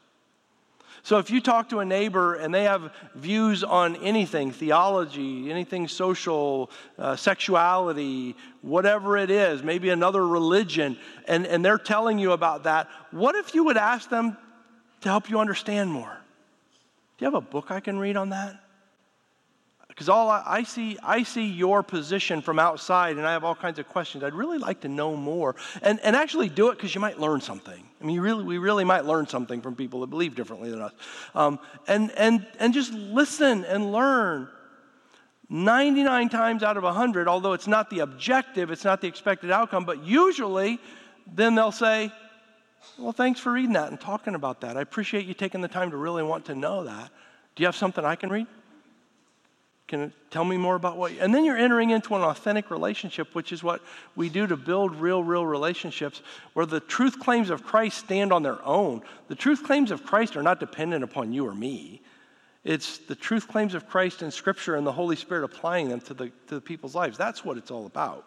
So 1.06 1.20
if 1.20 1.30
you 1.30 1.40
talk 1.40 1.70
to 1.70 1.82
a 1.82 1.86
neighbor 1.86 2.34
and 2.34 2.52
they 2.52 2.64
have 2.64 2.92
views 3.14 3.64
on 3.64 3.96
anything 3.98 4.52
theology, 4.52 5.52
anything 5.52 5.88
social, 5.88 6.72
uh, 6.98 7.16
sexuality, 7.16 8.36
whatever 8.64 9.16
it 9.16 9.30
is, 9.30 9.62
maybe 9.62 9.92
another 9.92 10.28
religion, 10.28 10.98
and, 11.28 11.46
and 11.46 11.64
they're 11.64 11.78
telling 11.78 12.18
you 12.18 12.32
about 12.32 12.64
that, 12.64 12.90
what 13.12 13.36
if 13.36 13.54
you 13.54 13.66
would 13.66 13.78
ask 13.78 14.10
them 14.10 14.36
to 15.02 15.10
help 15.10 15.30
you 15.30 15.40
understand 15.40 15.92
more? 15.92 16.18
Do 17.20 17.26
you 17.26 17.32
have 17.32 17.36
a 17.36 17.42
book 17.42 17.70
I 17.70 17.82
can 17.82 18.00
read 18.00 18.18
on 18.18 18.30
that? 18.30 18.60
Because 19.88 20.10
all 20.10 20.28
I, 20.28 20.42
I, 20.44 20.64
see, 20.64 20.98
I 21.04 21.22
see 21.22 21.46
your 21.46 21.84
position 21.84 22.42
from 22.42 22.58
outside, 22.58 23.18
and 23.18 23.28
I 23.28 23.32
have 23.34 23.44
all 23.44 23.54
kinds 23.54 23.78
of 23.78 23.88
questions. 23.88 24.24
I'd 24.24 24.34
really 24.34 24.58
like 24.58 24.82
to 24.82 24.90
know 24.90 25.16
more, 25.16 25.56
and, 25.84 26.00
and 26.00 26.16
actually 26.16 26.50
do 26.50 26.70
it 26.70 26.78
because 26.78 26.96
you 26.96 27.00
might 27.00 27.20
learn 27.20 27.42
something. 27.42 27.88
I 28.06 28.08
mean, 28.08 28.20
really, 28.20 28.44
we 28.44 28.60
really 28.60 28.84
might 28.84 29.06
learn 29.06 29.26
something 29.26 29.62
from 29.64 29.76
people 29.76 30.02
that 30.02 30.12
believe 30.12 30.36
differently 30.36 30.70
than 30.70 30.80
us, 30.80 30.92
um, 31.34 31.58
and 31.88 32.12
and 32.12 32.46
and 32.60 32.72
just 32.72 32.94
listen 32.94 33.66
and 33.66 33.92
learn. 33.92 34.48
99 35.50 36.30
times 36.30 36.62
out 36.62 36.78
of 36.78 36.84
100, 36.84 37.28
although 37.28 37.54
it's 37.54 37.68
not 37.68 37.90
the 37.90 38.00
objective, 38.00 38.70
it's 38.70 38.84
not 38.84 39.02
the 39.02 39.08
expected 39.08 39.50
outcome, 39.50 39.86
but 39.86 40.04
usually, 40.04 40.80
then 41.34 41.56
they'll 41.56 41.72
say, 41.72 42.12
"Well, 43.00 43.12
thanks 43.12 43.40
for 43.40 43.52
reading 43.52 43.74
that 43.74 43.90
and 43.90 44.00
talking 44.00 44.36
about 44.36 44.62
that. 44.62 44.78
I 44.78 44.82
appreciate 44.82 45.26
you 45.26 45.34
taking 45.34 45.62
the 45.62 45.68
time 45.68 45.90
to 45.90 45.98
really 45.98 46.22
want 46.22 46.46
to 46.46 46.54
know 46.54 46.84
that. 46.84 47.10
Do 47.56 47.64
you 47.64 47.66
have 47.66 47.76
something 47.76 48.06
I 48.06 48.16
can 48.16 48.30
read?" 48.30 48.46
Can 49.96 50.12
tell 50.30 50.44
me 50.44 50.58
more 50.58 50.76
about 50.76 50.98
what? 50.98 51.14
You, 51.14 51.20
and 51.22 51.34
then 51.34 51.46
you're 51.46 51.56
entering 51.56 51.92
into 51.92 52.16
an 52.16 52.22
authentic 52.22 52.70
relationship, 52.70 53.34
which 53.34 53.54
is 53.54 53.64
what 53.64 53.82
we 54.18 54.28
do 54.28 54.46
to 54.46 54.58
build 54.58 54.94
real, 54.94 55.24
real 55.24 55.46
relationships 55.46 56.22
where 56.52 56.66
the 56.66 56.82
truth 56.82 57.18
claims 57.18 57.50
of 57.50 57.64
Christ 57.64 58.00
stand 58.00 58.34
on 58.34 58.44
their 58.44 58.62
own. 58.66 59.04
The 59.30 59.36
truth 59.36 59.64
claims 59.64 59.92
of 59.92 60.04
Christ 60.06 60.36
are 60.36 60.44
not 60.44 60.60
dependent 60.60 61.06
upon 61.06 61.32
you 61.32 61.48
or 61.48 61.56
me. 61.56 62.02
It's 62.66 62.98
the 62.98 63.16
truth 63.16 63.48
claims 63.48 63.74
of 63.74 63.88
Christ 63.88 64.22
in 64.22 64.32
Scripture 64.32 64.76
and 64.76 64.86
the 64.86 64.92
Holy 64.92 65.16
Spirit 65.16 65.46
applying 65.46 65.88
them 65.88 66.02
to 66.02 66.14
the, 66.14 66.26
to 66.48 66.56
the 66.56 66.62
people's 66.62 66.94
lives. 66.94 67.18
That's 67.18 67.46
what 67.46 67.56
it's 67.58 67.72
all 67.72 67.86
about. 67.86 68.26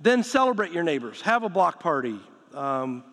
Then 0.00 0.22
celebrate 0.22 0.72
your 0.72 0.82
neighbors. 0.82 1.20
Have 1.20 1.42
a 1.42 1.50
block 1.50 1.78
party. 1.78 2.18
Um, 2.54 3.04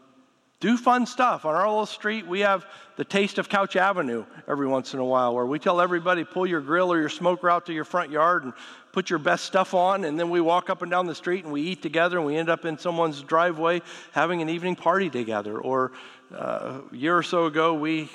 do 0.60 0.76
fun 0.76 1.06
stuff. 1.06 1.46
On 1.46 1.54
our 1.54 1.68
little 1.68 1.86
street, 1.86 2.26
we 2.26 2.40
have 2.40 2.66
the 2.96 3.06
taste 3.06 3.38
of 3.38 3.48
Couch 3.48 3.76
Avenue 3.76 4.26
every 4.48 4.68
once 4.68 4.94
in 4.94 5.00
a 5.00 5.06
while, 5.06 5.36
where 5.36 5.46
we 5.46 5.60
tell 5.60 5.80
everybody 5.80 6.24
pull 6.24 6.48
your 6.48 6.62
grill 6.62 6.92
or 6.92 7.00
your 7.00 7.10
smoker 7.10 7.50
out 7.50 7.68
to 7.68 7.74
your 7.74 7.86
front 7.86 8.12
yard 8.12 8.44
and 8.44 8.54
put 8.92 9.10
your 9.12 9.20
best 9.20 9.46
stuff 9.46 9.76
on, 9.76 10.06
and 10.06 10.20
then 10.20 10.32
we 10.32 10.42
walk 10.42 10.72
up 10.72 10.82
and 10.82 10.90
down 10.90 11.06
the 11.06 11.14
street 11.14 11.44
and 11.44 11.54
we 11.54 11.62
eat 11.62 11.84
together, 11.84 12.18
and 12.18 12.26
we 12.26 12.36
end 12.36 12.50
up 12.50 12.66
in 12.66 12.78
someone's 12.78 13.22
driveway 13.22 13.82
having 14.14 14.42
an 14.42 14.50
evening 14.50 14.76
party 14.76 15.10
together. 15.10 15.60
Or 15.60 15.92
uh, 16.34 16.82
a 16.92 16.96
year 16.96 17.16
or 17.16 17.24
so 17.24 17.46
ago, 17.46 17.76
we 17.76 18.10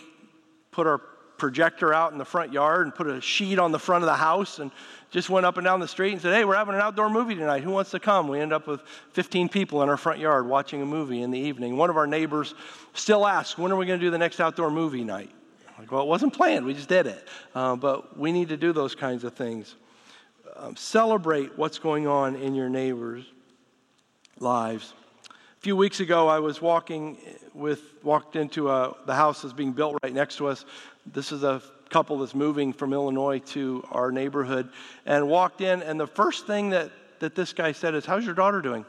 put 0.72 0.88
our 0.88 0.98
projector 1.38 1.94
out 1.94 2.12
in 2.12 2.18
the 2.18 2.24
front 2.24 2.52
yard 2.52 2.86
and 2.86 2.94
put 2.94 3.06
a 3.06 3.20
sheet 3.20 3.58
on 3.58 3.72
the 3.72 3.78
front 3.78 4.02
of 4.02 4.06
the 4.06 4.16
house 4.16 4.58
and 4.58 4.70
just 5.12 5.28
went 5.28 5.44
up 5.44 5.58
and 5.58 5.64
down 5.64 5.78
the 5.78 5.86
street 5.86 6.12
and 6.12 6.20
said, 6.20 6.34
Hey, 6.34 6.44
we're 6.44 6.56
having 6.56 6.74
an 6.74 6.80
outdoor 6.80 7.10
movie 7.10 7.34
tonight. 7.34 7.62
Who 7.62 7.70
wants 7.70 7.90
to 7.90 8.00
come? 8.00 8.28
We 8.28 8.40
end 8.40 8.52
up 8.52 8.66
with 8.66 8.80
15 9.12 9.50
people 9.50 9.82
in 9.82 9.88
our 9.90 9.98
front 9.98 10.18
yard 10.18 10.48
watching 10.48 10.80
a 10.80 10.86
movie 10.86 11.22
in 11.22 11.30
the 11.30 11.38
evening. 11.38 11.76
One 11.76 11.90
of 11.90 11.98
our 11.98 12.06
neighbors 12.06 12.54
still 12.94 13.26
asks, 13.26 13.56
When 13.56 13.70
are 13.70 13.76
we 13.76 13.86
going 13.86 14.00
to 14.00 14.04
do 14.04 14.10
the 14.10 14.18
next 14.18 14.40
outdoor 14.40 14.70
movie 14.70 15.04
night? 15.04 15.30
Like, 15.78 15.92
well, 15.92 16.02
it 16.02 16.08
wasn't 16.08 16.32
planned. 16.32 16.64
We 16.64 16.72
just 16.74 16.88
did 16.88 17.06
it. 17.06 17.28
Uh, 17.54 17.76
but 17.76 18.18
we 18.18 18.32
need 18.32 18.48
to 18.48 18.56
do 18.56 18.72
those 18.72 18.94
kinds 18.94 19.22
of 19.22 19.34
things. 19.34 19.74
Um, 20.56 20.76
celebrate 20.76 21.58
what's 21.58 21.78
going 21.78 22.06
on 22.06 22.34
in 22.36 22.54
your 22.54 22.70
neighbors' 22.70 23.24
lives. 24.38 24.94
A 25.28 25.60
few 25.60 25.76
weeks 25.76 26.00
ago, 26.00 26.26
I 26.26 26.38
was 26.38 26.62
walking 26.62 27.18
with 27.52 27.82
walked 28.02 28.36
into 28.36 28.70
a, 28.70 28.96
the 29.06 29.14
house 29.14 29.42
that's 29.42 29.52
being 29.52 29.72
built 29.72 29.98
right 30.02 30.12
next 30.12 30.36
to 30.36 30.46
us. 30.46 30.64
This 31.04 31.32
is 31.32 31.42
a 31.42 31.62
couple 31.92 32.18
that's 32.18 32.34
moving 32.34 32.72
from 32.72 32.92
Illinois 32.92 33.38
to 33.38 33.86
our 33.90 34.10
neighborhood 34.10 34.70
and 35.06 35.28
walked 35.28 35.60
in. 35.60 35.82
And 35.82 36.00
the 36.00 36.06
first 36.06 36.46
thing 36.46 36.70
that, 36.70 36.90
that 37.20 37.34
this 37.34 37.52
guy 37.52 37.72
said 37.72 37.94
is, 37.94 38.06
How's 38.06 38.24
your 38.24 38.34
daughter 38.34 38.62
doing? 38.62 38.84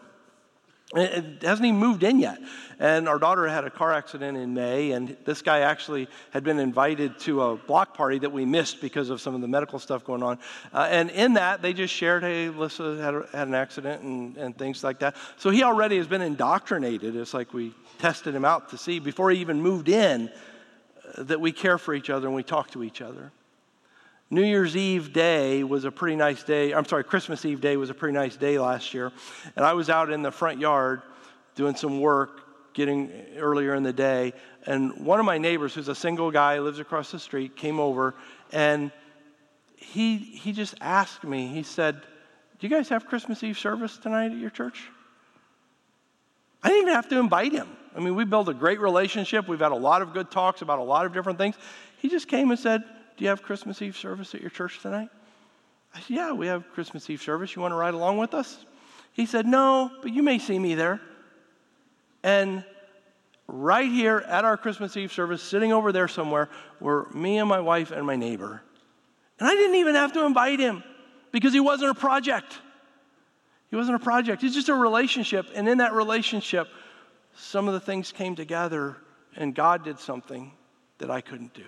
It 0.95 1.41
hasn't 1.41 1.65
even 1.65 1.79
moved 1.79 2.03
in 2.03 2.19
yet. 2.19 2.39
And 2.79 3.09
our 3.09 3.17
daughter 3.17 3.47
had 3.47 3.63
a 3.63 3.69
car 3.71 3.91
accident 3.91 4.37
in 4.37 4.53
May, 4.53 4.91
and 4.91 5.17
this 5.25 5.41
guy 5.41 5.61
actually 5.61 6.07
had 6.31 6.43
been 6.43 6.59
invited 6.59 7.17
to 7.21 7.41
a 7.41 7.55
block 7.55 7.95
party 7.95 8.19
that 8.19 8.31
we 8.31 8.45
missed 8.45 8.79
because 8.79 9.09
of 9.09 9.19
some 9.19 9.33
of 9.33 9.41
the 9.41 9.47
medical 9.47 9.79
stuff 9.79 10.03
going 10.03 10.21
on. 10.21 10.37
Uh, 10.71 10.87
and 10.91 11.09
in 11.09 11.33
that, 11.33 11.63
they 11.63 11.73
just 11.73 11.93
shared, 11.93 12.21
hey, 12.21 12.47
Alyssa 12.47 12.99
had, 12.99 13.35
had 13.35 13.47
an 13.47 13.55
accident 13.55 14.03
and, 14.03 14.37
and 14.37 14.55
things 14.55 14.83
like 14.83 14.99
that. 14.99 15.15
So 15.37 15.49
he 15.49 15.63
already 15.63 15.97
has 15.97 16.05
been 16.05 16.21
indoctrinated. 16.21 17.15
It's 17.15 17.33
like 17.33 17.53
we 17.53 17.73
tested 17.97 18.35
him 18.35 18.45
out 18.45 18.69
to 18.69 18.77
see 18.77 18.99
before 18.99 19.31
he 19.31 19.39
even 19.39 19.61
moved 19.61 19.89
in 19.89 20.29
that 21.17 21.39
we 21.39 21.51
care 21.51 21.77
for 21.77 21.93
each 21.93 22.09
other 22.09 22.27
and 22.27 22.35
we 22.35 22.43
talk 22.43 22.71
to 22.71 22.83
each 22.83 23.01
other. 23.01 23.31
New 24.29 24.43
Year's 24.43 24.75
Eve 24.75 25.13
day 25.13 25.63
was 25.63 25.85
a 25.85 25.91
pretty 25.91 26.15
nice 26.15 26.43
day. 26.43 26.73
I'm 26.73 26.85
sorry, 26.85 27.03
Christmas 27.03 27.45
Eve 27.45 27.61
day 27.61 27.77
was 27.77 27.89
a 27.89 27.93
pretty 27.93 28.13
nice 28.13 28.35
day 28.35 28.57
last 28.57 28.93
year. 28.93 29.11
And 29.55 29.63
I 29.63 29.73
was 29.73 29.89
out 29.89 30.11
in 30.11 30.23
the 30.23 30.31
front 30.31 30.59
yard 30.59 31.03
doing 31.55 31.75
some 31.75 31.99
work, 31.99 32.73
getting 32.73 33.11
earlier 33.37 33.75
in 33.75 33.83
the 33.83 33.93
day. 33.93 34.33
And 34.65 35.05
one 35.05 35.19
of 35.19 35.25
my 35.25 35.37
neighbors, 35.37 35.75
who's 35.75 35.87
a 35.87 35.95
single 35.95 36.31
guy, 36.31 36.57
lives 36.59 36.79
across 36.79 37.11
the 37.11 37.19
street, 37.19 37.55
came 37.55 37.79
over 37.79 38.15
and 38.51 38.91
he, 39.75 40.17
he 40.17 40.51
just 40.51 40.75
asked 40.81 41.23
me, 41.23 41.47
he 41.47 41.61
said, 41.61 42.01
Do 42.59 42.67
you 42.67 42.69
guys 42.69 42.89
have 42.89 43.05
Christmas 43.05 43.43
Eve 43.43 43.59
service 43.59 43.97
tonight 43.97 44.31
at 44.31 44.37
your 44.37 44.49
church? 44.49 44.89
I 46.63 46.69
didn't 46.69 46.83
even 46.83 46.95
have 46.95 47.09
to 47.09 47.19
invite 47.19 47.51
him. 47.51 47.67
I 47.95 47.99
mean, 47.99 48.15
we 48.15 48.25
built 48.25 48.49
a 48.49 48.53
great 48.53 48.79
relationship. 48.79 49.47
We've 49.47 49.59
had 49.59 49.71
a 49.71 49.75
lot 49.75 50.01
of 50.01 50.13
good 50.13 50.31
talks 50.31 50.61
about 50.61 50.79
a 50.79 50.83
lot 50.83 51.05
of 51.05 51.13
different 51.13 51.37
things. 51.37 51.55
He 51.97 52.09
just 52.09 52.27
came 52.27 52.51
and 52.51 52.59
said, 52.59 52.83
Do 53.17 53.23
you 53.23 53.29
have 53.29 53.43
Christmas 53.43 53.81
Eve 53.81 53.95
service 53.95 54.33
at 54.33 54.41
your 54.41 54.49
church 54.49 54.79
tonight? 54.81 55.09
I 55.93 55.99
said, 55.99 56.09
Yeah, 56.09 56.31
we 56.31 56.47
have 56.47 56.69
Christmas 56.73 57.09
Eve 57.09 57.21
service. 57.21 57.55
You 57.55 57.61
want 57.61 57.71
to 57.71 57.77
ride 57.77 57.93
along 57.93 58.17
with 58.17 58.33
us? 58.33 58.65
He 59.11 59.25
said, 59.25 59.45
No, 59.45 59.91
but 60.01 60.11
you 60.11 60.23
may 60.23 60.39
see 60.39 60.57
me 60.57 60.75
there. 60.75 60.99
And 62.23 62.63
right 63.47 63.89
here 63.89 64.23
at 64.27 64.45
our 64.45 64.57
Christmas 64.57 64.97
Eve 64.97 65.11
service, 65.11 65.43
sitting 65.43 65.71
over 65.71 65.91
there 65.91 66.07
somewhere, 66.07 66.49
were 66.79 67.07
me 67.13 67.37
and 67.37 67.47
my 67.47 67.59
wife 67.59 67.91
and 67.91 68.07
my 68.07 68.15
neighbor. 68.15 68.63
And 69.39 69.47
I 69.47 69.53
didn't 69.53 69.75
even 69.75 69.95
have 69.95 70.13
to 70.13 70.25
invite 70.25 70.59
him 70.59 70.83
because 71.31 71.53
he 71.53 71.59
wasn't 71.59 71.91
a 71.91 71.95
project. 71.95 72.59
He 73.69 73.75
wasn't 73.75 73.95
a 73.95 74.03
project, 74.03 74.43
it's 74.43 74.53
just 74.53 74.69
a 74.69 74.75
relationship. 74.75 75.47
And 75.55 75.67
in 75.67 75.79
that 75.79 75.93
relationship, 75.93 76.67
some 77.35 77.67
of 77.67 77.73
the 77.73 77.79
things 77.79 78.11
came 78.11 78.35
together 78.35 78.97
and 79.35 79.55
God 79.55 79.83
did 79.83 79.99
something 79.99 80.51
that 80.99 81.09
I 81.09 81.21
couldn't 81.21 81.53
do. 81.53 81.65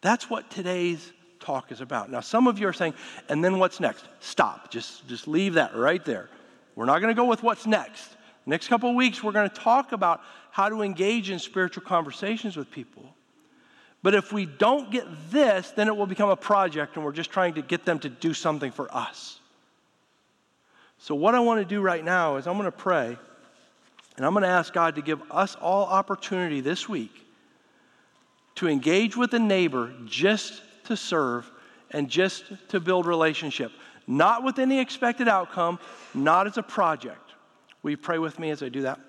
That's 0.00 0.28
what 0.30 0.50
today's 0.50 1.12
talk 1.40 1.72
is 1.72 1.80
about. 1.80 2.10
Now, 2.10 2.20
some 2.20 2.46
of 2.46 2.58
you 2.58 2.68
are 2.68 2.72
saying, 2.72 2.94
and 3.28 3.44
then 3.44 3.58
what's 3.58 3.80
next? 3.80 4.04
Stop. 4.20 4.70
Just, 4.70 5.06
just 5.08 5.26
leave 5.26 5.54
that 5.54 5.74
right 5.74 6.04
there. 6.04 6.28
We're 6.74 6.86
not 6.86 7.00
going 7.00 7.14
to 7.14 7.20
go 7.20 7.26
with 7.26 7.42
what's 7.42 7.66
next. 7.66 8.08
Next 8.46 8.68
couple 8.68 8.90
of 8.90 8.96
weeks, 8.96 9.22
we're 9.22 9.32
going 9.32 9.48
to 9.48 9.54
talk 9.54 9.92
about 9.92 10.20
how 10.50 10.68
to 10.68 10.82
engage 10.82 11.30
in 11.30 11.38
spiritual 11.38 11.84
conversations 11.84 12.56
with 12.56 12.70
people. 12.70 13.14
But 14.02 14.14
if 14.14 14.32
we 14.32 14.46
don't 14.46 14.90
get 14.90 15.06
this, 15.30 15.70
then 15.70 15.86
it 15.86 15.96
will 15.96 16.06
become 16.06 16.28
a 16.28 16.36
project 16.36 16.96
and 16.96 17.04
we're 17.04 17.12
just 17.12 17.30
trying 17.30 17.54
to 17.54 17.62
get 17.62 17.84
them 17.84 18.00
to 18.00 18.08
do 18.08 18.34
something 18.34 18.72
for 18.72 18.92
us. 18.94 19.38
So, 20.98 21.14
what 21.14 21.34
I 21.34 21.40
want 21.40 21.60
to 21.60 21.64
do 21.64 21.80
right 21.80 22.04
now 22.04 22.36
is 22.36 22.46
I'm 22.46 22.54
going 22.54 22.64
to 22.64 22.72
pray. 22.72 23.16
And 24.16 24.26
I'm 24.26 24.32
going 24.32 24.42
to 24.42 24.48
ask 24.48 24.72
God 24.72 24.96
to 24.96 25.02
give 25.02 25.22
us 25.30 25.54
all 25.56 25.86
opportunity 25.86 26.60
this 26.60 26.88
week 26.88 27.12
to 28.56 28.68
engage 28.68 29.16
with 29.16 29.32
a 29.34 29.38
neighbor 29.38 29.92
just 30.04 30.62
to 30.84 30.96
serve 30.96 31.50
and 31.90 32.08
just 32.08 32.44
to 32.68 32.80
build 32.80 33.06
relationship, 33.06 33.72
not 34.06 34.44
with 34.44 34.58
any 34.58 34.78
expected 34.78 35.28
outcome, 35.28 35.78
not 36.14 36.46
as 36.46 36.58
a 36.58 36.62
project. 36.62 37.32
Will 37.82 37.92
you 37.92 37.96
pray 37.96 38.18
with 38.18 38.38
me 38.38 38.50
as 38.50 38.62
I 38.62 38.68
do 38.68 38.82
that? 38.82 39.00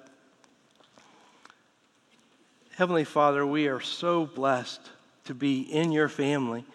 Heavenly 2.76 3.04
Father, 3.04 3.46
we 3.46 3.68
are 3.68 3.82
so 3.82 4.26
blessed 4.26 4.82
to 5.26 5.34
be 5.34 5.62
in 5.62 5.92
your 5.92 6.10
family. 6.10 6.66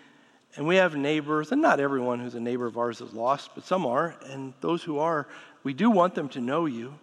And 0.57 0.66
we 0.66 0.76
have 0.76 0.97
neighbors, 0.97 1.53
and 1.53 1.61
not 1.61 1.81
everyone 1.81 2.18
who's 2.18 2.35
a 2.35 2.41
neighbor 2.41 2.66
of 2.66 2.79
ours 2.79 3.01
is 3.01 3.12
lost, 3.12 3.51
but 3.55 3.64
some 3.64 3.87
are. 3.87 4.16
And 4.31 4.55
those 4.61 4.83
who 4.83 4.99
are, 4.99 5.29
we 5.62 5.72
do 5.72 5.91
want 5.91 6.14
them 6.14 6.29
to 6.31 6.41
know 6.41 6.66
you. 6.66 6.95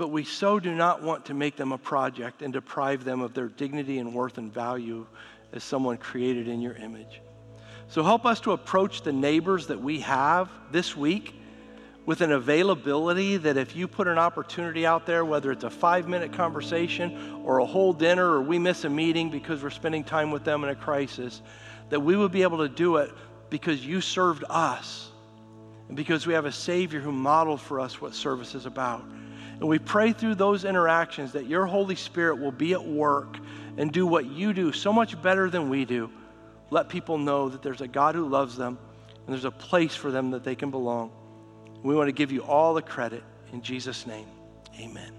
But 0.00 0.12
we 0.12 0.24
so 0.24 0.58
do 0.58 0.74
not 0.74 1.02
want 1.02 1.26
to 1.26 1.34
make 1.34 1.56
them 1.56 1.72
a 1.72 1.76
project 1.76 2.40
and 2.40 2.54
deprive 2.54 3.04
them 3.04 3.20
of 3.20 3.34
their 3.34 3.48
dignity 3.48 3.98
and 3.98 4.14
worth 4.14 4.38
and 4.38 4.50
value 4.50 5.06
as 5.52 5.62
someone 5.62 5.98
created 5.98 6.48
in 6.48 6.62
your 6.62 6.72
image. 6.72 7.20
So 7.88 8.02
help 8.02 8.24
us 8.24 8.40
to 8.40 8.52
approach 8.52 9.02
the 9.02 9.12
neighbors 9.12 9.66
that 9.66 9.78
we 9.78 10.00
have 10.00 10.48
this 10.72 10.96
week 10.96 11.34
with 12.06 12.22
an 12.22 12.32
availability 12.32 13.36
that 13.36 13.58
if 13.58 13.76
you 13.76 13.86
put 13.86 14.08
an 14.08 14.16
opportunity 14.16 14.86
out 14.86 15.04
there, 15.04 15.22
whether 15.22 15.52
it's 15.52 15.64
a 15.64 15.70
five 15.70 16.08
minute 16.08 16.32
conversation 16.32 17.42
or 17.44 17.58
a 17.58 17.66
whole 17.66 17.92
dinner 17.92 18.26
or 18.26 18.40
we 18.40 18.58
miss 18.58 18.84
a 18.84 18.88
meeting 18.88 19.28
because 19.28 19.62
we're 19.62 19.68
spending 19.68 20.02
time 20.02 20.30
with 20.30 20.44
them 20.44 20.64
in 20.64 20.70
a 20.70 20.74
crisis, 20.74 21.42
that 21.90 22.00
we 22.00 22.16
would 22.16 22.32
be 22.32 22.40
able 22.40 22.56
to 22.56 22.70
do 22.70 22.96
it 22.96 23.12
because 23.50 23.84
you 23.84 24.00
served 24.00 24.44
us 24.48 25.10
and 25.88 25.96
because 25.96 26.26
we 26.26 26.32
have 26.32 26.46
a 26.46 26.52
Savior 26.52 27.00
who 27.00 27.12
modeled 27.12 27.60
for 27.60 27.78
us 27.78 28.00
what 28.00 28.14
service 28.14 28.54
is 28.54 28.64
about. 28.64 29.04
And 29.60 29.68
we 29.68 29.78
pray 29.78 30.12
through 30.12 30.36
those 30.36 30.64
interactions 30.64 31.32
that 31.32 31.46
your 31.46 31.66
Holy 31.66 31.94
Spirit 31.94 32.40
will 32.40 32.50
be 32.50 32.72
at 32.72 32.82
work 32.82 33.36
and 33.76 33.92
do 33.92 34.06
what 34.06 34.24
you 34.24 34.54
do 34.54 34.72
so 34.72 34.90
much 34.92 35.20
better 35.20 35.50
than 35.50 35.68
we 35.68 35.84
do. 35.84 36.10
Let 36.70 36.88
people 36.88 37.18
know 37.18 37.50
that 37.50 37.62
there's 37.62 37.82
a 37.82 37.88
God 37.88 38.14
who 38.14 38.26
loves 38.26 38.56
them 38.56 38.78
and 39.14 39.28
there's 39.28 39.44
a 39.44 39.50
place 39.50 39.94
for 39.94 40.10
them 40.10 40.30
that 40.30 40.44
they 40.44 40.54
can 40.54 40.70
belong. 40.70 41.12
We 41.82 41.94
want 41.94 42.08
to 42.08 42.12
give 42.12 42.32
you 42.32 42.42
all 42.42 42.72
the 42.72 42.82
credit 42.82 43.22
in 43.52 43.60
Jesus' 43.60 44.06
name. 44.06 44.26
Amen. 44.78 45.12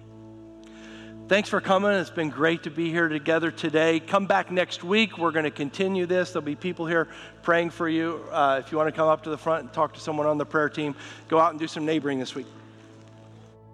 Thanks 1.28 1.48
for 1.48 1.62
coming. 1.62 1.92
It's 1.92 2.10
been 2.10 2.30
great 2.30 2.64
to 2.64 2.72
be 2.72 2.90
here 2.90 3.08
together 3.08 3.52
today. 3.52 4.00
Come 4.00 4.26
back 4.26 4.52
next 4.52 4.84
week. 4.84 5.18
We're 5.18 5.32
going 5.32 5.46
to 5.46 5.52
continue 5.52 6.06
this. 6.06 6.32
There'll 6.32 6.46
be 6.46 6.56
people 6.56 6.88
here 6.88 7.08
praying 7.42 7.70
for 7.70 7.88
you. 7.88 8.26
Uh, 8.32 8.62
if 8.64 8.72
you 8.72 8.78
want 8.78 8.88
to 8.88 8.92
come 8.92 9.08
up 9.08 9.24
to 9.24 9.30
the 9.30 9.38
front 9.38 9.64
and 9.64 9.72
talk 9.72 9.94
to 9.94 10.00
someone 10.00 10.26
on 10.26 10.38
the 10.38 10.46
prayer 10.46 10.68
team, 10.68 10.96
go 11.30 11.40
out 11.40 11.52
and 11.52 11.60
do 11.60 11.68
some 11.68 11.86
neighboring 11.86 12.20
this 12.20 12.36
week. 12.36 12.48